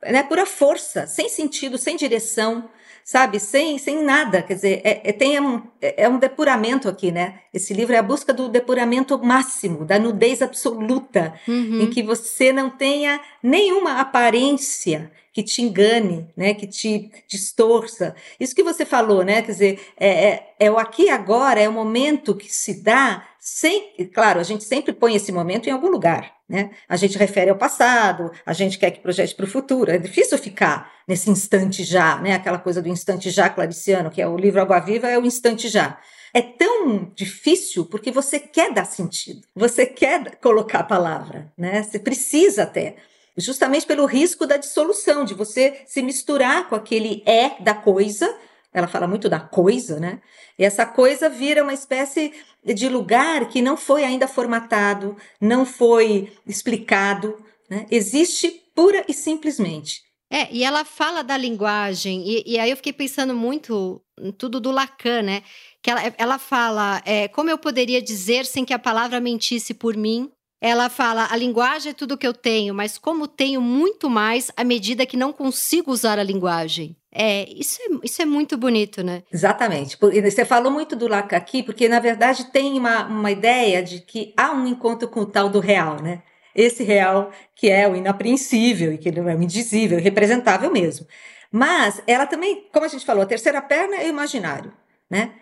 né, 0.03 0.23
pura 0.23 0.46
força, 0.46 1.07
sem 1.07 1.29
sentido, 1.29 1.77
sem 1.77 1.96
direção 1.96 2.70
sabe, 3.05 3.40
sem, 3.40 3.77
sem 3.77 4.05
nada, 4.05 4.40
quer 4.40 4.55
dizer, 4.55 4.83
é, 4.85 5.01
é, 5.03 5.12
tem 5.12 5.40
um, 5.40 5.61
é, 5.83 6.05
é 6.05 6.09
um 6.09 6.18
depuramento 6.18 6.88
aqui, 6.88 7.11
né? 7.11 7.40
Esse 7.53 7.75
livro 7.75 7.92
é 7.92 7.99
a 7.99 8.03
busca 8.03 8.33
do 8.33 8.49
depuramento 8.49 9.18
máximo, 9.18 9.85
da 9.85 9.99
nudez 9.99 10.40
absoluta, 10.40 11.35
uhum. 11.49 11.81
em 11.81 11.90
que 11.90 12.05
você 12.05 12.53
não 12.53 12.70
tenha 12.70 13.20
nenhuma 13.42 14.01
aparência 14.01 15.11
que 15.40 15.42
te 15.42 15.62
engane, 15.62 16.29
né, 16.37 16.53
que 16.53 16.66
te 16.66 17.11
distorça. 17.26 18.14
Isso 18.38 18.55
que 18.55 18.62
você 18.62 18.85
falou, 18.85 19.24
né, 19.24 19.40
quer 19.40 19.53
dizer, 19.53 19.81
é, 19.96 20.09
é, 20.09 20.55
é 20.61 20.70
o 20.70 20.79
aqui 20.79 21.05
e 21.05 21.11
agora, 21.11 21.61
é 21.61 21.68
o 21.68 21.72
momento 21.72 22.35
que 22.35 22.53
se 22.53 22.83
dá 22.83 23.26
sem, 23.38 23.94
claro, 24.12 24.38
a 24.38 24.42
gente 24.42 24.64
sempre 24.64 24.92
põe 24.92 25.16
esse 25.16 25.33
momento 25.33 25.66
em 25.66 25.72
algum 25.72 25.88
lugar, 25.88 26.35
né? 26.46 26.72
A 26.87 26.94
gente 26.96 27.16
refere 27.16 27.48
ao 27.48 27.57
passado, 27.57 28.31
a 28.44 28.53
gente 28.53 28.79
quer 28.79 28.90
que 28.90 29.00
projete 29.00 29.35
para 29.35 29.46
o 29.46 29.48
futuro. 29.48 29.90
É 29.90 29.96
difícil 29.96 30.37
ficar 30.37 30.92
nesse 31.09 31.31
instante 31.31 31.83
já, 31.83 32.20
né? 32.20 32.35
Aquela 32.35 32.59
coisa 32.59 32.83
do 32.83 32.88
instante 32.90 33.31
já 33.31 33.48
clariciano, 33.48 34.11
que 34.11 34.20
é 34.20 34.29
o 34.29 34.37
livro 34.37 34.61
Água 34.61 34.79
Viva, 34.81 35.09
é 35.09 35.18
o 35.18 35.24
instante 35.24 35.68
já. 35.68 35.98
É 36.35 36.42
tão 36.42 37.11
difícil 37.14 37.87
porque 37.87 38.11
você 38.11 38.38
quer 38.38 38.74
dar 38.74 38.85
sentido, 38.85 39.40
você 39.55 39.87
quer 39.87 40.37
colocar 40.37 40.81
a 40.81 40.85
palavra, 40.85 41.50
né? 41.57 41.83
Você 41.83 41.98
precisa 41.98 42.64
até 42.64 42.96
justamente 43.40 43.87
pelo 43.87 44.07
risco 44.07 44.46
da 44.46 44.57
dissolução, 44.57 45.24
de 45.24 45.35
você 45.35 45.83
se 45.87 46.03
misturar 46.03 46.68
com 46.68 46.74
aquele 46.74 47.22
é 47.26 47.61
da 47.61 47.74
coisa. 47.74 48.33
Ela 48.72 48.87
fala 48.87 49.09
muito 49.09 49.29
da 49.29 49.40
coisa, 49.40 49.98
né? 49.98 50.20
E 50.59 50.64
essa 50.64 50.87
coisa 50.87 51.29
vira 51.29 51.62
uma 51.62 51.74
espécie 51.74 52.33
de 52.64 52.88
lugar 52.88 53.48
que 53.48 53.62
não 53.62 53.76
foi 53.76 54.05
ainda 54.05 54.29
formatado, 54.29 55.16
não 55.40 55.64
foi 55.64 56.33
explicado, 56.46 57.42
né? 57.68 57.87
existe 57.90 58.62
pura 58.74 59.05
e 59.09 59.14
simplesmente. 59.14 60.03
É, 60.33 60.53
e 60.53 60.62
ela 60.62 60.85
fala 60.85 61.22
da 61.22 61.37
linguagem, 61.37 62.22
e, 62.24 62.44
e 62.46 62.59
aí 62.59 62.70
eu 62.70 62.76
fiquei 62.76 62.92
pensando 62.92 63.35
muito 63.35 64.00
em 64.16 64.31
tudo 64.31 64.61
do 64.61 64.70
Lacan, 64.70 65.22
né? 65.22 65.42
Que 65.83 65.90
ela, 65.90 66.14
ela 66.16 66.38
fala, 66.38 67.03
é, 67.05 67.26
como 67.26 67.50
eu 67.50 67.59
poderia 67.59 68.00
dizer 68.00 68.46
sem 68.46 68.64
que 68.64 68.72
a 68.72 68.79
palavra 68.79 69.18
mentisse 69.18 69.74
por 69.74 69.96
mim, 69.96 70.31
ela 70.61 70.90
fala: 70.90 71.29
a 71.31 71.37
linguagem 71.37 71.90
é 71.90 71.94
tudo 71.94 72.18
que 72.18 72.27
eu 72.27 72.35
tenho, 72.35 72.75
mas 72.75 72.99
como 72.99 73.27
tenho 73.27 73.61
muito 73.61 74.11
mais 74.11 74.51
à 74.57 74.62
medida 74.62 75.07
que 75.07 75.16
não 75.16 75.33
consigo 75.33 75.90
usar 75.90 76.18
a 76.18 76.23
linguagem. 76.23 76.96
É, 77.12 77.49
isso 77.51 77.81
é, 77.83 77.99
isso 78.05 78.23
é 78.23 78.25
muito 78.25 78.57
bonito, 78.57 79.03
né? 79.03 79.23
Exatamente. 79.33 79.96
Você 79.99 80.44
falou 80.44 80.70
muito 80.70 80.94
do 80.94 81.09
Lacan 81.09 81.37
aqui, 81.37 81.62
porque 81.62 81.88
na 81.88 81.99
verdade 81.99 82.44
tem 82.53 82.79
uma, 82.79 83.05
uma 83.07 83.31
ideia 83.31 83.83
de 83.83 84.01
que 84.01 84.33
há 84.37 84.53
um 84.53 84.66
encontro 84.66 85.09
com 85.09 85.20
o 85.20 85.27
tal 85.27 85.49
do 85.49 85.59
real, 85.59 86.01
né? 86.01 86.23
Esse 86.55 86.85
real 86.85 87.33
que 87.55 87.68
é 87.68 87.88
o 87.88 87.96
inapreensível 87.96 88.92
e 88.92 88.99
que 88.99 89.11
não 89.11 89.29
é 89.29 89.35
o 89.35 89.42
indizível, 89.42 89.99
representável 89.99 90.70
mesmo. 90.70 91.07
Mas 91.51 92.01
ela 92.07 92.27
também, 92.27 92.68
como 92.73 92.85
a 92.85 92.88
gente 92.88 93.05
falou, 93.05 93.23
a 93.23 93.27
terceira 93.27 93.61
perna 93.61 93.96
é 93.96 94.07
o 94.07 94.11
imaginário, 94.11 94.73
né? 95.11 95.33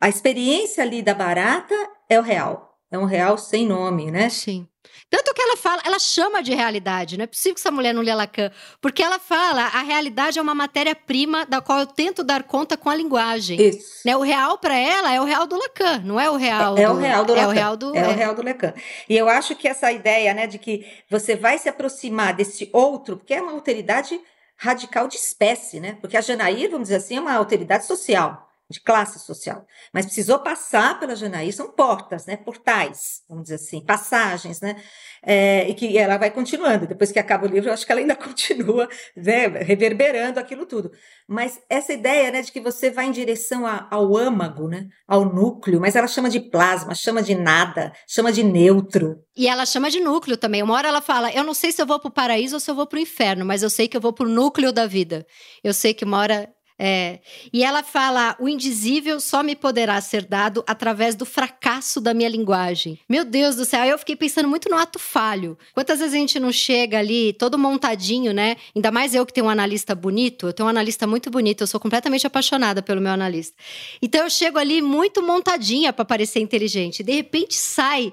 A 0.00 0.08
experiência 0.08 0.82
ali 0.82 1.02
da 1.02 1.12
barata 1.12 1.74
é 2.08 2.18
o 2.18 2.22
real. 2.22 2.67
É 2.90 2.98
um 2.98 3.04
real 3.04 3.36
sem 3.36 3.66
nome, 3.66 4.10
né? 4.10 4.30
Sim. 4.30 4.66
Tanto 5.10 5.32
que 5.32 5.40
ela 5.40 5.56
fala, 5.56 5.82
ela 5.84 5.98
chama 5.98 6.42
de 6.42 6.54
realidade. 6.54 7.16
Não 7.16 7.24
é 7.24 7.26
possível 7.26 7.54
que 7.54 7.60
essa 7.60 7.70
mulher 7.70 7.94
não 7.94 8.02
lê 8.02 8.14
Lacan. 8.14 8.50
Porque 8.80 9.02
ela 9.02 9.18
fala, 9.18 9.62
a 9.66 9.82
realidade 9.82 10.38
é 10.38 10.42
uma 10.42 10.54
matéria-prima 10.54 11.46
da 11.46 11.60
qual 11.60 11.80
eu 11.80 11.86
tento 11.86 12.22
dar 12.22 12.42
conta 12.42 12.76
com 12.76 12.90
a 12.90 12.94
linguagem. 12.94 13.60
Isso. 13.60 14.02
Né? 14.04 14.16
O 14.16 14.22
real 14.22 14.58
para 14.58 14.76
ela 14.76 15.12
é 15.12 15.20
o 15.20 15.24
real 15.24 15.46
do 15.46 15.56
Lacan, 15.56 15.98
não 16.04 16.20
é 16.20 16.30
o 16.30 16.36
real 16.36 16.76
é, 16.76 16.76
do, 16.76 16.82
é 16.82 16.90
o 16.90 16.96
real 16.96 17.24
do 17.24 17.34
Lacan. 17.34 17.42
É 17.42 17.46
o 17.46 17.50
real 17.50 17.76
do, 17.76 17.96
é, 17.96 17.98
é 17.98 18.08
o 18.08 18.12
real 18.12 18.34
do 18.34 18.42
Lacan. 18.42 18.74
E 19.08 19.16
eu 19.16 19.28
acho 19.28 19.54
que 19.54 19.68
essa 19.68 19.90
ideia, 19.92 20.34
né, 20.34 20.46
de 20.46 20.58
que 20.58 20.86
você 21.10 21.36
vai 21.36 21.58
se 21.58 21.68
aproximar 21.68 22.34
desse 22.34 22.68
outro, 22.72 23.16
porque 23.16 23.34
é 23.34 23.40
uma 23.40 23.52
alteridade 23.52 24.18
radical 24.56 25.06
de 25.06 25.16
espécie, 25.16 25.78
né? 25.78 25.96
Porque 26.00 26.16
a 26.16 26.20
Janaíra, 26.20 26.72
vamos 26.72 26.88
dizer 26.88 26.96
assim, 26.96 27.16
é 27.16 27.20
uma 27.20 27.34
alteridade 27.34 27.86
social 27.86 28.47
de 28.70 28.80
classe 28.80 29.18
social, 29.18 29.64
mas 29.94 30.04
precisou 30.04 30.38
passar 30.40 31.00
pela 31.00 31.16
Janaí, 31.16 31.50
são 31.52 31.72
portas, 31.72 32.26
né, 32.26 32.36
portais, 32.36 33.22
vamos 33.26 33.44
dizer 33.44 33.54
assim, 33.54 33.80
passagens, 33.80 34.60
né, 34.60 34.76
é, 35.22 35.66
e 35.68 35.74
que 35.74 35.96
ela 35.96 36.18
vai 36.18 36.30
continuando, 36.30 36.86
depois 36.86 37.10
que 37.10 37.18
acaba 37.18 37.46
o 37.46 37.48
livro, 37.48 37.70
eu 37.70 37.72
acho 37.72 37.86
que 37.86 37.92
ela 37.92 38.00
ainda 38.02 38.14
continua, 38.16 38.86
né, 39.16 39.46
reverberando 39.46 40.38
aquilo 40.38 40.66
tudo, 40.66 40.90
mas 41.26 41.58
essa 41.70 41.94
ideia, 41.94 42.30
né, 42.30 42.42
de 42.42 42.52
que 42.52 42.60
você 42.60 42.90
vai 42.90 43.06
em 43.06 43.10
direção 43.10 43.66
a, 43.66 43.88
ao 43.90 44.14
âmago, 44.14 44.68
né, 44.68 44.86
ao 45.06 45.24
núcleo, 45.24 45.80
mas 45.80 45.96
ela 45.96 46.06
chama 46.06 46.28
de 46.28 46.40
plasma, 46.40 46.94
chama 46.94 47.22
de 47.22 47.34
nada, 47.34 47.92
chama 48.06 48.30
de 48.30 48.42
neutro. 48.42 49.16
E 49.34 49.48
ela 49.48 49.64
chama 49.64 49.88
de 49.88 49.98
núcleo 49.98 50.36
também, 50.36 50.62
uma 50.62 50.74
hora 50.74 50.88
ela 50.88 51.00
fala, 51.00 51.32
eu 51.32 51.42
não 51.42 51.54
sei 51.54 51.72
se 51.72 51.80
eu 51.80 51.86
vou 51.86 51.98
para 51.98 52.08
o 52.08 52.12
paraíso 52.12 52.56
ou 52.56 52.60
se 52.60 52.70
eu 52.70 52.74
vou 52.74 52.86
para 52.86 52.98
o 52.98 53.00
inferno, 53.00 53.46
mas 53.46 53.62
eu 53.62 53.70
sei 53.70 53.88
que 53.88 53.96
eu 53.96 54.00
vou 54.00 54.12
para 54.12 54.26
o 54.26 54.30
núcleo 54.30 54.72
da 54.72 54.86
vida, 54.86 55.26
eu 55.64 55.72
sei 55.72 55.94
que 55.94 56.04
uma 56.04 56.18
hora 56.18 56.52
é. 56.78 57.18
E 57.52 57.64
ela 57.64 57.82
fala: 57.82 58.36
o 58.38 58.48
indizível 58.48 59.18
só 59.18 59.42
me 59.42 59.56
poderá 59.56 60.00
ser 60.00 60.24
dado 60.24 60.62
através 60.66 61.16
do 61.16 61.26
fracasso 61.26 62.00
da 62.00 62.14
minha 62.14 62.28
linguagem. 62.28 63.00
Meu 63.08 63.24
Deus 63.24 63.56
do 63.56 63.64
céu, 63.64 63.84
eu 63.84 63.98
fiquei 63.98 64.14
pensando 64.14 64.48
muito 64.48 64.70
no 64.70 64.76
ato 64.76 64.98
falho. 64.98 65.58
Quantas 65.74 65.98
vezes 65.98 66.14
a 66.14 66.18
gente 66.18 66.38
não 66.38 66.52
chega 66.52 66.98
ali 66.98 67.32
todo 67.32 67.58
montadinho, 67.58 68.32
né? 68.32 68.56
Ainda 68.76 68.92
mais 68.92 69.12
eu 69.12 69.26
que 69.26 69.32
tenho 69.32 69.46
um 69.46 69.50
analista 69.50 69.92
bonito, 69.94 70.46
eu 70.46 70.52
tenho 70.52 70.66
um 70.66 70.70
analista 70.70 71.06
muito 71.06 71.30
bonito, 71.30 71.62
eu 71.62 71.66
sou 71.66 71.80
completamente 71.80 72.26
apaixonada 72.26 72.80
pelo 72.80 73.00
meu 73.00 73.10
analista. 73.10 73.56
Então 74.00 74.22
eu 74.22 74.30
chego 74.30 74.58
ali 74.58 74.80
muito 74.80 75.20
montadinha 75.20 75.92
para 75.92 76.04
parecer 76.04 76.38
inteligente. 76.38 77.02
De 77.02 77.12
repente 77.12 77.56
sai 77.56 78.12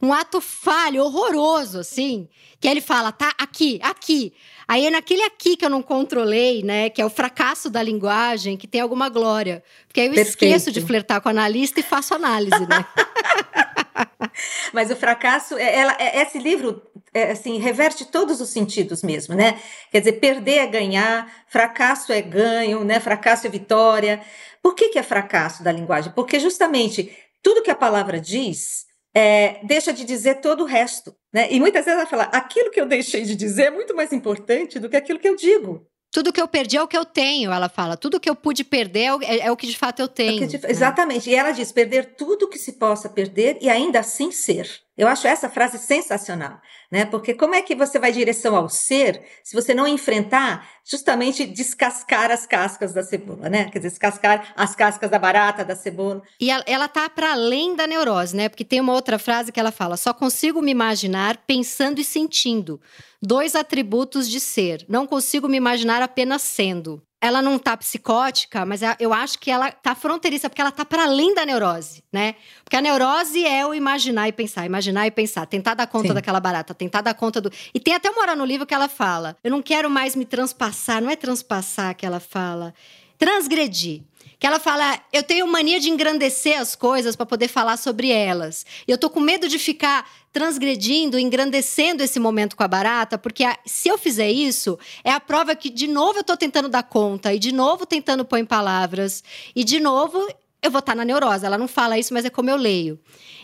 um 0.00 0.12
ato 0.12 0.40
falho, 0.40 1.02
horroroso, 1.02 1.78
assim. 1.78 2.28
Que 2.60 2.68
ele 2.68 2.80
fala, 2.80 3.12
tá 3.12 3.32
aqui, 3.38 3.78
aqui. 3.82 4.32
Aí 4.68 4.86
é 4.86 4.90
naquele 4.90 5.22
aqui 5.22 5.56
que 5.56 5.64
eu 5.64 5.70
não 5.70 5.82
controlei, 5.82 6.62
né? 6.62 6.90
Que 6.90 7.00
é 7.00 7.06
o 7.06 7.10
fracasso 7.10 7.70
da 7.70 7.82
linguagem, 7.82 8.56
que 8.56 8.66
tem 8.66 8.80
alguma 8.80 9.08
glória. 9.08 9.62
Porque 9.86 10.00
aí 10.00 10.06
eu 10.06 10.14
Perfeito. 10.14 10.30
esqueço 10.30 10.72
de 10.72 10.80
flertar 10.80 11.20
com 11.20 11.28
o 11.28 11.30
analista 11.30 11.78
e 11.78 11.82
faço 11.82 12.14
análise, 12.14 12.66
né? 12.66 12.84
Mas 14.72 14.90
o 14.90 14.96
fracasso, 14.96 15.56
é, 15.56 15.76
ela, 15.76 15.96
é, 15.98 16.20
esse 16.20 16.38
livro, 16.38 16.82
é, 17.14 17.30
assim, 17.30 17.58
reverte 17.58 18.04
todos 18.06 18.40
os 18.40 18.50
sentidos 18.50 19.02
mesmo, 19.02 19.34
né? 19.34 19.60
Quer 19.90 20.00
dizer, 20.00 20.14
perder 20.14 20.58
é 20.58 20.66
ganhar, 20.66 21.30
fracasso 21.46 22.12
é 22.12 22.20
ganho, 22.20 22.84
né? 22.84 22.98
Fracasso 22.98 23.46
é 23.46 23.50
vitória. 23.50 24.20
Por 24.62 24.74
que, 24.74 24.88
que 24.88 24.98
é 24.98 25.02
fracasso 25.02 25.62
da 25.62 25.70
linguagem? 25.70 26.12
Porque 26.12 26.40
justamente 26.40 27.16
tudo 27.42 27.62
que 27.62 27.70
a 27.70 27.76
palavra 27.76 28.20
diz 28.20 28.85
é, 29.16 29.60
deixa 29.62 29.94
de 29.94 30.04
dizer 30.04 30.42
todo 30.42 30.62
o 30.62 30.66
resto. 30.66 31.16
Né? 31.32 31.50
E 31.50 31.58
muitas 31.58 31.86
vezes 31.86 31.98
ela 31.98 32.08
fala: 32.08 32.24
aquilo 32.24 32.70
que 32.70 32.78
eu 32.78 32.84
deixei 32.84 33.22
de 33.22 33.34
dizer 33.34 33.64
é 33.64 33.70
muito 33.70 33.96
mais 33.96 34.12
importante 34.12 34.78
do 34.78 34.90
que 34.90 34.96
aquilo 34.96 35.18
que 35.18 35.26
eu 35.26 35.34
digo. 35.34 35.86
Tudo 36.12 36.32
que 36.32 36.40
eu 36.40 36.46
perdi 36.46 36.76
é 36.76 36.82
o 36.82 36.88
que 36.88 36.96
eu 36.96 37.04
tenho, 37.04 37.50
ela 37.50 37.68
fala. 37.68 37.96
Tudo 37.96 38.20
que 38.20 38.28
eu 38.28 38.36
pude 38.36 38.62
perder 38.62 39.00
é 39.04 39.14
o, 39.14 39.22
é, 39.22 39.38
é 39.38 39.56
que 39.56 39.66
de 39.66 39.76
fato 39.76 40.00
eu 40.00 40.08
tenho. 40.08 40.44
É 40.44 40.46
de, 40.46 40.58
né? 40.58 40.70
Exatamente. 40.70 41.30
E 41.30 41.34
ela 41.34 41.50
diz: 41.50 41.72
perder 41.72 42.14
tudo 42.14 42.48
que 42.48 42.58
se 42.58 42.72
possa 42.72 43.08
perder 43.08 43.56
e 43.62 43.70
ainda 43.70 44.00
assim 44.00 44.30
ser. 44.30 44.68
Eu 44.96 45.06
acho 45.08 45.26
essa 45.26 45.50
frase 45.50 45.78
sensacional, 45.78 46.58
né? 46.90 47.04
Porque 47.04 47.34
como 47.34 47.54
é 47.54 47.60
que 47.60 47.74
você 47.74 47.98
vai 47.98 48.10
em 48.10 48.14
direção 48.14 48.56
ao 48.56 48.68
ser 48.68 49.22
se 49.44 49.54
você 49.54 49.74
não 49.74 49.86
enfrentar 49.86 50.66
justamente 50.84 51.44
descascar 51.44 52.30
as 52.30 52.46
cascas 52.46 52.94
da 52.94 53.02
cebola, 53.02 53.50
né? 53.50 53.64
Quer 53.66 53.78
dizer, 53.78 53.90
descascar 53.90 54.54
as 54.56 54.74
cascas 54.74 55.10
da 55.10 55.18
barata, 55.18 55.64
da 55.64 55.76
cebola. 55.76 56.22
E 56.40 56.50
ela, 56.50 56.88
tá 56.88 57.10
para 57.10 57.32
além 57.32 57.76
da 57.76 57.86
neurose, 57.86 58.34
né? 58.34 58.48
Porque 58.48 58.64
tem 58.64 58.80
uma 58.80 58.94
outra 58.94 59.18
frase 59.18 59.52
que 59.52 59.60
ela 59.60 59.70
fala: 59.70 59.98
só 59.98 60.14
consigo 60.14 60.62
me 60.62 60.70
imaginar 60.70 61.36
pensando 61.46 62.00
e 62.00 62.04
sentindo. 62.04 62.80
Dois 63.20 63.54
atributos 63.54 64.28
de 64.28 64.40
ser. 64.40 64.84
Não 64.88 65.06
consigo 65.06 65.46
me 65.46 65.56
imaginar 65.58 66.00
apenas 66.00 66.40
sendo 66.40 67.02
ela 67.20 67.40
não 67.40 67.58
tá 67.58 67.76
psicótica, 67.76 68.64
mas 68.66 68.80
eu 69.00 69.12
acho 69.12 69.38
que 69.38 69.50
ela 69.50 69.72
tá 69.72 69.94
fronteiriça, 69.94 70.48
porque 70.50 70.60
ela 70.60 70.70
tá 70.70 70.84
para 70.84 71.04
além 71.04 71.34
da 71.34 71.46
neurose, 71.46 72.04
né? 72.12 72.34
Porque 72.62 72.76
a 72.76 72.80
neurose 72.80 73.44
é 73.44 73.66
o 73.66 73.72
imaginar 73.72 74.28
e 74.28 74.32
pensar, 74.32 74.66
imaginar 74.66 75.06
e 75.06 75.10
pensar, 75.10 75.46
tentar 75.46 75.74
dar 75.74 75.86
conta 75.86 76.08
Sim. 76.08 76.14
daquela 76.14 76.40
barata, 76.40 76.74
tentar 76.74 77.00
dar 77.00 77.14
conta 77.14 77.40
do. 77.40 77.50
E 77.74 77.80
tem 77.80 77.94
até 77.94 78.10
uma 78.10 78.20
hora 78.22 78.36
no 78.36 78.44
livro 78.44 78.66
que 78.66 78.74
ela 78.74 78.88
fala: 78.88 79.36
eu 79.42 79.50
não 79.50 79.62
quero 79.62 79.88
mais 79.88 80.14
me 80.14 80.24
transpassar, 80.26 81.00
não 81.00 81.10
é 81.10 81.16
transpassar 81.16 81.96
que 81.96 82.04
ela 82.04 82.20
fala, 82.20 82.74
transgredir 83.18 84.02
que 84.38 84.46
ela 84.46 84.58
fala: 84.58 85.00
eu 85.12 85.22
tenho 85.22 85.46
mania 85.46 85.80
de 85.80 85.88
engrandecer 85.88 86.60
as 86.60 86.74
coisas 86.74 87.16
para 87.16 87.26
poder 87.26 87.48
falar 87.48 87.76
sobre 87.76 88.10
elas. 88.10 88.64
E 88.86 88.90
eu 88.90 88.98
tô 88.98 89.08
com 89.08 89.20
medo 89.20 89.48
de 89.48 89.58
ficar 89.58 90.08
transgredindo, 90.32 91.18
engrandecendo 91.18 92.02
esse 92.02 92.20
momento 92.20 92.56
com 92.56 92.62
a 92.62 92.68
barata, 92.68 93.16
porque 93.16 93.42
a, 93.44 93.58
se 93.64 93.88
eu 93.88 93.96
fizer 93.96 94.30
isso, 94.30 94.78
é 95.02 95.10
a 95.10 95.20
prova 95.20 95.56
que 95.56 95.70
de 95.70 95.86
novo 95.86 96.18
eu 96.18 96.24
tô 96.24 96.36
tentando 96.36 96.68
dar 96.68 96.82
conta 96.82 97.32
e 97.32 97.38
de 97.38 97.52
novo 97.52 97.86
tentando 97.86 98.24
pôr 98.24 98.38
em 98.38 98.44
palavras 98.44 99.24
e 99.54 99.64
de 99.64 99.80
novo 99.80 100.18
eu 100.62 100.70
vou 100.70 100.80
estar 100.80 100.92
tá 100.92 100.96
na 100.96 101.04
neurose. 101.04 101.46
Ela 101.46 101.56
não 101.56 101.68
fala 101.68 101.98
isso, 101.98 102.12
mas 102.12 102.24
é 102.24 102.30
como 102.30 102.50
eu 102.50 102.56
leio. 102.56 103.00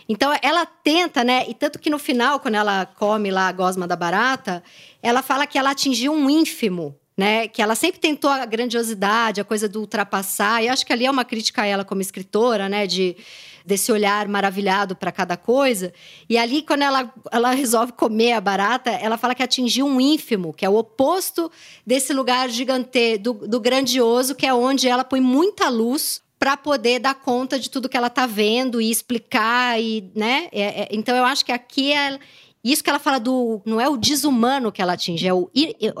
Então 0.07 0.31
ela 0.41 0.65
tenta, 0.65 1.23
né? 1.23 1.45
E 1.47 1.53
tanto 1.53 1.79
que 1.79 1.89
no 1.89 1.97
final, 1.97 2.39
quando 2.39 2.55
ela 2.55 2.85
come 2.85 3.31
lá 3.31 3.47
a 3.47 3.51
gosma 3.51 3.87
da 3.87 3.95
barata, 3.95 4.63
ela 5.01 5.21
fala 5.21 5.47
que 5.47 5.57
ela 5.57 5.71
atingiu 5.71 6.11
um 6.11 6.29
ínfimo 6.29 6.95
né? 7.17 7.47
Que 7.47 7.61
ela 7.61 7.75
sempre 7.75 7.99
tentou 7.99 8.29
a 8.29 8.45
grandiosidade, 8.45 9.41
a 9.41 9.43
coisa 9.43 9.69
do 9.69 9.79
ultrapassar. 9.79 10.63
E 10.63 10.69
acho 10.69 10.85
que 10.85 10.93
ali 10.93 11.05
é 11.05 11.11
uma 11.11 11.25
crítica 11.25 11.61
a 11.61 11.65
ela 11.65 11.85
como 11.85 12.01
escritora, 12.01 12.67
né? 12.67 12.87
De 12.87 13.15
desse 13.65 13.91
olhar 13.91 14.27
maravilhado 14.27 14.95
para 14.95 15.11
cada 15.11 15.37
coisa. 15.37 15.93
E 16.29 16.37
ali, 16.37 16.61
quando 16.61 16.81
ela, 16.81 17.13
ela 17.31 17.51
resolve 17.51 17.93
comer 17.93 18.33
a 18.33 18.41
barata, 18.41 18.89
ela 18.89 19.17
fala 19.17 19.33
que 19.33 19.43
atingiu 19.43 19.85
um 19.85 20.01
ínfimo, 20.01 20.53
que 20.53 20.65
é 20.65 20.69
o 20.69 20.75
oposto 20.75 21.51
desse 21.85 22.13
lugar 22.13 22.49
gigante, 22.49 23.17
do, 23.17 23.33
do 23.33 23.59
grandioso, 23.59 24.35
que 24.35 24.45
é 24.45 24.53
onde 24.53 24.87
ela 24.87 25.03
põe 25.03 25.21
muita 25.21 25.69
luz 25.69 26.21
para 26.37 26.57
poder 26.57 26.99
dar 26.99 27.15
conta 27.15 27.57
de 27.57 27.69
tudo 27.69 27.87
que 27.87 27.95
ela 27.95 28.07
está 28.07 28.25
vendo 28.25 28.81
e 28.81 28.91
explicar 28.91 29.81
e, 29.81 30.11
né? 30.13 30.49
É, 30.51 30.81
é, 30.81 30.87
então 30.91 31.15
eu 31.15 31.23
acho 31.23 31.45
que 31.45 31.53
aqui 31.53 31.93
é, 31.93 32.19
isso 32.63 32.83
que 32.83 32.89
ela 32.89 32.99
fala 32.99 33.19
do. 33.19 33.61
Não 33.65 33.81
é 33.81 33.89
o 33.89 33.97
desumano 33.97 34.71
que 34.71 34.81
ela 34.81 34.93
atinge, 34.93 35.27
é 35.27 35.33
o, 35.33 35.51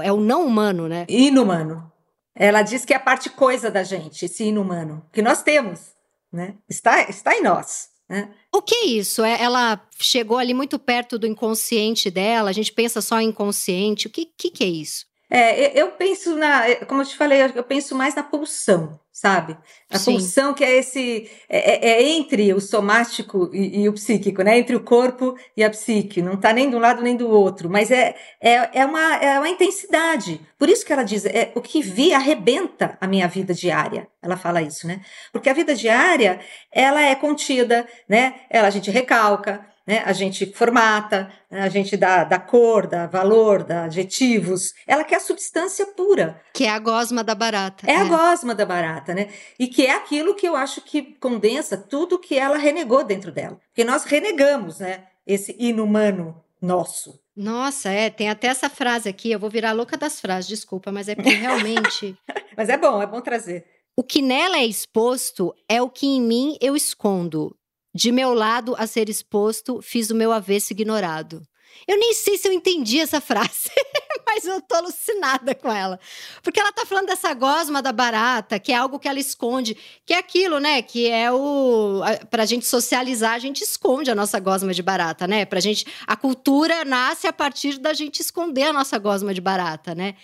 é 0.01 0.11
o 0.11 0.19
não 0.19 0.45
humano, 0.45 0.87
né? 0.87 1.05
Inumano. 1.09 1.91
Ela 2.35 2.61
diz 2.61 2.85
que 2.85 2.93
é 2.93 2.95
a 2.95 2.99
parte 2.99 3.29
coisa 3.29 3.69
da 3.69 3.83
gente, 3.83 4.25
esse 4.25 4.43
inumano, 4.45 5.05
que 5.11 5.21
nós 5.21 5.43
temos, 5.43 5.93
né? 6.31 6.55
Está, 6.67 7.01
está 7.09 7.35
em 7.35 7.43
nós. 7.43 7.89
Né? 8.09 8.29
O 8.51 8.61
que 8.61 8.75
é 8.75 8.85
isso? 8.85 9.23
É, 9.23 9.41
ela 9.41 9.79
chegou 9.97 10.37
ali 10.37 10.53
muito 10.53 10.77
perto 10.79 11.17
do 11.19 11.27
inconsciente 11.27 12.09
dela, 12.09 12.49
a 12.49 12.53
gente 12.53 12.71
pensa 12.71 13.01
só 13.01 13.19
em 13.19 13.29
inconsciente. 13.29 14.07
O 14.07 14.09
que, 14.09 14.25
que, 14.25 14.49
que 14.49 14.63
é 14.63 14.67
isso? 14.67 15.05
É, 15.35 15.81
eu 15.81 15.87
penso 15.93 16.35
na, 16.35 16.61
como 16.85 17.01
eu 17.01 17.05
te 17.07 17.17
falei, 17.17 17.41
eu 17.55 17.63
penso 17.63 17.95
mais 17.95 18.13
na 18.13 18.21
pulsão, 18.21 18.99
sabe? 19.11 19.57
A 19.89 19.97
Sim. 19.97 20.11
pulsão 20.11 20.53
que 20.53 20.63
é 20.63 20.77
esse, 20.77 21.27
é, 21.49 21.89
é, 21.89 21.89
é 21.93 22.03
entre 22.03 22.53
o 22.53 22.61
somático 22.61 23.49
e, 23.51 23.81
e, 23.81 23.89
o 23.89 23.93
psíquico, 23.93 24.43
né? 24.43 24.59
Entre 24.59 24.75
o 24.75 24.83
corpo 24.83 25.35
e 25.57 25.63
a 25.63 25.71
psique, 25.71 26.21
não 26.21 26.35
está 26.35 26.53
nem 26.53 26.69
de 26.69 26.75
um 26.75 26.79
lado 26.79 27.01
nem 27.01 27.15
do 27.15 27.27
outro, 27.27 27.67
mas 27.67 27.89
é, 27.89 28.15
é, 28.39 28.81
é, 28.81 28.85
uma, 28.85 29.15
é 29.15 29.39
uma 29.39 29.49
intensidade. 29.49 30.39
Por 30.55 30.69
isso 30.69 30.85
que 30.85 30.93
ela 30.93 31.01
diz, 31.01 31.25
é, 31.25 31.51
o 31.55 31.61
que 31.61 31.81
vi 31.81 32.13
arrebenta 32.13 32.95
a 33.01 33.07
minha 33.07 33.27
vida 33.27 33.55
diária. 33.55 34.07
Ela 34.21 34.37
fala 34.37 34.61
isso, 34.61 34.85
né? 34.85 35.01
Porque 35.31 35.49
a 35.49 35.53
vida 35.53 35.73
diária, 35.73 36.39
ela 36.71 37.01
é 37.01 37.15
contida, 37.15 37.87
né? 38.07 38.35
Ela 38.51 38.67
a 38.67 38.71
gente 38.71 38.91
recalca, 38.91 39.65
né? 39.85 40.01
A 40.05 40.13
gente 40.13 40.45
formata, 40.45 41.31
né? 41.49 41.61
a 41.61 41.69
gente 41.69 41.97
dá, 41.97 42.23
dá 42.23 42.39
cor, 42.39 42.87
dá 42.87 43.05
valor, 43.05 43.63
dá 43.63 43.85
adjetivos. 43.85 44.73
Ela 44.87 45.03
quer 45.03 45.17
a 45.17 45.19
substância 45.19 45.85
pura. 45.87 46.41
Que 46.53 46.65
é 46.65 46.69
a 46.69 46.79
gosma 46.79 47.23
da 47.23 47.35
barata. 47.35 47.85
É, 47.89 47.93
é, 47.93 47.97
a 47.97 48.05
gosma 48.05 48.55
da 48.55 48.65
barata, 48.65 49.13
né? 49.13 49.29
E 49.59 49.67
que 49.67 49.85
é 49.85 49.91
aquilo 49.91 50.35
que 50.35 50.47
eu 50.47 50.55
acho 50.55 50.81
que 50.81 51.01
condensa 51.19 51.77
tudo 51.77 52.19
que 52.19 52.37
ela 52.37 52.57
renegou 52.57 53.03
dentro 53.03 53.31
dela. 53.31 53.59
Porque 53.67 53.83
nós 53.83 54.03
renegamos, 54.05 54.79
né? 54.79 55.03
Esse 55.25 55.55
inumano 55.59 56.41
nosso. 56.61 57.19
Nossa, 57.35 57.89
é, 57.89 58.09
tem 58.09 58.29
até 58.29 58.47
essa 58.47 58.69
frase 58.69 59.09
aqui, 59.09 59.31
eu 59.31 59.39
vou 59.39 59.49
virar 59.49 59.71
louca 59.71 59.97
das 59.97 60.21
frases, 60.21 60.47
desculpa, 60.47 60.91
mas 60.91 61.09
é 61.09 61.15
porque 61.15 61.31
realmente. 61.31 62.15
mas 62.55 62.69
é 62.69 62.77
bom, 62.77 63.01
é 63.01 63.07
bom 63.07 63.21
trazer. 63.21 63.65
O 63.95 64.03
que 64.03 64.21
nela 64.21 64.57
é 64.57 64.65
exposto 64.65 65.53
é 65.67 65.81
o 65.81 65.89
que 65.89 66.07
em 66.07 66.21
mim 66.21 66.57
eu 66.61 66.75
escondo. 66.75 67.55
De 67.93 68.11
meu 68.11 68.33
lado 68.33 68.75
a 68.77 68.87
ser 68.87 69.09
exposto, 69.09 69.81
fiz 69.81 70.09
o 70.09 70.15
meu 70.15 70.31
avesso 70.31 70.73
ignorado. 70.73 71.43
Eu 71.87 71.97
nem 71.97 72.13
sei 72.13 72.37
se 72.37 72.47
eu 72.47 72.53
entendi 72.53 72.99
essa 72.99 73.19
frase, 73.19 73.69
mas 74.25 74.45
eu 74.45 74.61
tô 74.61 74.75
alucinada 74.75 75.53
com 75.53 75.71
ela. 75.71 75.99
Porque 76.41 76.59
ela 76.59 76.71
tá 76.71 76.85
falando 76.85 77.07
dessa 77.07 77.33
gosma 77.33 77.81
da 77.81 77.91
barata, 77.91 78.59
que 78.59 78.71
é 78.71 78.75
algo 78.75 78.99
que 78.99 79.07
ela 79.07 79.19
esconde, 79.19 79.77
que 80.05 80.13
é 80.13 80.17
aquilo, 80.17 80.59
né? 80.59 80.81
Que 80.81 81.09
é 81.09 81.31
o. 81.31 82.01
Pra 82.29 82.45
gente 82.45 82.65
socializar, 82.65 83.33
a 83.33 83.39
gente 83.39 83.63
esconde 83.63 84.09
a 84.09 84.15
nossa 84.15 84.39
gosma 84.39 84.73
de 84.73 84.81
barata, 84.81 85.27
né? 85.27 85.45
Pra 85.45 85.59
gente. 85.59 85.85
A 86.07 86.15
cultura 86.15 86.85
nasce 86.85 87.27
a 87.27 87.33
partir 87.33 87.79
da 87.79 87.93
gente 87.93 88.21
esconder 88.21 88.63
a 88.63 88.73
nossa 88.73 88.97
gosma 88.97 89.33
de 89.33 89.41
barata, 89.41 89.93
né? 89.93 90.15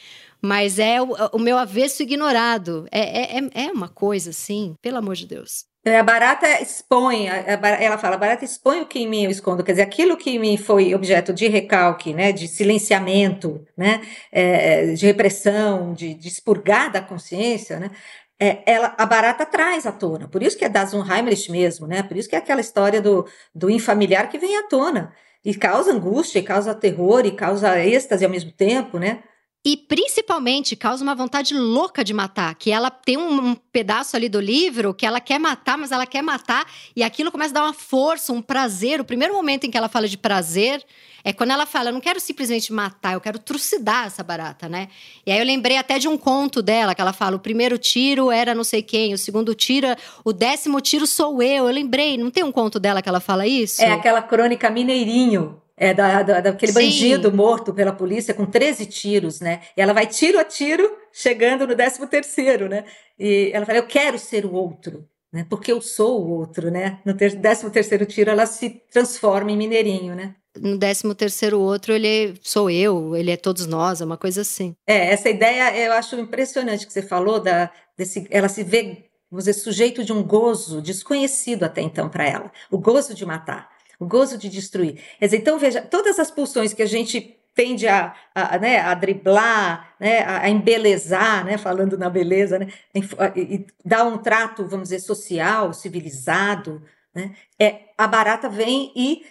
Mas 0.42 0.80
é 0.80 1.02
o, 1.02 1.14
o 1.34 1.40
meu 1.40 1.58
avesso 1.58 2.02
ignorado. 2.02 2.88
É, 2.92 3.38
é, 3.38 3.66
é 3.66 3.72
uma 3.72 3.90
coisa, 3.90 4.30
assim, 4.30 4.76
pelo 4.82 4.98
amor 4.98 5.16
de 5.16 5.28
Deus. 5.28 5.69
É, 5.86 5.98
a 5.98 6.04
barata 6.04 6.62
expõe, 6.62 7.28
ela 7.28 7.98
fala, 7.98 8.16
a 8.16 8.18
barata 8.18 8.44
expõe 8.44 8.82
o 8.82 8.86
que 8.86 9.00
em 9.00 9.08
mim 9.08 9.24
eu 9.24 9.32
escondo, 9.32 9.64
quer 9.64 9.72
dizer, 9.72 9.84
aquilo 9.84 10.18
que 10.18 10.32
em 10.32 10.40
mim 10.40 10.58
foi 10.58 10.94
objeto 10.94 11.34
de 11.34 11.48
recalque, 11.48 12.14
né, 12.14 12.34
de 12.34 12.50
silenciamento, 12.50 13.66
né, 13.78 14.02
é, 14.30 14.94
de 14.94 15.06
repressão, 15.06 15.94
de, 15.94 16.14
de 16.16 16.28
expurgar 16.28 16.92
da 16.92 17.02
consciência, 17.02 17.80
né, 17.80 17.92
é, 18.38 18.62
ela, 18.66 18.94
a 18.98 19.06
barata 19.06 19.46
traz 19.46 19.86
à 19.86 19.92
tona, 19.94 20.28
por 20.28 20.44
isso 20.44 20.58
que 20.58 20.66
é 20.66 20.70
das 20.70 20.94
Unheimlich 20.94 21.50
mesmo, 21.50 21.88
né, 21.88 22.04
por 22.04 22.18
isso 22.18 22.28
que 22.28 22.36
é 22.36 22.40
aquela 22.40 22.60
história 22.60 23.02
do, 23.02 23.26
do 23.56 23.70
infamiliar 23.70 24.30
que 24.30 24.38
vem 24.38 24.58
à 24.58 24.64
tona, 24.68 25.14
e 25.46 25.56
causa 25.56 25.94
angústia, 25.94 26.40
e 26.40 26.44
causa 26.44 26.76
terror, 26.76 27.26
e 27.26 27.32
causa 27.32 27.80
êxtase 27.80 28.26
ao 28.26 28.32
mesmo 28.32 28.52
tempo, 28.52 29.00
né, 29.00 29.24
e 29.64 29.76
principalmente 29.76 30.76
causa 30.76 31.04
uma 31.04 31.14
vontade 31.14 31.54
louca 31.54 32.02
de 32.02 32.14
matar, 32.14 32.56
que 32.56 32.72
ela 32.72 32.90
tem 32.90 33.18
um, 33.18 33.50
um, 33.50 33.56
pedaço 33.56 34.16
ali 34.16 34.30
do 34.30 34.40
livro 34.40 34.94
que 34.94 35.06
ela 35.06 35.20
quer 35.20 35.38
matar, 35.38 35.78
mas 35.78 35.92
ela 35.92 36.06
quer 36.06 36.22
matar 36.22 36.66
e 36.96 37.04
aquilo 37.04 37.30
começa 37.30 37.52
a 37.52 37.56
dar 37.56 37.64
uma 37.64 37.74
força, 37.74 38.32
um 38.32 38.42
prazer. 38.42 39.02
O 39.02 39.06
primeiro 39.06 39.34
momento 39.34 39.66
em 39.66 39.72
que 39.72 39.78
ela 39.78 39.90
fala 39.90 40.08
de 40.08 40.18
prazer 40.18 40.82
é 41.26 41.34
quando 41.34 41.52
ela 41.52 41.66
fala: 41.66 41.90
"Eu 41.90 41.94
não 41.94 42.00
quero 42.00 42.22
simplesmente 42.22 42.72
matar, 42.72 43.14
eu 43.14 43.22
quero 43.22 43.38
trucidar 43.38 44.08
essa 44.08 44.24
barata", 44.24 44.70
né? 44.70 44.88
E 45.26 45.32
aí 45.32 45.38
eu 45.38 45.46
lembrei 45.46 45.76
até 45.76 46.00
de 46.00 46.08
um 46.08 46.18
conto 46.18 46.62
dela 46.62 46.96
que 46.96 47.02
ela 47.02 47.12
fala: 47.12 47.36
"O 47.36 47.40
primeiro 47.40 47.78
tiro 47.78 48.32
era 48.32 48.56
não 48.56 48.64
sei 48.64 48.82
quem, 48.82 49.14
o 49.14 49.18
segundo 49.18 49.54
tiro, 49.54 49.88
o 50.24 50.32
décimo 50.32 50.80
tiro 50.80 51.06
sou 51.06 51.44
eu". 51.44 51.68
Eu 51.68 51.74
lembrei, 51.74 52.18
não 52.18 52.32
tem 52.32 52.46
um 52.46 52.52
conto 52.52 52.80
dela 52.80 53.02
que 53.02 53.10
ela 53.10 53.20
fala 53.20 53.46
isso? 53.46 53.82
É 53.82 53.92
aquela 53.92 54.22
crônica 54.22 54.70
Mineirinho 54.70 55.62
é, 55.80 55.94
da, 55.94 56.22
da, 56.22 56.42
daquele 56.42 56.74
Sim. 56.74 56.82
bandido 56.82 57.32
morto 57.32 57.74
pela 57.74 57.94
polícia 57.94 58.34
com 58.34 58.46
13 58.46 58.86
tiros, 58.86 59.40
né? 59.40 59.62
E 59.78 59.82
ela 59.82 59.94
vai 59.94 60.06
tiro 60.06 60.38
a 60.38 60.44
tiro, 60.44 60.92
chegando 61.12 61.66
no 61.66 61.74
13 61.74 62.06
terceiro, 62.08 62.68
né? 62.68 62.84
E 63.18 63.50
ela 63.54 63.66
fala, 63.66 63.78
eu 63.78 63.88
quero 63.88 64.20
ser 64.20 64.46
o 64.46 64.52
outro, 64.52 65.08
né? 65.32 65.46
Porque 65.50 65.72
eu 65.72 65.80
sou 65.80 66.22
o 66.22 66.32
outro, 66.32 66.70
né? 66.70 67.00
No 67.06 67.16
13 67.16 67.70
terceiro 67.72 68.06
tiro, 68.06 68.30
ela 68.30 68.46
se 68.46 68.70
transforma 68.92 69.52
em 69.52 69.58
mineirinho, 69.58 70.14
né? 70.14 70.36
No 70.60 70.78
13 70.78 71.16
terceiro 71.16 71.62
outro, 71.62 71.94
ele 71.94 72.34
sou 72.42 72.70
eu, 72.70 73.16
ele 73.16 73.32
é 73.32 73.38
todos 73.38 73.66
nós, 73.66 74.02
é 74.02 74.06
uma 74.06 74.18
coisa 74.18 74.42
assim. 74.42 74.76
É, 74.86 75.14
essa 75.14 75.30
ideia 75.30 75.78
eu 75.78 75.94
acho 75.94 76.20
impressionante 76.20 76.86
que 76.86 76.92
você 76.92 77.02
falou, 77.02 77.40
da, 77.40 77.72
desse, 77.98 78.28
ela 78.30 78.50
se 78.50 78.66
vê, 78.66 79.06
vamos 79.32 79.46
dizer, 79.46 79.54
sujeito 79.54 80.04
de 80.04 80.12
um 80.12 80.22
gozo 80.22 80.82
desconhecido 80.82 81.64
até 81.64 81.82
então 81.82 82.10
para 82.10 82.28
ela, 82.28 82.52
o 82.70 82.78
gozo 82.78 83.14
de 83.14 83.26
matar 83.26 83.79
gozo 84.06 84.38
de 84.38 84.50
destruir. 84.50 85.02
Quer 85.20 85.26
dizer, 85.26 85.38
então 85.38 85.60
veja, 85.60 85.82
todas 85.82 86.20
as 86.20 86.32
pulsões 86.32 86.74
que 86.74 86.82
a 86.82 86.86
gente 86.88 87.40
tende 87.54 87.88
a, 87.88 88.16
a, 88.34 88.58
né, 88.58 88.80
a 88.80 88.94
driblar, 88.94 89.94
né, 90.00 90.20
a, 90.20 90.44
a 90.44 90.50
embelezar, 90.50 91.44
né, 91.44 91.58
falando 91.58 91.98
na 91.98 92.10
beleza, 92.10 92.58
né, 92.58 92.68
e, 92.96 93.40
e 93.40 93.68
dar 93.84 94.06
um 94.06 94.18
trato, 94.18 94.66
vamos 94.66 94.90
dizer, 94.90 95.00
social, 95.00 95.74
civilizado, 95.74 96.82
né, 97.14 97.36
é, 97.60 97.90
a 97.98 98.08
barata 98.08 98.48
vem 98.48 98.94
e 98.96 99.26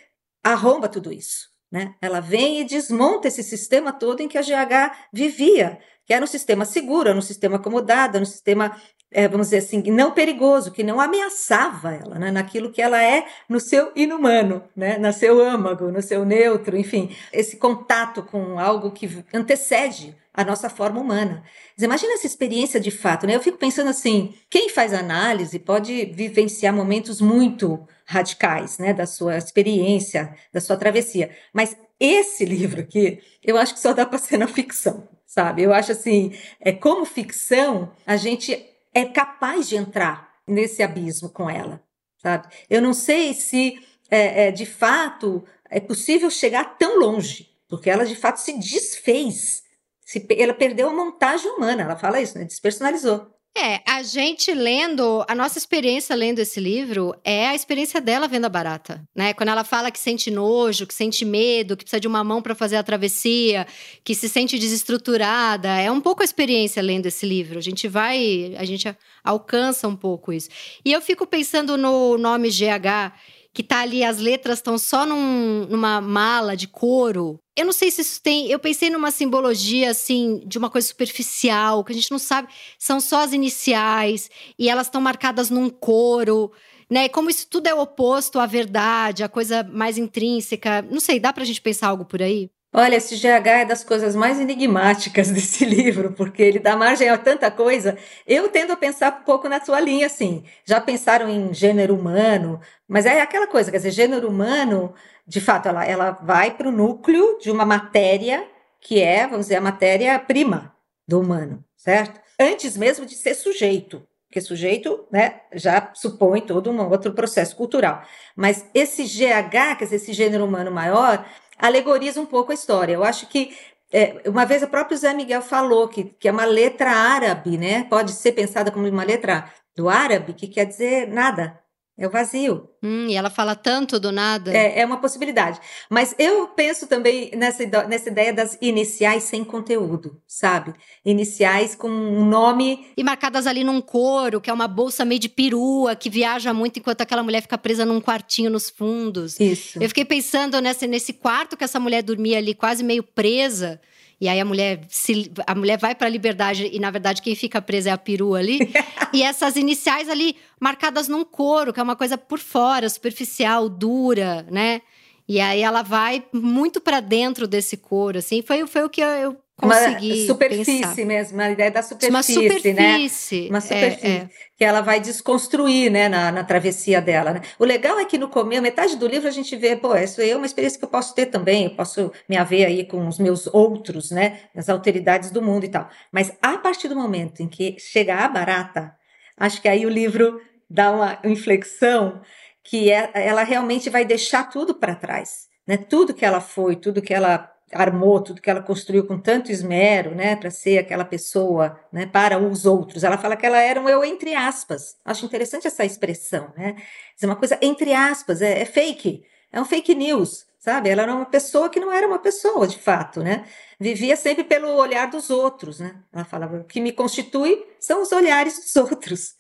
arromba 0.45 0.89
tudo 0.89 1.13
isso. 1.13 1.49
Né? 1.71 1.95
Ela 2.01 2.21
vem 2.21 2.61
e 2.61 2.65
desmonta 2.65 3.29
esse 3.29 3.43
sistema 3.43 3.93
todo 3.93 4.21
em 4.21 4.29
que 4.29 4.39
a 4.39 4.43
GH 4.43 4.97
vivia, 5.13 5.79
que 6.07 6.15
era 6.15 6.25
um 6.25 6.29
sistema 6.29 6.65
seguro, 6.65 7.11
era 7.11 7.19
um 7.19 7.23
sistema 7.23 7.57
acomodado, 7.57 8.17
era 8.17 8.23
um 8.23 8.27
sistema 8.27 8.75
é, 9.11 9.27
vamos 9.27 9.49
dizer 9.49 9.59
assim, 9.59 9.83
não 9.91 10.13
perigoso, 10.13 10.71
que 10.71 10.83
não 10.83 11.01
ameaçava 11.01 11.95
ela, 11.95 12.19
né, 12.19 12.31
naquilo 12.31 12.71
que 12.71 12.83
ela 12.83 13.03
é 13.03 13.27
no 13.49 13.59
seu 13.59 13.91
inumano, 13.97 14.63
né, 14.77 14.99
no 14.99 15.13
seu 15.13 15.41
âmago, 15.43 15.91
no 15.91 16.03
seu 16.03 16.25
neutro, 16.25 16.77
enfim, 16.77 17.15
esse 17.33 17.57
contato 17.57 18.23
com 18.23 18.59
algo 18.59 18.91
que 18.91 19.25
antecede 19.33 20.15
a 20.35 20.45
nossa 20.45 20.69
forma 20.69 21.01
humana. 21.01 21.43
Mas 21.77 21.83
imagina 21.83 22.13
essa 22.13 22.27
experiência 22.27 22.79
de 22.79 22.93
fato, 22.93 23.27
né? 23.27 23.35
Eu 23.35 23.41
fico 23.41 23.59
pensando 23.59 23.91
assim, 23.91 24.35
quem 24.49 24.69
faz 24.69 24.95
análise 24.95 25.59
pode 25.59 26.05
vivenciar 26.07 26.73
momentos 26.73 27.21
muito 27.21 27.85
radicais, 28.05 28.79
né, 28.79 28.93
da 28.93 29.05
sua 29.05 29.37
experiência, 29.37 30.35
da 30.53 30.61
sua 30.61 30.77
travessia, 30.77 31.31
mas 31.53 31.77
esse 31.99 32.45
livro 32.47 32.81
aqui, 32.81 33.21
eu 33.43 33.57
acho 33.57 33.75
que 33.75 33.81
só 33.81 33.93
dá 33.93 34.07
para 34.07 34.19
ser 34.19 34.37
na 34.37 34.47
ficção, 34.47 35.09
sabe? 35.27 35.63
Eu 35.63 35.73
acho 35.73 35.93
assim, 35.93 36.33
é 36.61 36.73
como 36.73 37.05
ficção, 37.05 37.91
a 38.07 38.17
gente 38.17 38.65
é 38.99 39.05
capaz 39.05 39.69
de 39.69 39.77
entrar 39.77 40.35
nesse 40.47 40.83
abismo 40.83 41.29
com 41.31 41.49
ela, 41.49 41.83
sabe? 42.21 42.49
Eu 42.69 42.83
não 42.83 42.93
sei 42.93 43.33
se 43.33 43.79
é, 44.11 44.49
é, 44.49 44.51
de 44.51 44.67
fato 44.67 45.45
é 45.71 45.79
possível 45.79 46.29
chegar 46.31 46.77
tão 46.77 46.99
longe, 46.99 47.49
porque 47.69 47.89
ela 47.89 48.05
de 48.05 48.17
fato 48.17 48.39
se 48.39 48.59
desfez, 48.59 49.63
se, 50.05 50.27
ela 50.37 50.55
perdeu 50.55 50.89
a 50.89 50.93
montagem 50.93 51.51
humana, 51.51 51.83
ela 51.83 51.97
fala 51.97 52.21
isso, 52.21 52.37
né? 52.39 52.45
Despersonalizou. 52.45 53.38
É, 53.57 53.83
a 53.85 54.03
gente 54.05 54.55
lendo, 54.55 55.25
a 55.29 55.35
nossa 55.35 55.59
experiência 55.59 56.15
lendo 56.15 56.39
esse 56.39 56.61
livro 56.61 57.13
é 57.25 57.49
a 57.49 57.55
experiência 57.57 58.01
dela 58.01 58.29
vendo 58.29 58.45
a 58.45 58.49
barata, 58.49 59.03
né? 59.15 59.35
Quando 59.35 59.49
ela 59.49 59.65
fala 59.65 59.91
que 59.91 59.99
sente 59.99 60.31
nojo, 60.31 60.87
que 60.87 60.95
sente 60.95 61.25
medo, 61.25 61.77
que 61.77 61.83
precisa 61.83 62.01
de 62.01 62.07
uma 62.07 62.23
mão 62.23 62.41
para 62.41 62.55
fazer 62.55 62.77
a 62.77 62.85
travessia, 62.85 63.67
que 64.05 64.15
se 64.15 64.29
sente 64.29 64.59
desestruturada, 64.59 65.69
é 65.71 65.91
um 65.91 66.01
pouco 66.01 66.23
a 66.23 66.25
experiência 66.25 66.81
lendo 66.81 67.07
esse 67.07 67.27
livro. 67.27 67.59
A 67.59 67.63
gente 67.63 67.89
vai, 67.89 68.55
a 68.57 68.65
gente 68.65 68.97
alcança 69.25 69.89
um 69.89 69.97
pouco 69.97 70.33
isso. 70.33 70.49
E 70.85 70.93
eu 70.93 71.01
fico 71.01 71.27
pensando 71.27 71.77
no 71.77 72.17
nome 72.17 72.51
GH 72.51 73.13
que 73.59 73.63
tá 73.65 73.81
ali, 73.81 74.05
as 74.05 74.19
letras 74.19 74.59
estão 74.59 74.79
só 74.79 75.05
num, 75.05 75.67
numa 75.69 76.01
mala 76.01 76.57
de 76.57 76.69
couro. 76.69 77.41
Eu 77.59 77.65
não 77.65 77.73
sei 77.73 77.91
se 77.91 78.03
isso 78.03 78.23
tem. 78.23 78.49
Eu 78.49 78.59
pensei 78.61 78.89
numa 78.89 79.11
simbologia, 79.11 79.91
assim, 79.91 80.41
de 80.47 80.57
uma 80.57 80.71
coisa 80.71 80.87
superficial, 80.87 81.83
que 81.83 81.91
a 81.91 81.95
gente 81.95 82.09
não 82.13 82.19
sabe. 82.19 82.47
São 82.79 83.01
só 83.01 83.23
as 83.23 83.33
iniciais, 83.33 84.31
e 84.57 84.69
elas 84.69 84.87
estão 84.87 85.01
marcadas 85.01 85.51
num 85.51 85.69
couro. 85.69 86.53
Né? 86.89 87.09
Como 87.09 87.29
isso 87.29 87.49
tudo 87.51 87.67
é 87.67 87.75
oposto 87.75 88.39
à 88.39 88.47
verdade, 88.47 89.25
à 89.25 89.29
coisa 89.29 89.65
mais 89.65 89.99
intrínseca. 89.99 90.83
Não 90.83 91.01
sei, 91.01 91.19
dá 91.19 91.33
pra 91.33 91.45
gente 91.45 91.61
pensar 91.61 91.89
algo 91.89 92.05
por 92.05 92.23
aí? 92.23 92.49
Olha, 92.73 92.97
esse 92.97 93.17
GH 93.17 93.47
é 93.47 93.65
das 93.65 93.83
coisas 93.83 94.15
mais 94.15 94.39
enigmáticas 94.39 95.31
desse 95.33 95.65
livro, 95.65 96.13
porque 96.13 96.43
ele 96.43 96.61
dá 96.61 96.77
margem 96.77 97.09
a 97.09 97.19
tanta 97.19 97.51
coisa. 97.51 97.99
Eu 98.25 98.49
tendo 98.49 98.73
a 98.73 98.77
pensar 98.77 99.21
um 99.21 99.25
pouco 99.25 99.49
na 99.49 99.61
sua 99.61 99.81
linha, 99.81 100.07
assim. 100.07 100.45
Já 100.65 100.81
pensaram 100.81 101.29
em 101.29 101.53
gênero 101.53 101.97
humano, 101.97 102.61
mas 102.87 103.05
é 103.05 103.21
aquela 103.21 103.49
coisa, 103.49 103.71
quer 103.71 103.79
dizer, 103.79 103.91
gênero 103.91 104.29
humano, 104.29 104.95
de 105.29 105.43
fato, 105.43 105.69
ela, 105.69 105.85
ela 105.85 106.11
vai 106.23 106.57
para 106.57 106.69
o 106.69 106.73
núcleo 106.73 107.39
de 107.39 107.51
uma 107.51 107.67
matéria 107.67 108.49
que 108.81 109.03
é, 109.03 109.27
vamos 109.27 109.47
dizer, 109.47 109.57
a 109.57 109.61
matéria-prima 109.61 110.75
do 111.07 111.21
humano, 111.21 111.63
certo? 111.77 112.19
Antes 112.41 112.77
mesmo 112.79 113.05
de 113.05 113.15
ser 113.15 113.35
sujeito, 113.35 114.03
porque 114.27 114.41
sujeito 114.41 115.07
né, 115.11 115.43
já 115.53 115.91
supõe 115.95 116.41
todo 116.41 116.71
um 116.71 116.89
outro 116.89 117.13
processo 117.13 117.55
cultural. 117.57 118.03
Mas 118.35 118.65
esse 118.73 119.05
GH, 119.05 119.77
quer 119.79 119.85
dizer, 119.85 119.97
esse 119.97 120.13
gênero 120.15 120.47
humano 120.47 120.71
maior, 120.71 121.27
alegoriza 121.59 122.21
um 122.21 122.27
pouco 122.27 122.53
a 122.53 122.55
história. 122.55 122.95
Eu 122.95 123.05
acho 123.05 123.27
que 123.27 123.55
é, 123.93 124.23
uma 124.27 124.47
vez 124.47 124.63
o 124.63 124.69
próprio 124.69 124.97
Zé 124.97 125.13
Miguel 125.13 125.43
falou 125.43 125.89
que, 125.89 126.05
que 126.05 126.29
é 126.29 126.33
uma 126.33 126.45
letra 126.45 126.91
árabe, 126.91 127.59
né? 127.59 127.85
Pode 127.85 128.13
ser 128.13 128.33
pensada 128.33 128.71
como 128.71 128.87
uma 128.87 129.05
letra 129.05 129.53
do 129.75 129.89
árabe, 129.89 130.33
que 130.33 130.47
quer 130.47 130.65
dizer 130.65 131.09
nada, 131.09 131.59
é 131.99 132.07
o 132.07 132.11
vazio. 132.11 132.69
Hum, 132.81 133.07
e 133.09 133.17
ela 133.17 133.29
fala 133.29 133.57
tanto 133.57 133.99
do 133.99 134.13
nada. 134.13 134.57
É, 134.57 134.81
é 134.81 134.87
uma 134.87 134.99
possibilidade. 134.99 135.59
Mas 135.91 136.15
eu 136.17 136.47
penso 136.47 136.87
também 136.87 137.33
nessa, 137.35 137.67
nessa 137.89 138.09
ideia 138.09 138.33
das 138.33 138.57
iniciais 138.61 139.25
sem 139.25 139.43
conteúdo, 139.43 140.23
sabe? 140.25 140.73
Iniciais 141.05 141.75
com 141.75 141.89
um 141.89 142.25
nome. 142.25 142.87
E 142.97 143.03
marcadas 143.03 143.49
ali 143.49 143.65
num 143.65 143.81
couro, 143.81 144.41
que 144.41 144.49
é 144.49 144.53
uma 144.53 144.69
bolsa 144.69 145.05
meio 145.05 145.21
de 145.21 145.29
perua, 145.29 145.97
que 145.97 146.09
viaja 146.09 146.55
muito 146.55 146.79
enquanto 146.79 147.01
aquela 147.01 147.25
mulher 147.25 147.43
fica 147.43 147.59
presa 147.59 147.85
num 147.85 148.01
quartinho 148.01 148.49
nos 148.49 148.71
fundos. 148.71 149.41
Isso. 149.41 149.83
Eu 149.83 149.89
fiquei 149.89 150.05
pensando 150.05 150.61
nessa, 150.61 150.87
nesse 150.87 151.13
quarto 151.13 151.57
que 151.57 151.65
essa 151.65 151.81
mulher 151.81 152.05
dormia 152.05 152.39
ali, 152.39 152.55
quase 152.55 152.85
meio 152.85 153.03
presa. 153.03 153.81
E 154.21 154.29
aí 154.29 154.41
a 154.41 154.45
mulher 154.45 154.81
se, 154.89 155.31
a 155.47 155.55
mulher 155.55 155.79
vai 155.79 155.95
para 155.95 156.09
a 156.09 156.11
liberdade 156.11 156.69
e 156.73 156.81
na 156.81 156.91
verdade 156.91 157.23
quem 157.23 157.37
fica 157.37 157.63
presa 157.63 157.91
é 157.91 157.93
a 157.93 157.99
perua 157.99 158.39
ali. 158.39 158.59
e 159.13 159.23
essas 159.23 159.57
iniciais 159.57 160.09
ali 160.09 160.37
marcadas 160.61 161.09
num 161.09 161.25
couro, 161.25 161.73
que 161.73 161.81
é 161.81 161.83
uma 161.83 161.97
coisa 161.97 162.17
por 162.17 162.39
fora, 162.39 162.89
superficial, 162.89 163.69
dura, 163.69 164.47
né? 164.51 164.83
E 165.29 165.41
aí 165.41 165.61
ela 165.61 165.83
vai 165.83 166.25
muito 166.33 166.81
para 166.81 167.01
dentro 167.01 167.47
desse 167.47 167.77
couro, 167.77 168.19
assim. 168.19 168.43
Foi, 168.43 168.67
foi 168.67 168.85
o 168.85 168.89
que 168.89 169.01
eu, 169.03 169.37
conseguir 169.59 170.13
uma 170.13 170.27
superfície 170.27 170.81
pensar. 170.81 171.05
mesmo, 171.05 171.41
a 171.41 171.51
ideia 171.51 171.71
da 171.71 171.83
superfície, 171.83 172.11
uma 172.11 172.23
superfície, 172.23 172.73
né? 172.73 173.51
Uma 173.51 173.61
superfície 173.61 174.07
é, 174.07 174.11
é. 174.11 174.29
que 174.57 174.65
ela 174.65 174.81
vai 174.81 175.01
desconstruir, 175.01 175.91
né, 175.91 176.09
na, 176.09 176.31
na 176.31 176.45
travessia 176.45 177.03
dela. 177.03 177.33
Né? 177.35 177.41
O 177.59 177.65
legal 177.65 177.99
é 177.99 178.05
que 178.05 178.17
no 178.17 178.29
começo, 178.29 178.63
metade 178.63 178.97
do 178.97 179.07
livro 179.09 179.27
a 179.27 179.33
gente 179.33 179.55
vê, 179.57 179.75
pô, 179.75 179.97
isso 179.97 180.21
aí 180.21 180.31
é 180.31 180.37
uma 180.37 180.47
experiência 180.47 180.79
que 180.79 180.85
eu 180.85 180.89
posso 180.89 181.13
ter 181.15 181.27
também, 181.27 181.65
eu 181.65 181.71
posso 181.71 182.13
me 182.29 182.37
haver 182.37 182.67
aí 182.67 182.85
com 182.85 183.07
os 183.09 183.19
meus 183.19 183.49
outros, 183.49 184.13
né, 184.13 184.41
as 184.57 184.69
autoridades 184.69 185.31
do 185.31 185.43
mundo 185.43 185.65
e 185.65 185.69
tal. 185.69 185.89
Mas 186.13 186.33
a 186.41 186.57
partir 186.59 186.89
do 186.89 186.97
momento 186.97 187.43
em 187.43 187.49
que 187.49 187.77
chega 187.79 188.15
a 188.15 188.29
barata, 188.29 188.95
acho 189.37 189.61
que 189.61 189.69
aí 189.69 189.85
o 189.85 189.91
livro 189.91 190.41
dá 190.69 190.91
uma 190.91 191.19
inflexão 191.25 192.21
que 192.63 192.91
é, 192.91 193.11
ela 193.15 193.43
realmente 193.43 193.89
vai 193.89 194.05
deixar 194.05 194.45
tudo 194.51 194.75
para 194.75 194.95
trás, 194.95 195.49
né? 195.67 195.77
Tudo 195.77 196.15
que 196.15 196.25
ela 196.25 196.41
foi, 196.41 196.77
tudo 196.77 197.01
que 197.01 197.15
ela 197.15 197.51
armou, 197.73 198.21
tudo 198.21 198.41
que 198.41 198.51
ela 198.51 198.63
construiu 198.63 199.07
com 199.07 199.19
tanto 199.19 199.53
esmero, 199.53 200.15
né, 200.15 200.37
para 200.37 200.51
ser 200.51 200.79
aquela 200.79 201.05
pessoa, 201.05 201.79
né, 201.93 202.07
para 202.07 202.39
os 202.39 202.65
outros. 202.65 203.05
Ela 203.05 203.19
fala 203.19 203.37
que 203.37 203.45
ela 203.45 203.61
era 203.61 203.81
um 203.81 203.89
eu 203.89 204.05
entre 204.05 204.35
aspas. 204.35 204.97
Acho 205.05 205.27
interessante 205.27 205.67
essa 205.67 205.85
expressão, 205.85 206.53
né? 206.57 206.77
É 207.21 207.27
uma 207.27 207.37
coisa 207.37 207.59
entre 207.61 207.93
aspas, 207.95 208.41
é, 208.43 208.61
é 208.61 208.65
fake, 208.65 209.23
é 209.53 209.61
um 209.61 209.65
fake 209.65 209.95
news, 209.95 210.47
sabe? 210.59 210.89
Ela 210.89 211.03
era 211.03 211.15
uma 211.15 211.27
pessoa 211.27 211.69
que 211.69 211.81
não 211.81 211.93
era 211.93 212.07
uma 212.07 212.19
pessoa, 212.19 212.67
de 212.67 212.79
fato, 212.79 213.23
né? 213.23 213.45
Vivia 213.79 214.17
sempre 214.17 214.45
pelo 214.45 214.69
olhar 214.77 215.07
dos 215.07 215.31
outros, 215.31 215.81
né? 215.81 215.97
Ela 216.13 216.25
falava, 216.25 216.59
o 216.59 216.65
que 216.65 216.81
me 216.81 216.93
constitui 216.93 217.67
são 217.79 218.03
os 218.03 218.13
olhares 218.13 218.59
dos 218.59 218.77
outros. 218.77 219.38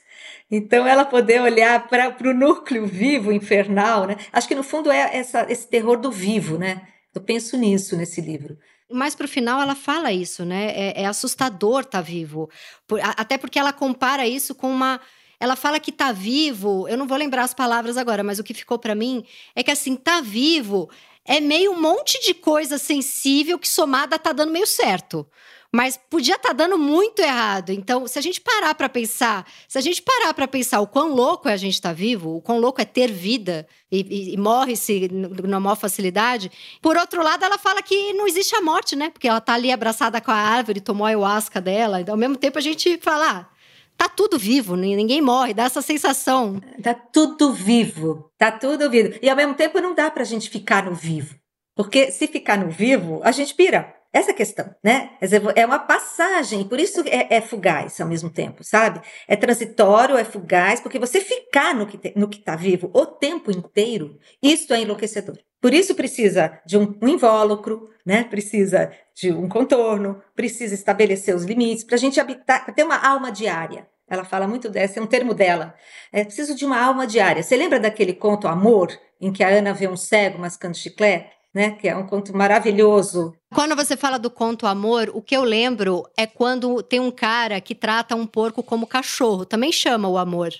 Então, 0.50 0.86
ela 0.86 1.04
poder 1.04 1.40
olhar 1.40 1.88
para 1.88 2.14
o 2.28 2.34
núcleo 2.34 2.86
vivo, 2.86 3.32
infernal, 3.32 4.06
né? 4.06 4.16
Acho 4.32 4.48
que 4.48 4.54
no 4.54 4.62
fundo 4.62 4.90
é 4.90 5.16
essa, 5.16 5.46
esse 5.50 5.66
terror 5.68 5.98
do 5.98 6.10
vivo, 6.10 6.58
né? 6.58 6.82
Eu 7.14 7.20
penso 7.20 7.56
nisso 7.56 7.96
nesse 7.96 8.20
livro. 8.20 8.58
Mas 8.90 9.14
para 9.14 9.26
o 9.26 9.28
final 9.28 9.60
ela 9.60 9.74
fala 9.74 10.12
isso, 10.12 10.44
né? 10.44 10.72
É, 10.74 11.02
é 11.02 11.06
assustador 11.06 11.80
estar 11.80 11.98
tá 11.98 12.00
vivo. 12.00 12.48
Por, 12.86 13.00
até 13.02 13.36
porque 13.36 13.58
ela 13.58 13.72
compara 13.72 14.26
isso 14.26 14.54
com 14.54 14.70
uma. 14.70 15.00
Ela 15.40 15.54
fala 15.54 15.78
que 15.78 15.92
tá 15.92 16.10
vivo, 16.10 16.88
eu 16.88 16.96
não 16.96 17.06
vou 17.06 17.16
lembrar 17.16 17.44
as 17.44 17.54
palavras 17.54 17.96
agora, 17.96 18.24
mas 18.24 18.40
o 18.40 18.44
que 18.44 18.52
ficou 18.52 18.76
para 18.76 18.94
mim 18.94 19.24
é 19.54 19.62
que 19.62 19.70
assim, 19.70 19.94
tá 19.94 20.20
vivo 20.20 20.88
é 21.28 21.40
meio 21.40 21.72
um 21.72 21.80
monte 21.80 22.18
de 22.24 22.32
coisa 22.32 22.78
sensível 22.78 23.58
que 23.58 23.68
somada 23.68 24.18
tá 24.18 24.32
dando 24.32 24.50
meio 24.50 24.66
certo. 24.66 25.28
Mas 25.74 25.98
podia 26.08 26.36
estar 26.36 26.48
tá 26.48 26.54
dando 26.54 26.78
muito 26.78 27.20
errado. 27.20 27.70
Então, 27.70 28.06
se 28.06 28.18
a 28.18 28.22
gente 28.22 28.40
parar 28.40 28.74
para 28.74 28.88
pensar, 28.88 29.46
se 29.68 29.76
a 29.76 29.80
gente 29.82 30.00
parar 30.00 30.32
para 30.32 30.48
pensar 30.48 30.80
o 30.80 30.86
quão 30.86 31.14
louco 31.14 31.46
é 31.48 31.52
a 31.52 31.58
gente 31.58 31.74
estar 31.74 31.90
tá 31.90 31.94
vivo, 31.94 32.36
o 32.36 32.40
quão 32.40 32.58
louco 32.58 32.80
é 32.80 32.86
ter 32.86 33.12
vida 33.12 33.66
e, 33.92 34.00
e, 34.00 34.34
e 34.34 34.36
morre-se 34.38 35.10
na 35.46 35.60
maior 35.60 35.76
facilidade. 35.76 36.50
Por 36.80 36.96
outro 36.96 37.22
lado, 37.22 37.44
ela 37.44 37.58
fala 37.58 37.82
que 37.82 38.14
não 38.14 38.26
existe 38.26 38.56
a 38.56 38.62
morte, 38.62 38.96
né? 38.96 39.10
Porque 39.10 39.28
ela 39.28 39.42
tá 39.42 39.54
ali 39.54 39.70
abraçada 39.70 40.20
com 40.22 40.30
a 40.30 40.34
árvore, 40.34 40.80
tomou 40.80 41.04
a 41.04 41.10
ayahuasca 41.10 41.60
dela. 41.60 42.00
Então, 42.00 42.14
ao 42.14 42.18
mesmo 42.18 42.36
tempo, 42.36 42.58
a 42.58 42.62
gente 42.62 42.98
fala. 42.98 43.28
Ah, 43.30 43.58
tá 43.98 44.08
tudo 44.08 44.38
vivo, 44.38 44.76
ninguém 44.76 45.20
morre, 45.20 45.52
dá 45.52 45.64
essa 45.64 45.82
sensação. 45.82 46.62
Tá 46.82 46.94
tudo 46.94 47.52
vivo, 47.52 48.30
tá 48.38 48.52
tudo 48.52 48.88
vivo. 48.88 49.18
E 49.20 49.28
ao 49.28 49.36
mesmo 49.36 49.54
tempo 49.54 49.80
não 49.80 49.92
dá 49.92 50.08
pra 50.08 50.22
gente 50.22 50.48
ficar 50.48 50.84
no 50.84 50.94
vivo. 50.94 51.34
Porque 51.74 52.10
se 52.10 52.26
ficar 52.28 52.56
no 52.56 52.70
vivo, 52.70 53.20
a 53.24 53.32
gente 53.32 53.54
pira. 53.54 53.97
Essa 54.10 54.32
questão, 54.32 54.74
né? 54.82 55.10
É 55.54 55.66
uma 55.66 55.78
passagem, 55.78 56.64
por 56.66 56.80
isso 56.80 57.02
é, 57.06 57.36
é, 57.36 57.40
fugaz 57.42 58.00
ao 58.00 58.08
mesmo 58.08 58.30
tempo, 58.30 58.64
sabe? 58.64 59.02
É 59.26 59.36
transitório, 59.36 60.16
é 60.16 60.24
fugaz, 60.24 60.80
porque 60.80 60.98
você 60.98 61.20
ficar 61.20 61.74
no 61.74 61.86
que 61.86 62.14
no 62.16 62.28
está 62.30 62.56
vivo 62.56 62.90
o 62.94 63.04
tempo 63.04 63.50
inteiro, 63.50 64.18
isso 64.42 64.72
é 64.72 64.80
enlouquecedor. 64.80 65.36
Por 65.60 65.74
isso 65.74 65.94
precisa 65.94 66.58
de 66.64 66.78
um, 66.78 66.96
um 67.02 67.08
invólucro, 67.08 67.90
né? 68.06 68.24
Precisa 68.24 68.90
de 69.14 69.30
um 69.30 69.48
contorno, 69.48 70.22
precisa 70.34 70.74
estabelecer 70.74 71.34
os 71.34 71.44
limites 71.44 71.84
para 71.84 71.96
a 71.96 71.98
gente 71.98 72.18
habitar, 72.18 72.64
pra 72.64 72.72
ter 72.72 72.84
uma 72.84 72.96
alma 72.96 73.30
diária. 73.30 73.86
Ela 74.08 74.24
fala 74.24 74.48
muito 74.48 74.70
dessa, 74.70 74.98
é 74.98 75.02
um 75.02 75.06
termo 75.06 75.34
dela. 75.34 75.74
É 76.10 76.24
preciso 76.24 76.54
de 76.54 76.64
uma 76.64 76.80
alma 76.80 77.06
diária. 77.06 77.42
Você 77.42 77.56
lembra 77.56 77.78
daquele 77.78 78.14
conto 78.14 78.48
Amor, 78.48 78.90
em 79.20 79.30
que 79.30 79.44
a 79.44 79.48
Ana 79.48 79.74
vê 79.74 79.86
um 79.86 79.96
cego 79.96 80.38
mascando 80.38 80.76
chiclete? 80.76 81.37
Né? 81.54 81.70
Que 81.72 81.88
é 81.88 81.96
um 81.96 82.06
conto 82.06 82.36
maravilhoso. 82.36 83.34
Quando 83.54 83.74
você 83.74 83.96
fala 83.96 84.18
do 84.18 84.30
conto 84.30 84.66
Amor, 84.66 85.10
o 85.14 85.22
que 85.22 85.36
eu 85.36 85.44
lembro 85.44 86.04
é 86.16 86.26
quando 86.26 86.82
tem 86.82 87.00
um 87.00 87.10
cara 87.10 87.60
que 87.60 87.74
trata 87.74 88.14
um 88.14 88.26
porco 88.26 88.62
como 88.62 88.86
cachorro. 88.86 89.44
Também 89.44 89.72
chama 89.72 90.08
o 90.08 90.18
amor. 90.18 90.52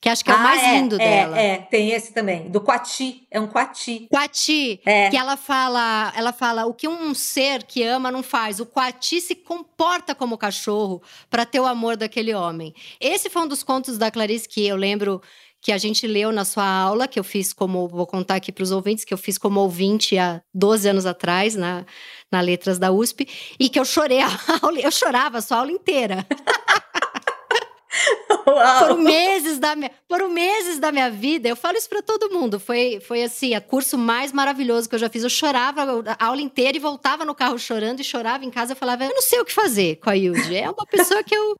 Que 0.00 0.10
acho 0.10 0.22
que 0.22 0.30
é 0.30 0.34
ah, 0.34 0.36
o 0.36 0.40
mais 0.40 0.62
é, 0.62 0.72
lindo 0.72 0.94
é, 0.96 0.98
dela. 0.98 1.38
É, 1.38 1.56
tem 1.58 1.90
esse 1.90 2.12
também. 2.12 2.48
Do 2.50 2.60
Quati. 2.60 3.26
É 3.30 3.40
um 3.40 3.46
Quati. 3.46 4.06
Quati. 4.10 4.80
É. 4.84 5.08
Que 5.10 5.16
ela 5.16 5.36
fala, 5.36 6.12
ela 6.14 6.32
fala, 6.32 6.66
o 6.66 6.74
que 6.74 6.86
um 6.86 7.14
ser 7.14 7.64
que 7.64 7.82
ama 7.82 8.10
não 8.10 8.22
faz. 8.22 8.60
O 8.60 8.66
Quati 8.66 9.20
se 9.20 9.34
comporta 9.34 10.14
como 10.14 10.36
cachorro 10.36 11.02
para 11.30 11.46
ter 11.46 11.60
o 11.60 11.66
amor 11.66 11.96
daquele 11.96 12.34
homem. 12.34 12.74
Esse 13.00 13.30
foi 13.30 13.42
um 13.42 13.48
dos 13.48 13.62
contos 13.62 13.96
da 13.96 14.10
Clarice 14.10 14.48
que 14.48 14.66
eu 14.66 14.76
lembro 14.76 15.20
que 15.66 15.72
a 15.72 15.78
gente 15.78 16.06
leu 16.06 16.30
na 16.30 16.44
sua 16.44 16.64
aula, 16.64 17.08
que 17.08 17.18
eu 17.18 17.24
fiz 17.24 17.52
como, 17.52 17.88
vou 17.88 18.06
contar 18.06 18.36
aqui 18.36 18.52
para 18.52 18.62
os 18.62 18.70
ouvintes, 18.70 19.04
que 19.04 19.12
eu 19.12 19.18
fiz 19.18 19.36
como 19.36 19.58
ouvinte 19.58 20.16
há 20.16 20.40
12 20.54 20.90
anos 20.90 21.06
atrás, 21.06 21.56
na, 21.56 21.84
na 22.30 22.40
Letras 22.40 22.78
da 22.78 22.92
USP, 22.92 23.26
e 23.58 23.68
que 23.68 23.76
eu 23.76 23.84
chorei 23.84 24.20
a 24.20 24.28
aula, 24.62 24.78
eu 24.78 24.92
chorava 24.92 25.38
a 25.38 25.42
sua 25.42 25.56
aula 25.56 25.72
inteira. 25.72 26.24
Uau. 28.46 28.78
Foram 28.78 28.98
meses 28.98 29.58
da 29.58 29.74
minha, 29.74 29.90
foram 30.08 30.28
meses 30.28 30.78
da 30.78 30.92
minha 30.92 31.10
vida. 31.10 31.48
Eu 31.48 31.56
falo 31.56 31.76
isso 31.76 31.88
para 31.88 32.00
todo 32.00 32.30
mundo. 32.30 32.60
Foi, 32.60 33.00
foi 33.00 33.24
assim, 33.24 33.56
o 33.56 33.60
curso 33.60 33.98
mais 33.98 34.32
maravilhoso 34.32 34.88
que 34.88 34.94
eu 34.94 35.00
já 35.00 35.08
fiz. 35.08 35.24
Eu 35.24 35.30
chorava 35.30 35.82
a 35.82 36.26
aula 36.26 36.40
inteira 36.40 36.76
e 36.76 36.80
voltava 36.80 37.24
no 37.24 37.34
carro 37.34 37.58
chorando 37.58 37.98
e 37.98 38.04
chorava 38.04 38.44
em 38.44 38.50
casa. 38.50 38.72
Eu 38.72 38.76
falava, 38.76 39.04
eu 39.04 39.10
não 39.10 39.22
sei 39.22 39.40
o 39.40 39.44
que 39.44 39.52
fazer 39.52 39.96
com 39.96 40.10
a 40.10 40.12
Yudi. 40.12 40.54
É 40.54 40.70
uma 40.70 40.86
pessoa 40.86 41.24
que 41.24 41.34
eu 41.34 41.56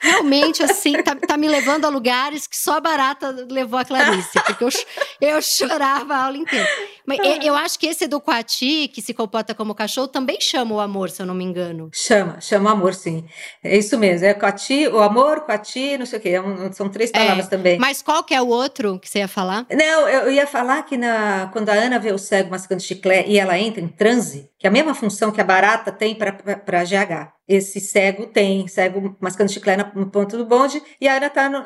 realmente, 0.00 0.62
assim, 0.62 0.94
tá, 1.02 1.14
tá, 1.14 1.36
me 1.36 1.46
levando 1.46 1.84
a 1.84 1.88
lugares 1.88 2.46
que 2.46 2.56
só 2.56 2.78
a 2.78 2.80
Barata 2.80 3.46
levou 3.48 3.78
a 3.78 3.84
Clarice, 3.84 4.40
porque 4.46 4.64
eu, 4.64 4.68
eu 5.20 5.42
chorava 5.42 6.14
a 6.14 6.24
aula 6.24 6.38
inteira. 6.38 6.66
Mas 7.06 7.18
eu 7.44 7.54
acho 7.54 7.78
que 7.78 7.86
esse 7.86 8.06
do 8.06 8.20
Coati, 8.20 8.88
que 8.88 9.02
se 9.02 9.12
comporta 9.12 9.54
como 9.54 9.74
cachorro, 9.74 10.08
também 10.08 10.40
chama 10.40 10.74
o 10.74 10.80
amor, 10.80 11.10
se 11.10 11.20
eu 11.20 11.26
não 11.26 11.34
me 11.34 11.44
engano. 11.44 11.90
Chama, 11.92 12.40
chama 12.40 12.70
o 12.70 12.72
amor, 12.72 12.94
sim. 12.94 13.26
É 13.62 13.76
isso 13.76 13.98
mesmo, 13.98 14.26
é 14.26 14.32
Coati, 14.32 14.88
o 14.88 15.00
amor, 15.00 15.42
Coati, 15.42 15.98
não 15.98 16.06
sei 16.06 16.18
o 16.18 16.22
quê, 16.22 16.30
é 16.30 16.72
são 16.72 16.88
três 16.88 17.10
palavras 17.10 17.46
é, 17.46 17.50
também. 17.50 17.78
Mas 17.78 18.00
qual 18.00 18.24
que 18.24 18.34
é 18.34 18.40
o 18.40 18.48
outro 18.48 18.98
que 18.98 19.08
você 19.08 19.18
ia 19.18 19.28
falar? 19.28 19.66
Não, 19.70 20.08
eu 20.08 20.30
ia 20.32 20.46
falar 20.46 20.82
que 20.84 20.96
na, 20.96 21.50
quando 21.52 21.68
a 21.68 21.74
Ana 21.74 21.98
vê 21.98 22.12
o 22.12 22.18
cego 22.18 22.50
mascando 22.50 22.80
chiclete 22.80 23.30
e 23.30 23.38
ela 23.38 23.58
entra 23.58 23.80
em 23.80 23.88
transe, 23.88 24.50
que 24.58 24.66
é 24.66 24.70
a 24.70 24.72
mesma 24.72 24.94
função 24.94 25.30
que 25.30 25.40
a 25.40 25.44
barata 25.44 25.92
tem 25.92 26.14
para 26.14 26.84
GH 26.84 27.39
esse 27.50 27.80
cego 27.80 28.28
tem, 28.28 28.68
cego 28.68 29.16
mascando 29.18 29.50
chiclete 29.50 29.84
no 29.96 30.08
ponto 30.08 30.36
do 30.36 30.46
bonde, 30.46 30.80
e 31.00 31.08
a 31.08 31.16
Ana 31.16 31.28
tá 31.28 31.50
no, 31.50 31.64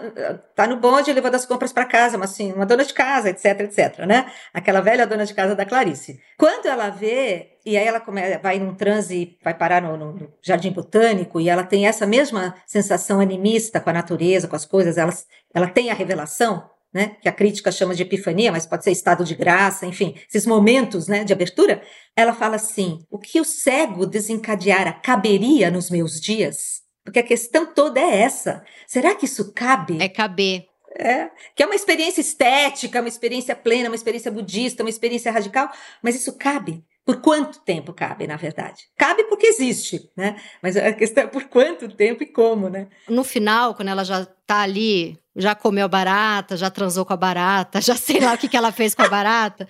tá 0.55 0.67
no 0.67 0.79
bonde 0.79 1.13
levando 1.13 1.35
as 1.35 1.45
compras 1.45 1.75
para 1.75 1.85
casa, 1.85 2.17
mas 2.17 2.31
assim, 2.31 2.55
uma 2.55 2.65
dona 2.65 2.87
de 2.87 2.95
casa, 2.95 3.29
etc, 3.29 3.61
etc, 3.61 3.99
né? 4.07 4.33
Aquela 4.55 4.81
velha 4.81 5.07
dona 5.07 5.27
de 5.27 5.35
casa 5.35 5.55
da 5.55 5.67
Clarice. 5.67 6.19
Quando 6.39 6.65
ela 6.65 6.89
vê, 6.89 7.59
e 7.67 7.77
aí 7.77 7.87
ela 7.87 8.01
come, 8.01 8.39
vai 8.39 8.59
num 8.59 8.75
transe, 8.75 9.37
vai 9.45 9.53
parar 9.53 9.83
no, 9.83 9.95
no, 9.95 10.13
no, 10.15 10.33
jardim 10.41 10.73
botânico, 10.73 11.39
e 11.39 11.51
ela 11.51 11.63
tem 11.63 11.87
essa 11.87 12.07
mesma 12.07 12.55
sensação 12.67 13.21
animista 13.21 13.79
com 13.79 13.91
a 13.91 13.93
natureza, 13.93 14.49
com 14.49 14.57
as 14.57 14.65
coisas, 14.65 14.97
ela, 14.97 15.13
ela 15.53 15.69
tem 15.69 15.91
a 15.91 15.95
revelação, 15.95 16.67
né, 16.95 17.17
que 17.21 17.29
a 17.29 17.33
crítica 17.33 17.73
chama 17.73 17.95
de 17.95 18.03
epifania, 18.03 18.53
mas 18.53 18.65
pode 18.65 18.85
ser 18.85 18.93
estado 18.93 19.25
de 19.25 19.35
graça, 19.35 19.85
enfim, 19.85 20.15
esses 20.29 20.47
momentos 20.47 21.09
né, 21.09 21.25
de 21.25 21.33
abertura, 21.33 21.83
ela 22.15 22.33
fala 22.33 22.55
assim: 22.55 23.01
o 23.11 23.19
que 23.19 23.41
o 23.41 23.45
cego 23.45 24.07
desencadeara 24.07 24.93
caberia 24.93 25.73
nos 25.73 25.91
meus 25.91 26.21
dias? 26.21 26.85
Porque 27.05 27.19
a 27.19 27.25
questão 27.25 27.67
toda 27.67 28.01
é 28.01 28.21
essa. 28.21 28.65
Será 28.87 29.15
que 29.15 29.27
isso 29.27 29.53
cabe? 29.53 30.01
É 30.01 30.09
caber. 30.09 30.67
É, 30.97 31.29
que 31.57 31.63
é 31.63 31.67
uma 31.67 31.75
experiência 31.75 32.21
estética, 32.21 33.01
uma 33.01 33.09
experiência 33.09 33.57
plena, 33.57 33.89
uma 33.89 33.97
experiência 33.97 34.31
budista, 34.31 34.85
uma 34.85 34.89
experiência 34.89 35.33
radical, 35.33 35.69
mas 36.01 36.15
isso 36.15 36.39
cabe. 36.39 36.85
Por 37.05 37.21
quanto 37.21 37.61
tempo 37.61 37.93
cabe, 37.93 38.27
na 38.27 38.37
verdade? 38.37 38.85
Cabe 38.97 39.25
porque 39.25 39.47
existe, 39.47 40.09
né? 40.17 40.41
Mas 40.63 40.77
a 40.77 40.93
questão 40.93 41.25
é 41.25 41.27
por 41.27 41.45
quanto 41.45 41.89
tempo 41.89 42.23
e 42.23 42.27
como, 42.27 42.71
né? 42.71 42.89
No 43.09 43.25
final, 43.25 43.75
quando 43.75 43.89
ela 43.89 44.05
já 44.05 44.25
tá 44.47 44.61
ali, 44.61 45.19
já 45.37 45.55
comeu 45.55 45.89
barata, 45.89 46.57
já 46.57 46.71
transou 46.71 47.05
com 47.05 47.13
a 47.13 47.17
barata, 47.17 47.81
já 47.81 47.97
sei 47.97 48.21
lá 48.21 48.35
o 48.35 48.39
que, 48.39 48.49
que 48.49 48.57
ela 48.57 48.73
fez 48.73 48.95
com 48.95 49.03
a 49.03 49.09
barata. 49.09 49.69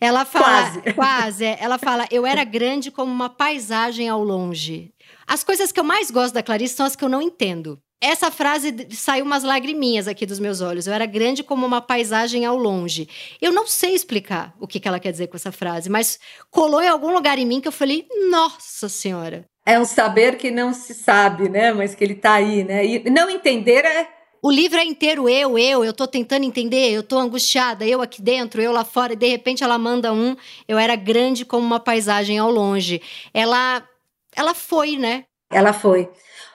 Ela 0.00 0.24
fala, 0.24 0.46
quase. 0.46 0.94
quase, 0.94 1.44
é, 1.44 1.58
ela 1.60 1.78
fala, 1.78 2.06
eu 2.10 2.24
era 2.24 2.44
grande 2.44 2.90
como 2.90 3.12
uma 3.12 3.28
paisagem 3.28 4.08
ao 4.08 4.22
longe. 4.22 4.92
As 5.26 5.44
coisas 5.44 5.72
que 5.72 5.80
eu 5.80 5.84
mais 5.84 6.10
gosto 6.10 6.34
da 6.34 6.42
Clarice 6.42 6.74
são 6.74 6.86
as 6.86 6.96
que 6.96 7.04
eu 7.04 7.08
não 7.08 7.20
entendo. 7.22 7.78
Essa 8.02 8.30
frase 8.30 8.88
saiu 8.92 9.26
umas 9.26 9.42
lagriminhas 9.42 10.08
aqui 10.08 10.24
dos 10.24 10.38
meus 10.38 10.62
olhos. 10.62 10.86
Eu 10.86 10.94
era 10.94 11.04
grande 11.04 11.42
como 11.44 11.66
uma 11.66 11.82
paisagem 11.82 12.46
ao 12.46 12.56
longe. 12.56 13.06
Eu 13.42 13.52
não 13.52 13.66
sei 13.66 13.94
explicar 13.94 14.54
o 14.58 14.66
que 14.66 14.80
ela 14.88 14.98
quer 14.98 15.12
dizer 15.12 15.26
com 15.26 15.36
essa 15.36 15.52
frase, 15.52 15.90
mas 15.90 16.18
colou 16.50 16.80
em 16.80 16.88
algum 16.88 17.12
lugar 17.12 17.38
em 17.38 17.44
mim 17.44 17.60
que 17.60 17.68
eu 17.68 17.72
falei: 17.72 18.06
Nossa 18.30 18.88
Senhora. 18.88 19.44
É 19.66 19.78
um 19.78 19.84
saber 19.84 20.38
que 20.38 20.50
não 20.50 20.72
se 20.72 20.94
sabe, 20.94 21.50
né? 21.50 21.74
Mas 21.74 21.94
que 21.94 22.02
ele 22.02 22.14
tá 22.14 22.32
aí, 22.32 22.64
né? 22.64 22.86
E 22.86 23.10
não 23.10 23.28
entender 23.28 23.84
é. 23.84 24.19
O 24.42 24.50
livro 24.50 24.78
é 24.78 24.84
inteiro 24.84 25.28
eu, 25.28 25.58
eu, 25.58 25.84
eu 25.84 25.92
tô 25.92 26.06
tentando 26.06 26.44
entender, 26.44 26.90
eu 26.90 27.02
tô 27.02 27.18
angustiada, 27.18 27.84
eu 27.86 28.00
aqui 28.00 28.22
dentro, 28.22 28.62
eu 28.62 28.72
lá 28.72 28.84
fora, 28.84 29.12
e 29.12 29.16
de 29.16 29.26
repente 29.28 29.62
ela 29.62 29.76
manda 29.76 30.12
um, 30.14 30.34
eu 30.66 30.78
era 30.78 30.96
grande 30.96 31.44
como 31.44 31.66
uma 31.66 31.78
paisagem 31.78 32.38
ao 32.38 32.50
longe. 32.50 33.02
Ela 33.34 33.86
ela 34.34 34.54
foi, 34.54 34.96
né? 34.96 35.24
Ela 35.52 35.72
foi. 35.72 36.08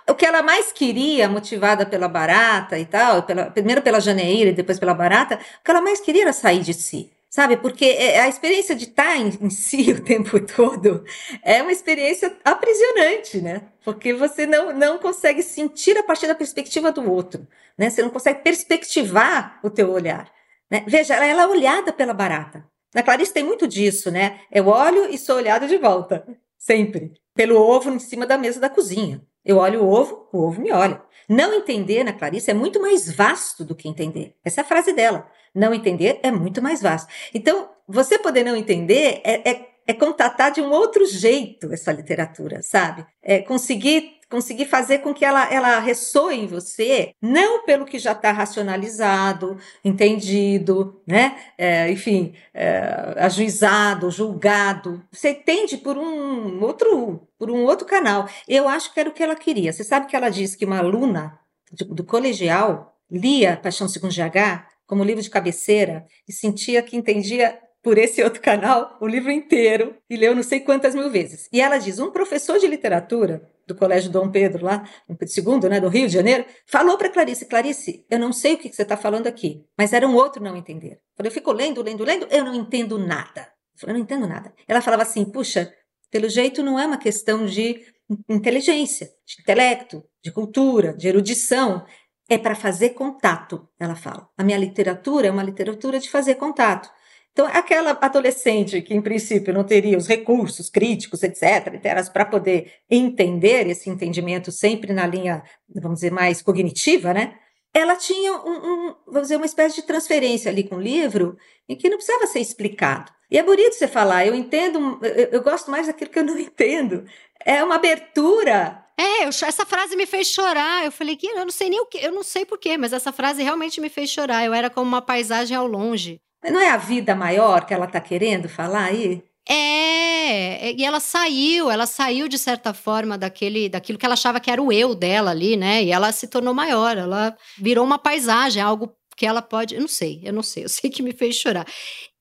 O 0.08 0.16
que 0.16 0.26
ela 0.26 0.42
mais 0.42 0.72
queria, 0.72 1.28
motivada 1.28 1.86
pela 1.86 2.08
barata 2.08 2.78
e 2.80 2.86
tal, 2.86 3.24
pela, 3.24 3.52
primeiro 3.52 3.82
pela 3.82 4.00
Janeíra 4.00 4.50
e 4.50 4.54
depois 4.54 4.80
pela 4.80 4.94
barata, 4.94 5.36
o 5.36 5.64
que 5.64 5.72
ela 5.72 5.82
mais 5.82 6.00
queria 6.00 6.24
era 6.24 6.34
sair 6.34 6.62
de 6.62 6.74
si. 6.74 7.12
Sabe, 7.30 7.58
porque 7.58 7.84
é, 7.84 8.22
a 8.22 8.30
experiência 8.30 8.74
de 8.74 8.86
estar 8.86 9.18
em, 9.18 9.28
em 9.42 9.50
si 9.50 9.92
o 9.92 10.02
tempo 10.02 10.40
todo 10.40 11.04
é 11.44 11.62
uma 11.62 11.72
experiência 11.72 12.34
aprisionante, 12.46 13.42
né? 13.42 13.64
Porque 13.84 14.14
você 14.14 14.46
não, 14.46 14.72
não 14.74 14.98
consegue 14.98 15.44
sentir 15.44 15.98
a 15.98 16.04
partir 16.04 16.28
da 16.28 16.36
perspectiva 16.36 16.94
do 16.94 17.12
outro, 17.12 17.46
né? 17.78 17.90
Você 17.90 18.02
não 18.02 18.10
consegue 18.10 18.42
perspectivar 18.42 19.60
o 19.64 19.70
teu 19.70 19.92
olhar. 19.92 20.32
Né? 20.70 20.84
Veja, 20.88 21.16
ela 21.16 21.44
é 21.44 21.48
olhada 21.48 21.94
pela 21.94 22.14
barata. 22.14 22.66
Na 22.94 23.04
Clarice 23.04 23.34
tem 23.34 23.44
muito 23.44 23.68
disso, 23.68 24.10
né? 24.10 24.40
Eu 24.52 24.68
olho 24.68 25.10
e 25.10 25.18
sou 25.18 25.36
olhada 25.36 25.68
de 25.68 25.78
volta, 25.78 26.26
sempre. 26.58 27.14
Pelo 27.34 27.58
ovo 27.58 27.92
em 27.92 28.00
cima 28.00 28.26
da 28.26 28.38
mesa 28.38 28.60
da 28.60 28.70
cozinha. 28.70 29.22
Eu 29.44 29.58
olho 29.58 29.84
o 29.84 29.90
ovo, 29.90 30.30
o 30.32 30.48
ovo 30.48 30.62
me 30.62 30.72
olha. 30.72 31.02
Não 31.28 31.54
entender 31.54 32.04
na 32.04 32.14
Clarice 32.14 32.52
é 32.52 32.54
muito 32.54 32.82
mais 32.82 33.12
vasto 33.12 33.66
do 33.66 33.76
que 33.76 33.90
entender. 33.90 34.36
Essa 34.44 34.62
é 34.62 34.64
a 34.64 34.68
frase 34.68 34.94
dela. 34.94 35.28
Não 35.54 35.74
entender 35.74 36.20
é 36.24 36.32
muito 36.32 36.62
mais 36.62 36.82
vasto. 36.82 37.12
Então, 37.34 37.70
você 37.88 38.18
poder 38.18 38.44
não 38.44 38.56
entender 38.56 39.22
é, 39.24 39.50
é, 39.50 39.68
é 39.88 39.94
contatar 39.94 40.52
de 40.52 40.62
um 40.62 40.72
outro 40.72 41.06
jeito 41.06 41.72
essa 41.72 41.92
literatura, 41.92 42.62
sabe? 42.62 43.06
É 43.22 43.40
conseguir 43.42 44.15
conseguir 44.30 44.66
fazer 44.66 45.00
com 45.00 45.14
que 45.14 45.24
ela, 45.24 45.52
ela 45.52 45.80
ressoe 45.80 46.36
em 46.36 46.48
você, 46.48 47.14
não 47.22 47.64
pelo 47.66 47.86
que 47.86 48.00
já 48.00 48.12
está 48.12 48.32
racionalizado, 48.32 49.58
entendido, 49.84 51.02
né? 51.06 51.38
É, 51.58 51.90
enfim, 51.92 52.34
é, 52.54 53.14
ajuizado, 53.18 54.10
julgado. 54.10 55.04
Você 55.12 55.30
entende 55.30 55.78
por 55.78 55.98
um 55.98 56.62
outro 56.64 57.28
por 57.38 57.52
um 57.52 57.64
outro 57.66 57.86
canal. 57.86 58.28
Eu 58.48 58.68
acho 58.68 58.94
que 58.94 59.00
era 59.00 59.10
o 59.10 59.14
que 59.14 59.22
ela 59.22 59.36
queria. 59.36 59.72
Você 59.74 59.84
sabe 59.84 60.08
que 60.08 60.16
ela 60.16 60.30
disse 60.30 60.58
que 60.58 60.66
uma 60.66 60.80
aluna 60.80 61.38
do, 61.72 61.96
do 61.96 62.04
colegial 62.04 62.98
lia 63.12 63.58
Paixão 63.58 63.88
Segundo 63.88 64.14
GH 64.14 64.66
como 64.88 65.04
livro 65.04 65.22
de 65.22 65.30
cabeceira 65.30 66.06
e 66.28 66.34
sentia 66.34 66.82
que 66.82 66.96
entendia 66.96 67.60
por 67.84 67.98
esse 67.98 68.24
outro 68.24 68.42
canal 68.42 68.98
o 69.00 69.08
livro 69.08 69.32
inteiro 69.32 69.96
e 70.10 70.18
leu 70.18 70.36
não 70.36 70.42
sei 70.42 70.60
quantas 70.60 70.96
mil 70.96 71.10
vezes. 71.10 71.48
E 71.52 71.62
ela 71.62 71.78
diz: 71.78 72.00
um 72.00 72.12
professor 72.12 72.58
de 72.58 72.68
literatura 72.68 73.48
do 73.68 73.76
Colégio 73.76 74.12
Dom 74.12 74.30
Pedro, 74.30 74.64
lá, 74.64 74.88
segundo, 75.26 75.68
né, 75.68 75.80
do 75.80 75.88
Rio 75.88 76.08
de 76.08 76.14
Janeiro, 76.14 76.46
falou 76.66 76.98
para 76.98 77.10
Clarice: 77.10 77.46
Clarice, 77.46 78.06
eu 78.10 78.20
não 78.20 78.32
sei 78.32 78.54
o 78.54 78.58
que 78.58 78.72
você 78.72 78.84
está 78.84 78.96
falando 78.96 79.28
aqui, 79.28 79.66
mas 79.78 79.94
era 79.94 80.08
um 80.08 80.16
outro 80.16 80.44
não 80.44 80.56
entender. 80.56 81.00
Eu 81.18 81.32
fico 81.32 81.52
lendo, 81.52 81.82
lendo, 81.82 82.04
lendo, 82.04 82.28
eu 82.30 82.44
não 82.44 82.54
entendo 82.54 82.98
nada. 82.98 83.48
Eu 83.84 83.94
não 83.94 84.00
entendo 84.00 84.28
nada. 84.28 84.54
Ela 84.68 84.82
falava 84.82 85.04
assim: 85.04 85.26
puxa, 85.26 85.74
pelo 86.12 86.30
jeito 86.30 86.64
não 86.64 86.80
é 86.80 86.86
uma 86.86 86.98
questão 86.98 87.46
de 87.46 87.84
inteligência, 88.30 89.10
de 89.26 89.42
intelecto, 89.42 90.04
de 90.24 90.32
cultura, 90.32 90.94
de 90.94 91.08
erudição. 91.08 91.86
É 92.28 92.40
para 92.40 92.56
fazer 92.56 92.90
contato, 92.90 93.70
ela 93.80 93.96
fala. 93.96 94.28
A 94.36 94.44
minha 94.44 94.58
literatura 94.58 95.28
é 95.28 95.32
uma 95.32 95.44
literatura 95.44 96.00
de 96.00 96.10
fazer 96.10 96.36
contato. 96.36 96.90
Então, 97.36 97.48
aquela 97.48 97.98
adolescente 98.00 98.82
que, 98.82 98.94
em 98.94 99.02
princípio, 99.02 99.54
não 99.54 99.66
teria 99.66 99.98
os 99.98 100.08
recursos 100.08 100.70
críticos, 100.70 101.22
etc., 101.22 101.82
para 102.14 102.24
poder 102.24 102.76
entender 102.90 103.68
esse 103.68 103.90
entendimento 103.90 104.54
sempre 104.54 104.94
na 104.94 105.06
linha, 105.06 105.44
vamos 105.68 105.96
dizer, 105.96 106.14
mais 106.14 106.42
cognitiva, 106.42 107.14
né? 107.14 107.36
Ela 107.74 107.98
tinha 107.98 108.32
um, 108.32 108.38
um, 108.38 108.96
vamos 109.06 109.24
dizer, 109.24 109.36
uma 109.36 109.46
espécie 109.46 109.76
de 109.76 109.82
transferência 109.82 110.50
ali 110.50 110.64
com 110.64 110.78
o 110.78 110.82
livro 110.82 111.36
em 111.68 111.76
que 111.76 111.90
não 111.90 111.98
precisava 111.98 112.26
ser 112.26 112.40
explicado. 112.40 113.12
E 113.30 113.38
é 113.38 113.44
bonito 113.44 113.74
você 113.74 113.86
falar, 113.86 114.26
eu 114.26 114.34
entendo, 114.34 114.98
eu, 115.02 115.26
eu 115.34 115.44
gosto 115.44 115.70
mais 115.70 115.88
daquilo 115.88 116.12
que 116.12 116.20
eu 116.20 116.24
não 116.24 116.40
entendo. 116.40 117.04
É 117.46 117.62
uma 117.62 117.76
abertura 117.76 118.82
é, 118.98 119.26
eu, 119.26 119.28
essa 119.28 119.66
frase 119.66 119.94
me 119.98 120.06
fez 120.06 120.30
chorar. 120.30 120.86
Eu 120.86 120.92
falei 120.94 121.18
que 121.18 121.28
eu 121.28 121.44
não 121.44 121.52
sei 121.52 121.70
nem 121.70 121.82
o 121.82 121.86
que, 121.86 121.98
eu 121.98 122.14
não 122.14 122.24
sei 122.24 122.46
porquê, 122.46 122.78
mas 122.78 122.94
essa 122.94 123.12
frase 123.12 123.44
realmente 123.44 123.82
me 123.82 123.90
fez 123.90 124.10
chorar. 124.10 124.46
Eu 124.46 124.54
era 124.54 124.70
como 124.70 124.88
uma 124.88 125.02
paisagem 125.02 125.58
ao 125.58 125.68
longe. 125.68 126.22
Mas 126.46 126.54
não 126.54 126.62
é 126.62 126.70
a 126.70 126.78
vida 126.78 127.16
maior 127.16 127.66
que 127.66 127.74
ela 127.74 127.86
está 127.86 128.00
querendo 128.00 128.48
falar 128.48 128.84
aí? 128.84 129.24
É, 129.50 130.74
e 130.74 130.86
ela 130.86 131.00
saiu, 131.00 131.72
ela 131.72 131.88
saiu 131.88 132.28
de 132.28 132.38
certa 132.38 132.72
forma 132.72 133.18
daquele, 133.18 133.68
daquilo 133.68 133.98
que 133.98 134.06
ela 134.06 134.14
achava 134.14 134.40
que 134.40 134.52
era 134.52 134.62
o 134.62 134.72
eu 134.72 134.94
dela 134.94 135.32
ali, 135.32 135.58
né? 135.58 135.84
E 135.84 135.92
ela 135.92 136.12
se 136.12 136.28
tornou 136.28 136.54
maior, 136.54 137.00
ela 137.00 137.36
virou 137.58 137.84
uma 137.84 137.98
paisagem, 137.98 138.62
algo 138.62 138.96
que 139.18 139.26
ela 139.26 139.42
pode, 139.42 139.74
eu 139.74 139.82
não 139.82 139.88
sei, 139.88 140.22
eu 140.24 140.32
não 140.32 140.44
sei, 140.44 140.66
eu 140.66 140.70
sei 140.70 140.88
que 140.88 141.02
me 141.02 141.14
fez 141.14 141.36
chorar. 141.36 141.66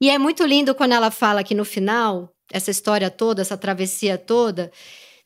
E 0.00 0.08
é 0.08 0.16
muito 0.16 0.42
lindo 0.46 0.74
quando 0.74 0.92
ela 0.92 1.10
fala 1.10 1.44
que 1.44 1.54
no 1.54 1.64
final, 1.66 2.32
essa 2.50 2.70
história 2.70 3.10
toda, 3.10 3.42
essa 3.42 3.58
travessia 3.58 4.16
toda, 4.16 4.72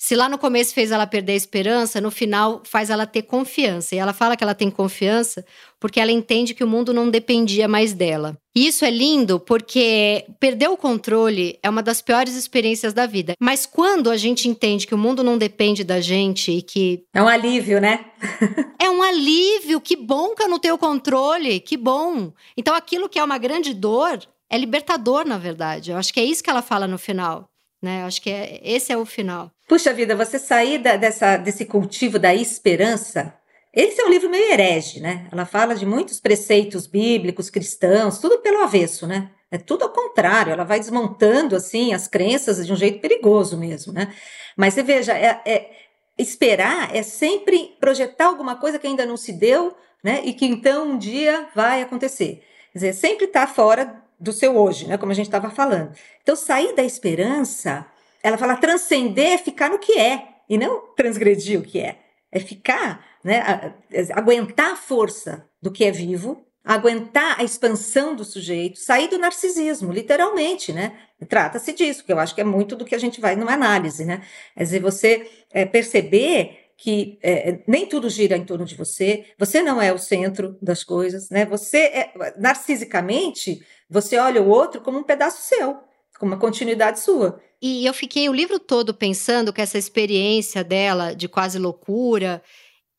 se 0.01 0.15
lá 0.15 0.29
no 0.29 0.39
começo 0.39 0.73
fez 0.73 0.93
ela 0.93 1.09
perder 1.09 1.33
a 1.33 1.37
esperança, 1.37 2.01
no 2.01 2.13
final 2.13 2.63
faz 2.65 2.89
ela 2.89 3.05
ter 3.05 3.23
confiança. 3.23 3.97
E 3.97 3.99
ela 3.99 4.13
fala 4.13 4.37
que 4.37 4.45
ela 4.45 4.55
tem 4.55 4.71
confiança 4.71 5.45
porque 5.81 5.99
ela 5.99 6.13
entende 6.13 6.55
que 6.55 6.63
o 6.63 6.69
mundo 6.69 6.95
não 6.95 7.11
dependia 7.11 7.67
mais 7.67 7.93
dela. 7.93 8.39
E 8.55 8.69
isso 8.69 8.85
é 8.85 8.91
lindo 8.91 9.41
porque 9.41 10.25
perder 10.39 10.69
o 10.69 10.77
controle 10.77 11.59
é 11.65 11.69
uma 11.69 11.83
das 11.83 12.01
piores 12.01 12.37
experiências 12.37 12.93
da 12.93 13.07
vida. 13.07 13.35
Mas 13.41 13.67
quando 13.67 14.09
a 14.09 14.17
gente 14.17 14.49
entende 14.49 14.87
que 14.87 14.95
o 14.95 14.99
mundo 14.99 15.25
não 15.25 15.37
depende 15.37 15.83
da 15.83 16.01
gente 16.01 16.53
e 16.53 16.63
que. 16.63 17.03
É 17.13 17.21
um 17.21 17.29
alívio, 17.29 17.81
né? 17.81 18.05
é 18.81 18.89
um 18.89 19.03
alívio. 19.03 19.81
Que 19.81 19.97
bom 19.97 20.33
que 20.33 20.45
eu 20.45 20.49
não 20.49 20.61
tenho 20.61 20.79
controle. 20.79 21.59
Que 21.59 21.77
bom. 21.77 22.33
Então 22.57 22.73
aquilo 22.73 23.09
que 23.09 23.19
é 23.19 23.25
uma 23.25 23.37
grande 23.37 23.75
dor 23.75 24.21
é 24.49 24.57
libertador, 24.57 25.27
na 25.27 25.39
verdade. 25.39 25.91
Eu 25.91 25.97
acho 25.97 26.15
que 26.15 26.21
é 26.21 26.25
isso 26.25 26.43
que 26.43 26.51
ela 26.51 26.63
fala 26.63 26.87
no 26.87 26.99
final. 26.99 27.49
Né? 27.83 28.05
Acho 28.05 28.23
que 28.23 28.31
é, 28.31 28.61
esse 28.63 28.93
é 28.93 28.97
o 28.97 29.05
final. 29.05 29.51
Puxa 29.69 29.93
vida, 29.93 30.17
você 30.17 30.39
sair 30.39 30.79
da, 30.79 30.97
dessa, 30.97 31.37
desse 31.37 31.67
cultivo 31.67 32.19
da 32.19 32.35
esperança. 32.35 33.35
Esse 33.71 34.01
é 34.01 34.05
um 34.07 34.09
livro 34.09 34.31
meio 34.31 34.51
herege, 34.51 34.99
né? 34.99 35.29
Ela 35.31 35.45
fala 35.45 35.75
de 35.75 35.85
muitos 35.85 36.19
preceitos 36.19 36.87
bíblicos, 36.87 37.51
cristãos, 37.51 38.19
tudo 38.19 38.39
pelo 38.39 38.63
avesso, 38.63 39.07
né? 39.07 39.31
É 39.51 39.59
tudo 39.59 39.85
ao 39.85 39.91
contrário, 39.91 40.53
ela 40.55 40.65
vai 40.65 40.81
desmontando 40.81 41.55
assim 41.55 41.93
as 41.93 42.09
crenças 42.09 42.67
de 42.67 42.73
um 42.73 42.77
jeito 42.77 43.01
perigoso 43.01 43.59
mesmo, 43.59 43.93
né? 43.93 44.11
Mas 44.57 44.73
você 44.73 44.83
veja, 44.83 45.13
é, 45.13 45.43
é, 45.45 45.71
esperar 46.17 46.97
é 46.97 47.03
sempre 47.03 47.77
projetar 47.79 48.27
alguma 48.27 48.57
coisa 48.57 48.79
que 48.79 48.87
ainda 48.87 49.05
não 49.05 49.19
se 49.19 49.35
deu, 49.35 49.77
né? 50.03 50.23
E 50.25 50.33
que 50.33 50.47
então 50.47 50.93
um 50.93 50.99
dia 50.99 51.47
vai 51.55 51.83
acontecer. 51.83 52.43
Quer 52.73 52.79
dizer, 52.79 52.93
sempre 52.95 53.27
está 53.27 53.47
fora 53.47 54.03
do 54.19 54.33
seu 54.33 54.57
hoje, 54.57 54.87
né? 54.87 54.97
Como 54.97 55.13
a 55.13 55.15
gente 55.15 55.27
estava 55.27 55.51
falando. 55.51 55.93
Então, 56.23 56.35
sair 56.35 56.75
da 56.75 56.83
esperança, 56.83 57.87
ela 58.23 58.39
fala 58.39 58.57
transcender 58.57 59.33
é 59.33 59.39
ficar 59.39 59.71
no 59.71 59.79
que 59.79 59.99
é 59.99 60.29
e 60.49 60.57
não 60.59 60.95
transgredir 60.95 61.59
o 61.59 61.63
que 61.63 61.81
é. 61.81 61.99
É 62.31 62.41
ficar, 62.41 63.05
né? 63.25 63.75
Aguentar 64.15 64.73
a 64.73 64.77
força 64.77 65.47
do 65.63 65.71
que 65.71 65.85
é 65.85 65.91
vivo, 65.91 66.45
aguentar 66.65 67.41
a 67.41 67.45
expansão 67.45 68.15
do 68.15 68.25
sujeito, 68.25 68.79
sair 68.79 69.09
do 69.09 69.19
narcisismo, 69.19 69.91
literalmente, 69.91 70.73
né? 70.73 70.99
Trata-se 71.27 71.73
disso, 71.73 72.05
que 72.05 72.13
eu 72.13 72.19
acho 72.19 72.35
que 72.35 72.43
é 72.43 72.45
muito 72.45 72.77
do 72.77 72.85
que 72.85 72.95
a 72.95 72.99
gente 72.99 73.21
vai 73.21 73.35
numa 73.35 73.53
análise, 73.53 74.05
né? 74.05 74.23
Quer 74.55 74.65
dizer, 74.65 74.81
você 74.81 75.31
é, 75.51 75.65
perceber 75.65 76.69
que 76.77 77.19
é, 77.23 77.61
nem 77.67 77.87
tudo 77.87 78.11
gira 78.11 78.37
em 78.37 78.45
torno 78.45 78.65
de 78.65 78.77
você, 78.77 79.25
você 79.39 79.63
não 79.63 79.81
é 79.81 79.93
o 79.93 79.99
centro 79.99 80.57
das 80.61 80.85
coisas, 80.85 81.31
né? 81.31 81.47
Você 81.47 81.79
é, 81.79 82.13
narcisicamente, 82.37 83.65
você 83.89 84.19
olha 84.19 84.43
o 84.43 84.49
outro 84.49 84.81
como 84.81 84.99
um 84.99 85.03
pedaço 85.03 85.43
seu, 85.43 85.79
como 86.19 86.33
uma 86.33 86.39
continuidade 86.39 87.01
sua. 87.01 87.41
E 87.61 87.85
eu 87.85 87.93
fiquei 87.93 88.29
o 88.29 88.33
livro 88.33 88.59
todo 88.59 88.95
pensando 88.95 89.53
que 89.53 89.61
essa 89.61 89.79
experiência 89.79 90.63
dela 90.63 91.15
de 91.15 91.29
quase 91.29 91.59
loucura 91.59 92.43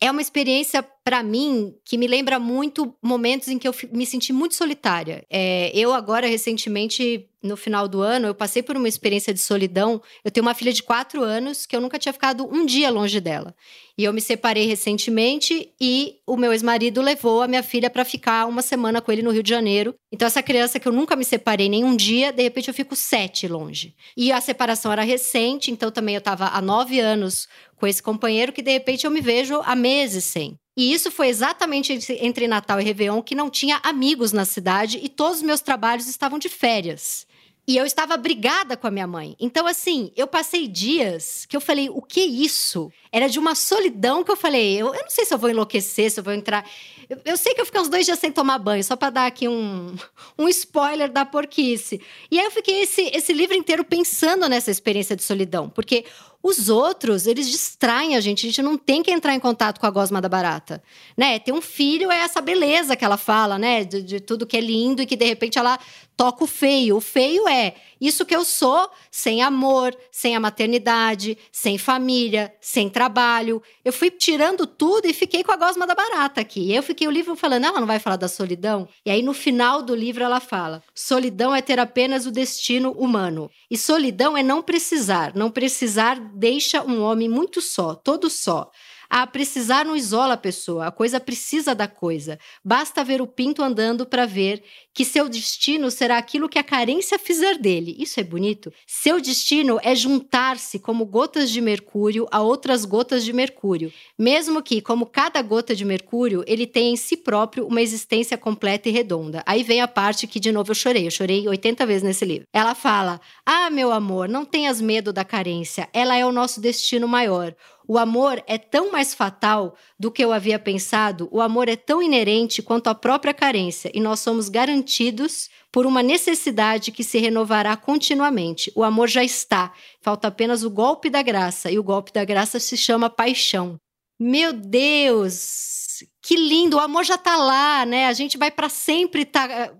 é 0.01 0.11
uma 0.11 0.21
experiência 0.21 0.83
para 1.09 1.23
mim 1.23 1.73
que 1.83 1.97
me 1.97 2.05
lembra 2.05 2.37
muito 2.37 2.95
momentos 3.01 3.47
em 3.47 3.57
que 3.57 3.67
eu 3.67 3.73
me 3.91 4.05
senti 4.05 4.31
muito 4.31 4.53
solitária. 4.53 5.25
É, 5.27 5.71
eu 5.73 5.91
agora 5.91 6.27
recentemente 6.27 7.27
no 7.41 7.55
final 7.57 7.87
do 7.87 8.01
ano, 8.01 8.27
eu 8.27 8.35
passei 8.35 8.61
por 8.61 8.75
uma 8.75 8.87
experiência 8.87 9.33
de 9.33 9.39
solidão. 9.39 10.01
Eu 10.23 10.29
tenho 10.29 10.45
uma 10.45 10.53
filha 10.53 10.73
de 10.73 10.83
quatro 10.83 11.23
anos 11.23 11.65
que 11.65 11.75
eu 11.75 11.81
nunca 11.81 11.97
tinha 11.97 12.13
ficado 12.13 12.45
um 12.45 12.65
dia 12.65 12.89
longe 12.89 13.19
dela. 13.19 13.55
E 13.97 14.03
eu 14.03 14.13
me 14.13 14.21
separei 14.21 14.67
recentemente 14.67 15.73
e 15.79 16.17
o 16.27 16.37
meu 16.37 16.51
ex-marido 16.51 17.01
levou 17.01 17.41
a 17.41 17.47
minha 17.47 17.63
filha 17.63 17.89
para 17.89 18.05
ficar 18.05 18.45
uma 18.45 18.61
semana 18.61 19.01
com 19.01 19.11
ele 19.11 19.21
no 19.21 19.31
Rio 19.31 19.41
de 19.41 19.49
Janeiro. 19.49 19.95
Então, 20.11 20.27
essa 20.27 20.43
criança 20.43 20.79
que 20.79 20.87
eu 20.87 20.91
nunca 20.91 21.15
me 21.15 21.25
separei 21.25 21.69
nem 21.69 21.83
um 21.83 21.95
dia, 21.95 22.31
de 22.31 22.43
repente 22.43 22.67
eu 22.67 22.73
fico 22.73 22.95
sete 22.95 23.47
longe. 23.47 23.95
E 24.15 24.31
a 24.31 24.41
separação 24.41 24.91
era 24.91 25.01
recente, 25.01 25.71
então 25.71 25.89
também 25.89 26.15
eu 26.15 26.19
estava 26.19 26.47
há 26.47 26.61
nove 26.61 26.99
anos 26.99 27.47
com 27.77 27.87
esse 27.87 28.03
companheiro 28.03 28.51
que 28.51 28.61
de 28.61 28.71
repente 28.71 29.05
eu 29.05 29.11
me 29.11 29.21
vejo 29.21 29.61
há 29.63 29.75
meses 29.75 30.25
sem. 30.25 30.57
E 30.79 30.93
isso 30.93 31.11
foi 31.11 31.27
exatamente 31.27 31.91
entre 32.21 32.47
Natal 32.47 32.79
e 32.79 32.83
Réveillon 32.85 33.21
que 33.21 33.35
não 33.35 33.49
tinha 33.49 33.81
amigos 33.83 34.31
na 34.31 34.45
cidade 34.45 34.97
e 35.03 35.09
todos 35.09 35.39
os 35.39 35.43
meus 35.43 35.59
trabalhos 35.59 36.07
estavam 36.07 36.39
de 36.39 36.47
férias. 36.47 37.27
E 37.67 37.75
eu 37.75 37.85
estava 37.85 38.15
brigada 38.15 38.77
com 38.77 38.87
a 38.87 38.91
minha 38.91 39.05
mãe. 39.05 39.35
Então, 39.41 39.67
assim, 39.67 40.09
eu 40.15 40.25
passei 40.25 40.69
dias 40.69 41.45
que 41.45 41.57
eu 41.57 41.59
falei, 41.59 41.89
o 41.89 42.01
que 42.01 42.21
é 42.21 42.25
isso? 42.25 42.89
Era 43.11 43.27
de 43.27 43.39
uma 43.39 43.55
solidão 43.55 44.23
que 44.23 44.31
eu 44.31 44.37
falei, 44.37 44.75
eu, 44.75 44.87
eu 44.87 45.01
não 45.01 45.09
sei 45.09 45.25
se 45.25 45.33
eu 45.33 45.37
vou 45.37 45.49
enlouquecer, 45.49 46.11
se 46.11 46.19
eu 46.19 46.23
vou 46.23 46.33
entrar. 46.33 46.63
Eu, 47.09 47.17
eu 47.25 47.37
sei 47.37 47.55
que 47.55 47.61
eu 47.61 47.65
fiquei 47.65 47.81
uns 47.81 47.89
dois 47.89 48.05
dias 48.05 48.19
sem 48.19 48.31
tomar 48.31 48.59
banho, 48.59 48.83
só 48.83 48.95
para 48.95 49.09
dar 49.09 49.25
aqui 49.25 49.47
um, 49.47 49.95
um 50.37 50.47
spoiler 50.47 51.11
da 51.11 51.25
porquice. 51.25 51.99
E 52.29 52.39
aí 52.39 52.45
eu 52.45 52.51
fiquei 52.51 52.83
esse, 52.83 53.01
esse 53.13 53.33
livro 53.33 53.55
inteiro 53.55 53.83
pensando 53.83 54.47
nessa 54.47 54.69
experiência 54.69 55.15
de 55.15 55.23
solidão, 55.23 55.69
porque 55.69 56.05
Os 56.41 56.69
outros, 56.69 57.27
eles 57.27 57.49
distraem 57.49 58.15
a 58.15 58.21
gente. 58.21 58.45
A 58.45 58.49
gente 58.49 58.61
não 58.61 58.77
tem 58.77 59.03
que 59.03 59.11
entrar 59.11 59.35
em 59.35 59.39
contato 59.41 59.77
com 59.77 59.85
a 59.85 59.89
gosma 59.89 60.21
da 60.21 60.29
barata. 60.29 60.81
Né? 61.17 61.37
Ter 61.37 61.51
um 61.51 61.59
filho 61.61 62.09
é 62.09 62.19
essa 62.19 62.39
beleza 62.39 62.95
que 62.95 63.03
ela 63.03 63.17
fala, 63.17 63.59
né? 63.59 63.83
De, 63.83 64.01
de 64.01 64.19
tudo 64.21 64.47
que 64.47 64.55
é 64.55 64.61
lindo 64.61 65.01
e 65.01 65.05
que 65.05 65.17
de 65.17 65.25
repente 65.25 65.59
ela 65.59 65.77
toca 66.15 66.45
o 66.45 66.47
feio. 66.47 66.95
O 66.95 67.01
feio 67.01 67.45
é 67.49 67.75
isso 67.99 68.25
que 68.25 68.33
eu 68.33 68.45
sou 68.45 68.89
sem 69.11 69.41
amor, 69.41 69.93
sem 70.11 70.33
a 70.33 70.39
maternidade, 70.39 71.37
sem 71.51 71.77
família, 71.77 72.53
sem 72.61 72.87
trabalho. 72.99 73.63
Eu 73.85 73.93
fui 73.93 74.11
tirando 74.11 74.67
tudo 74.67 75.07
e 75.07 75.13
fiquei 75.13 75.41
com 75.41 75.53
a 75.53 75.55
gosma 75.55 75.87
da 75.87 75.95
barata 75.95 76.41
aqui. 76.41 76.73
Eu 76.73 76.83
fiquei 76.83 77.07
o 77.07 77.11
livro 77.11 77.33
falando, 77.33 77.63
ela 77.63 77.79
não 77.79 77.87
vai 77.87 77.97
falar 77.97 78.17
da 78.17 78.27
solidão? 78.27 78.89
E 79.05 79.09
aí 79.09 79.21
no 79.21 79.33
final 79.33 79.81
do 79.81 79.95
livro 79.95 80.21
ela 80.21 80.41
fala: 80.41 80.83
solidão 80.93 81.55
é 81.55 81.61
ter 81.61 81.79
apenas 81.79 82.25
o 82.25 82.31
destino 82.31 82.91
humano. 82.91 83.49
E 83.71 83.77
solidão 83.77 84.35
é 84.35 84.43
não 84.43 84.61
precisar. 84.61 85.33
Não 85.33 85.49
precisar 85.49 86.19
deixa 86.19 86.83
um 86.83 87.01
homem 87.01 87.29
muito 87.29 87.61
só, 87.61 87.95
todo 87.95 88.29
só. 88.29 88.69
A 89.09 89.25
precisar 89.25 89.85
não 89.85 89.95
isola 89.95 90.35
a 90.35 90.37
pessoa, 90.37 90.85
a 90.85 90.91
coisa 90.91 91.19
precisa 91.19 91.73
da 91.73 91.87
coisa. 91.87 92.37
Basta 92.63 93.03
ver 93.03 93.21
o 93.21 93.27
pinto 93.27 93.63
andando 93.63 94.05
para 94.05 94.27
ver 94.27 94.61
que 94.93 95.03
seu 95.03 95.27
destino 95.27 95.89
será 95.89 96.17
aquilo 96.17 96.47
que 96.47 96.59
a 96.59 96.63
carência 96.63 97.17
fizer 97.17 97.57
dele. 97.57 97.95
Isso 97.97 98.19
é 98.19 98.23
bonito? 98.23 98.71
Seu 98.85 99.19
destino 99.19 99.79
é 99.81 99.95
juntar-se 99.95 100.77
como 100.77 101.05
gotas 101.05 101.49
de 101.49 101.59
mercúrio 101.59 102.27
a 102.31 102.41
outras 102.41 102.85
gotas 102.85 103.25
de 103.25 103.33
mercúrio, 103.33 103.91
mesmo 104.17 104.61
que, 104.61 104.79
como 104.79 105.07
cada 105.07 105.41
gota 105.41 105.75
de 105.75 105.83
mercúrio, 105.83 106.43
ele 106.45 106.67
tenha 106.67 106.91
em 106.91 106.95
si 106.95 107.17
próprio 107.17 107.65
uma 107.65 107.81
existência 107.81 108.37
completa 108.37 108.89
e 108.89 108.91
redonda. 108.91 109.41
Aí 109.45 109.63
vem 109.63 109.81
a 109.81 109.87
parte 109.87 110.27
que, 110.27 110.39
de 110.39 110.51
novo, 110.51 110.71
eu 110.71 110.75
chorei. 110.75 111.07
Eu 111.07 111.11
chorei 111.11 111.47
80 111.47 111.85
vezes 111.85 112.03
nesse 112.03 112.25
livro. 112.25 112.45
Ela 112.53 112.75
fala: 112.75 113.19
Ah, 113.43 113.71
meu 113.71 113.91
amor, 113.91 114.29
não 114.29 114.45
tenhas 114.45 114.79
medo 114.79 115.11
da 115.11 115.25
carência, 115.25 115.89
ela 115.93 116.15
é 116.15 116.25
o 116.25 116.31
nosso 116.31 116.61
destino 116.61 117.07
maior. 117.07 117.55
O 117.89 117.97
amor 117.97 118.43
é 118.45 118.59
tão 118.59 118.91
mais 118.91 119.15
fatal 119.15 119.75
do 119.99 120.11
que 120.11 120.23
eu 120.23 120.31
havia 120.31 120.59
pensado, 120.59 121.27
o 121.31 121.41
amor 121.41 121.67
é 121.67 121.75
tão 121.75 122.03
inerente 122.03 122.61
quanto 122.61 122.87
a 122.87 122.93
própria 122.93 123.33
carência, 123.33 123.89
e 123.95 123.99
nós 123.99 124.19
somos 124.19 124.47
garantidos 124.47 125.49
por 125.71 125.87
uma 125.87 126.03
necessidade 126.03 126.91
que 126.91 127.03
se 127.03 127.17
renovará 127.17 127.75
continuamente. 127.75 128.71
O 128.75 128.83
amor 128.83 129.09
já 129.09 129.23
está, 129.23 129.73
falta 130.03 130.27
apenas 130.27 130.63
o 130.63 130.69
golpe 130.69 131.09
da 131.09 131.23
graça, 131.23 131.71
e 131.71 131.79
o 131.79 131.83
golpe 131.83 132.13
da 132.13 132.23
graça 132.23 132.59
se 132.59 132.77
chama 132.77 133.09
paixão. 133.09 133.79
Meu 134.19 134.53
Deus! 134.53 136.03
Que 136.21 136.35
lindo! 136.35 136.77
O 136.77 136.79
amor 136.79 137.03
já 137.03 137.15
está 137.15 137.37
lá, 137.37 137.87
né? 137.87 138.05
A 138.05 138.13
gente 138.13 138.37
vai 138.37 138.51
para 138.51 138.69
sempre 138.69 139.23
estar. 139.23 139.49
Tá 139.49 139.73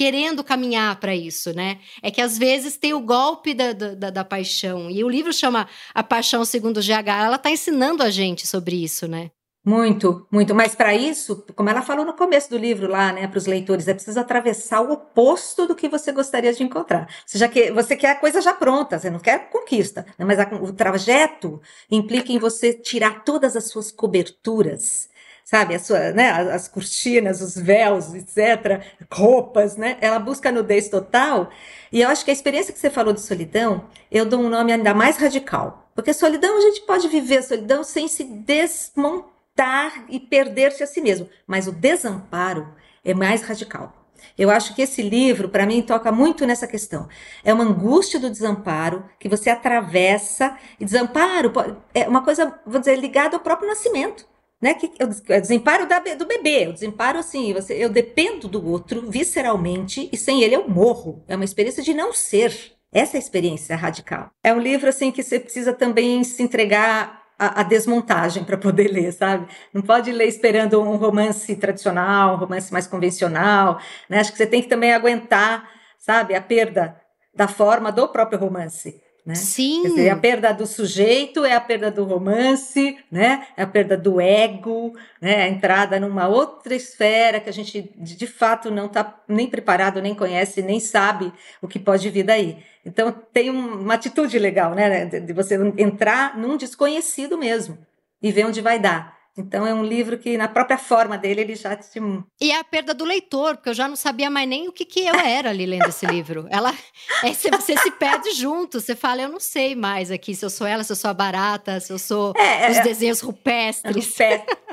querendo 0.00 0.42
caminhar 0.42 0.98
para 0.98 1.14
isso, 1.14 1.52
né? 1.52 1.78
É 2.02 2.10
que 2.10 2.22
às 2.22 2.38
vezes 2.38 2.74
tem 2.74 2.94
o 2.94 3.00
golpe 3.00 3.52
da, 3.52 3.74
da, 3.74 4.08
da, 4.08 4.24
paixão. 4.24 4.90
E 4.90 5.04
o 5.04 5.08
livro 5.10 5.30
chama 5.30 5.68
A 5.94 6.02
Paixão 6.02 6.42
Segundo 6.42 6.80
GH. 6.80 7.06
Ela 7.06 7.36
está 7.36 7.50
ensinando 7.50 8.02
a 8.02 8.08
gente 8.08 8.46
sobre 8.46 8.82
isso, 8.82 9.06
né? 9.06 9.30
Muito, 9.62 10.26
muito. 10.32 10.54
Mas 10.54 10.74
para 10.74 10.94
isso, 10.94 11.44
como 11.54 11.68
ela 11.68 11.82
falou 11.82 12.06
no 12.06 12.14
começo 12.14 12.48
do 12.48 12.56
livro 12.56 12.88
lá, 12.88 13.12
né, 13.12 13.28
para 13.28 13.36
os 13.36 13.44
leitores, 13.44 13.88
é 13.88 13.92
preciso 13.92 14.18
atravessar 14.18 14.80
o 14.80 14.90
oposto 14.90 15.66
do 15.66 15.74
que 15.74 15.86
você 15.86 16.12
gostaria 16.12 16.54
de 16.54 16.62
encontrar. 16.62 17.06
Você, 17.26 17.36
já 17.36 17.46
quer, 17.46 17.70
você 17.70 17.94
quer 17.94 18.12
a 18.12 18.16
coisa 18.16 18.40
já 18.40 18.54
pronta, 18.54 18.98
você 18.98 19.10
não 19.10 19.18
quer 19.18 19.50
conquista, 19.50 20.06
né, 20.18 20.24
mas 20.24 20.38
a, 20.38 20.48
o 20.62 20.72
trajeto 20.72 21.60
implica 21.90 22.32
em 22.32 22.38
você 22.38 22.72
tirar 22.72 23.22
todas 23.22 23.54
as 23.54 23.64
suas 23.64 23.92
coberturas 23.92 25.09
sabe, 25.50 25.74
a 25.74 25.80
sua, 25.80 26.12
né, 26.12 26.30
as 26.30 26.68
cortinas, 26.68 27.40
os 27.40 27.56
véus, 27.56 28.14
etc., 28.14 28.84
roupas, 29.10 29.76
né? 29.76 29.96
Ela 30.00 30.20
busca 30.20 30.52
nudez 30.52 30.88
total. 30.88 31.50
E 31.90 32.02
eu 32.02 32.08
acho 32.08 32.24
que 32.24 32.30
a 32.30 32.32
experiência 32.32 32.72
que 32.72 32.78
você 32.78 32.88
falou 32.88 33.12
de 33.12 33.20
solidão, 33.20 33.86
eu 34.12 34.24
dou 34.24 34.38
um 34.38 34.48
nome 34.48 34.72
ainda 34.72 34.94
mais 34.94 35.16
radical. 35.16 35.90
Porque 35.92 36.14
solidão, 36.14 36.56
a 36.56 36.60
gente 36.60 36.82
pode 36.82 37.08
viver 37.08 37.38
a 37.38 37.42
solidão 37.42 37.82
sem 37.82 38.06
se 38.06 38.22
desmontar 38.22 40.04
e 40.08 40.20
perder-se 40.20 40.84
a 40.84 40.86
si 40.86 41.00
mesmo. 41.00 41.28
Mas 41.48 41.66
o 41.66 41.72
desamparo 41.72 42.72
é 43.04 43.12
mais 43.12 43.42
radical. 43.42 43.92
Eu 44.38 44.50
acho 44.50 44.72
que 44.72 44.82
esse 44.82 45.02
livro, 45.02 45.48
para 45.48 45.66
mim, 45.66 45.82
toca 45.82 46.12
muito 46.12 46.46
nessa 46.46 46.68
questão. 46.68 47.08
É 47.42 47.52
uma 47.52 47.64
angústia 47.64 48.20
do 48.20 48.30
desamparo 48.30 49.04
que 49.18 49.28
você 49.28 49.50
atravessa. 49.50 50.56
E 50.78 50.84
desamparo 50.84 51.52
é 51.92 52.08
uma 52.08 52.22
coisa, 52.22 52.56
vou 52.64 52.78
dizer, 52.78 52.94
ligada 53.00 53.36
ao 53.36 53.42
próprio 53.42 53.68
nascimento 53.68 54.29
né? 54.60 54.74
Que 54.74 54.90
é 54.98 55.04
o 55.04 55.40
desemparo 55.40 55.86
da, 55.86 55.98
do 55.98 56.26
bebê, 56.26 56.68
o 56.68 56.72
desemparo 56.72 57.18
assim, 57.18 57.52
você, 57.52 57.74
eu 57.74 57.88
dependo 57.88 58.46
do 58.46 58.64
outro 58.66 59.10
visceralmente 59.10 60.08
e 60.12 60.16
sem 60.16 60.42
ele 60.42 60.54
eu 60.54 60.68
morro. 60.68 61.24
É 61.26 61.34
uma 61.34 61.44
experiência 61.44 61.82
de 61.82 61.94
não 61.94 62.12
ser. 62.12 62.76
Essa 62.92 63.16
é 63.16 63.18
a 63.18 63.22
experiência 63.22 63.76
radical. 63.76 64.30
É 64.42 64.52
um 64.52 64.58
livro 64.58 64.88
assim 64.88 65.10
que 65.10 65.22
você 65.22 65.38
precisa 65.38 65.72
também 65.72 66.22
se 66.24 66.42
entregar 66.42 67.22
à, 67.38 67.62
desmontagem 67.62 68.44
para 68.44 68.58
poder 68.58 68.88
ler, 68.92 69.12
sabe? 69.12 69.46
Não 69.72 69.80
pode 69.80 70.12
ler 70.12 70.26
esperando 70.26 70.80
um 70.82 70.96
romance 70.96 71.54
tradicional, 71.56 72.34
um 72.34 72.38
romance 72.38 72.72
mais 72.72 72.86
convencional, 72.86 73.80
né? 74.08 74.18
Acho 74.18 74.32
que 74.32 74.38
você 74.38 74.46
tem 74.46 74.60
que 74.60 74.68
também 74.68 74.92
aguentar, 74.92 75.68
sabe, 75.98 76.34
a 76.34 76.40
perda 76.40 77.00
da 77.34 77.48
forma 77.48 77.90
do 77.90 78.08
próprio 78.08 78.38
romance. 78.38 79.00
Né? 79.24 79.34
Sim. 79.34 79.82
Dizer, 79.82 80.08
a 80.08 80.16
perda 80.16 80.52
do 80.52 80.66
sujeito 80.66 81.44
é 81.44 81.54
a 81.54 81.60
perda 81.60 81.90
do 81.90 82.04
romance, 82.04 82.98
né? 83.10 83.46
É 83.56 83.62
a 83.62 83.66
perda 83.66 83.96
do 83.96 84.20
ego, 84.20 84.94
né? 85.20 85.42
A 85.42 85.48
entrada 85.48 86.00
numa 86.00 86.26
outra 86.26 86.74
esfera 86.74 87.38
que 87.38 87.48
a 87.48 87.52
gente 87.52 87.92
de 87.96 88.26
fato 88.26 88.70
não 88.70 88.86
está 88.86 89.20
nem 89.28 89.46
preparado, 89.46 90.00
nem 90.00 90.14
conhece, 90.14 90.62
nem 90.62 90.80
sabe 90.80 91.32
o 91.60 91.68
que 91.68 91.78
pode 91.78 92.08
vir 92.08 92.24
daí. 92.24 92.58
Então 92.84 93.12
tem 93.32 93.50
uma 93.50 93.94
atitude 93.94 94.38
legal, 94.38 94.74
né? 94.74 95.04
De 95.04 95.32
você 95.32 95.56
entrar 95.76 96.38
num 96.38 96.56
desconhecido 96.56 97.36
mesmo 97.36 97.78
e 98.22 98.32
ver 98.32 98.46
onde 98.46 98.60
vai 98.60 98.78
dar. 98.78 99.19
Então 99.36 99.66
é 99.66 99.72
um 99.72 99.84
livro 99.84 100.18
que, 100.18 100.36
na 100.36 100.48
própria 100.48 100.76
forma 100.76 101.16
dele, 101.16 101.40
ele 101.42 101.54
já 101.54 101.76
te. 101.76 102.00
E 102.40 102.50
é 102.50 102.58
a 102.58 102.64
perda 102.64 102.92
do 102.92 103.04
leitor, 103.04 103.56
porque 103.56 103.68
eu 103.68 103.74
já 103.74 103.86
não 103.86 103.96
sabia 103.96 104.28
mais 104.28 104.48
nem 104.48 104.68
o 104.68 104.72
que, 104.72 104.84
que 104.84 105.06
eu 105.06 105.14
era 105.14 105.50
ali 105.50 105.66
lendo 105.66 105.88
esse 105.88 106.04
livro. 106.04 106.46
Ela, 106.50 106.74
é, 107.22 107.32
você, 107.32 107.50
você, 107.50 107.76
se 107.76 107.90
perde 107.92 108.32
junto, 108.32 108.80
você 108.80 108.96
fala, 108.96 109.22
eu 109.22 109.28
não 109.28 109.40
sei 109.40 109.76
mais 109.76 110.10
aqui 110.10 110.34
se 110.34 110.44
eu 110.44 110.50
sou 110.50 110.66
ela, 110.66 110.82
se 110.82 110.92
eu 110.92 110.96
sou 110.96 111.10
a 111.10 111.14
barata, 111.14 111.78
se 111.78 111.92
eu 111.92 111.98
sou 111.98 112.34
é, 112.36 112.66
é 112.66 112.70
os 112.70 112.76
é, 112.78 112.82
desenhos 112.82 113.20
rupestres. 113.20 114.14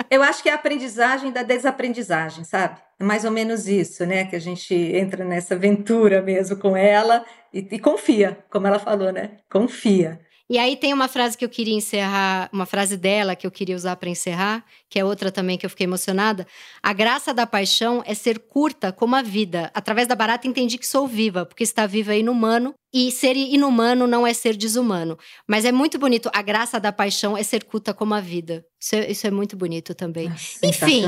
Eu 0.10 0.24
acho 0.24 0.42
que 0.42 0.50
é 0.50 0.54
a 0.54 0.56
aprendizagem 0.56 1.32
da 1.32 1.44
desaprendizagem, 1.44 2.44
sabe? 2.44 2.80
É 3.00 3.04
mais 3.04 3.26
ou 3.26 3.32
menos 3.32 3.68
isso, 3.68 4.06
né? 4.06 4.26
Que 4.26 4.36
a 4.36 4.42
gente 4.42 4.74
entra 4.74 5.24
nessa 5.24 5.54
aventura 5.54 6.22
mesmo 6.22 6.58
com 6.58 6.76
ela 6.76 7.24
e, 7.54 7.60
e 7.60 7.80
confia, 7.80 8.40
como 8.50 8.66
ela 8.66 8.80
falou, 8.80 9.12
né? 9.12 9.38
Confia. 9.50 10.20
E 10.50 10.58
aí 10.58 10.78
tem 10.78 10.94
uma 10.94 11.10
frase 11.10 11.38
que 11.38 11.44
eu 11.44 11.50
queria 11.50 11.74
encerrar, 11.74 12.50
uma 12.54 12.66
frase 12.66 12.96
dela 12.96 13.36
que 13.36 13.46
eu 13.46 13.52
queria 13.52 13.76
usar 13.76 13.98
para 13.98 14.10
encerrar, 14.10 14.64
que 14.90 14.98
é 14.98 15.04
outra 15.04 15.30
também 15.30 15.58
que 15.58 15.66
eu 15.66 15.70
fiquei 15.70 15.84
emocionada. 15.86 16.48
A 16.82 16.94
graça 16.94 17.34
da 17.34 17.46
paixão 17.46 18.02
é 18.06 18.14
ser 18.14 18.40
curta 18.40 18.94
como 18.94 19.16
a 19.16 19.22
vida. 19.22 19.70
Através 19.74 20.08
da 20.08 20.16
barata 20.16 20.48
entendi 20.48 20.78
que 20.78 20.88
sou 20.88 21.06
viva, 21.06 21.46
porque 21.46 21.64
está 21.64 21.86
viva 21.86 22.14
é 22.14 22.20
inumano 22.20 22.74
e 22.94 23.12
ser 23.12 23.36
inumano 23.36 24.08
não 24.08 24.26
é 24.26 24.34
ser 24.34 24.56
desumano. 24.56 25.18
Mas 25.46 25.66
é 25.66 25.72
muito 25.72 26.00
bonito. 26.00 26.30
A 26.34 26.42
graça 26.42 26.80
da 26.80 26.94
paixão 26.94 27.38
é 27.38 27.44
ser 27.44 27.66
curta 27.66 27.94
como 27.94 28.14
a 28.14 28.22
vida. 28.22 28.66
Isso 28.80 28.96
é, 28.96 29.12
isso 29.12 29.28
é 29.28 29.32
muito 29.32 29.58
bonito 29.58 29.94
também. 29.94 30.32
Enfim. 30.64 31.04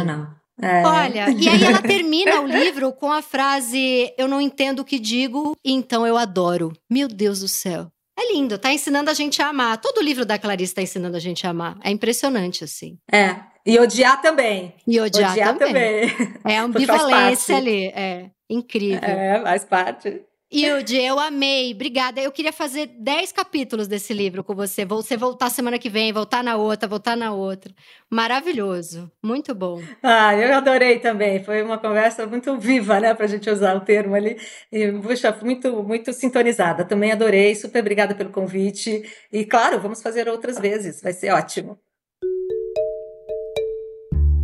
É. 0.62 0.86
Olha, 0.86 1.30
e 1.30 1.48
aí 1.48 1.64
ela 1.64 1.82
termina 1.82 2.42
o 2.42 2.46
livro 2.46 2.92
com 2.92 3.10
a 3.10 3.22
frase: 3.22 4.14
Eu 4.18 4.28
não 4.28 4.42
entendo 4.42 4.82
o 4.82 4.86
que 4.86 5.00
digo, 5.00 5.56
então 5.64 6.06
eu 6.06 6.18
adoro. 6.18 6.74
Meu 6.90 7.08
Deus 7.08 7.40
do 7.40 7.48
céu. 7.48 7.90
É 8.22 8.34
lindo, 8.34 8.58
tá 8.58 8.74
ensinando 8.74 9.10
a 9.10 9.14
gente 9.14 9.42
a 9.42 9.48
amar. 9.48 9.78
Todo 9.78 10.02
livro 10.02 10.26
da 10.26 10.38
Clarice 10.38 10.76
tá 10.76 10.82
ensinando 10.82 11.16
a 11.16 11.22
gente 11.22 11.48
a 11.48 11.52
amar. 11.52 11.78
É 11.82 11.90
impressionante, 11.90 12.66
assim. 12.66 13.00
É. 13.10 13.38
E 13.66 13.80
odiar 13.80 14.22
também. 14.22 14.76
E 14.86 15.00
odiar, 15.00 15.32
odiar 15.32 15.58
também. 15.58 16.10
também. 16.10 16.34
É 16.44 16.58
ambivalência 16.60 17.56
ali. 17.56 17.86
É 17.96 18.30
incrível. 18.50 19.08
É, 19.08 19.42
faz 19.42 19.64
parte. 19.64 20.22
Yudi, 20.52 21.00
eu 21.00 21.20
amei. 21.20 21.72
Obrigada. 21.74 22.20
Eu 22.20 22.32
queria 22.32 22.52
fazer 22.52 22.88
10 22.88 23.32
capítulos 23.32 23.88
desse 23.88 24.14
livro 24.14 24.44
com 24.44 24.56
você. 24.56 24.84
Você 24.84 25.16
voltar 25.16 25.52
semana 25.52 25.78
que 25.78 25.92
vem, 25.92 26.12
voltar 26.12 26.44
na 26.44 26.56
outra, 26.56 26.90
voltar 26.90 27.16
na 27.16 27.32
outra. 27.32 27.72
Maravilhoso. 28.10 29.12
Muito 29.24 29.54
bom. 29.54 29.80
Ah, 30.02 30.36
eu 30.36 30.52
adorei 30.56 30.98
também. 30.98 31.44
Foi 31.44 31.62
uma 31.62 31.78
conversa 31.78 32.26
muito 32.26 32.58
viva, 32.58 33.00
né, 33.00 33.14
para 33.14 33.26
a 33.26 33.28
gente 33.28 33.48
usar 33.48 33.76
o 33.76 33.82
termo 33.82 34.16
ali. 34.16 34.38
E, 34.72 34.92
puxa, 34.94 35.38
muito, 35.44 35.84
muito 35.84 36.12
sintonizada. 36.14 36.84
Também 36.84 37.12
adorei. 37.12 37.54
Super 37.54 37.82
obrigada 37.82 38.16
pelo 38.16 38.32
convite. 38.32 39.04
E, 39.32 39.46
claro, 39.46 39.80
vamos 39.80 40.02
fazer 40.02 40.28
outras 40.28 40.58
vezes. 40.58 41.00
Vai 41.00 41.14
ser 41.14 41.32
ótimo. 41.32 41.78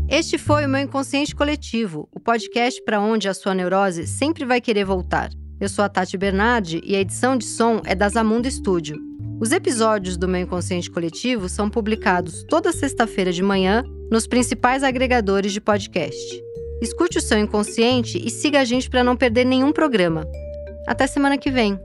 Este 0.07 0.37
foi 0.37 0.65
o 0.65 0.69
meu 0.69 0.81
Inconsciente 0.81 1.35
Coletivo, 1.35 2.07
o 2.11 2.19
podcast 2.19 2.79
para 2.83 3.01
onde 3.01 3.27
a 3.27 3.33
sua 3.33 3.55
neurose 3.55 4.05
sempre 4.05 4.45
vai 4.45 4.61
querer 4.61 4.85
voltar. 4.85 5.31
Eu 5.59 5.69
sou 5.69 5.85
a 5.85 5.89
Tati 5.89 6.17
Bernardi 6.17 6.81
e 6.83 6.95
a 6.95 6.99
edição 6.99 7.37
de 7.37 7.45
som 7.45 7.81
é 7.85 7.95
da 7.95 8.09
Zamunda 8.09 8.49
Studio. 8.49 9.01
Os 9.39 9.51
episódios 9.51 10.17
do 10.17 10.27
meu 10.27 10.41
inconsciente 10.41 10.91
coletivo 10.91 11.47
são 11.47 11.69
publicados 11.69 12.43
toda 12.49 12.73
sexta-feira 12.73 13.31
de 13.31 13.41
manhã 13.41 13.83
nos 14.11 14.27
principais 14.27 14.83
agregadores 14.83 15.53
de 15.53 15.61
podcast. 15.61 16.43
Escute 16.81 17.19
o 17.19 17.21
seu 17.21 17.39
inconsciente 17.39 18.21
e 18.21 18.29
siga 18.29 18.59
a 18.59 18.65
gente 18.65 18.89
para 18.89 19.03
não 19.03 19.15
perder 19.15 19.45
nenhum 19.45 19.71
programa. 19.71 20.27
Até 20.85 21.07
semana 21.07 21.37
que 21.37 21.49
vem. 21.49 21.79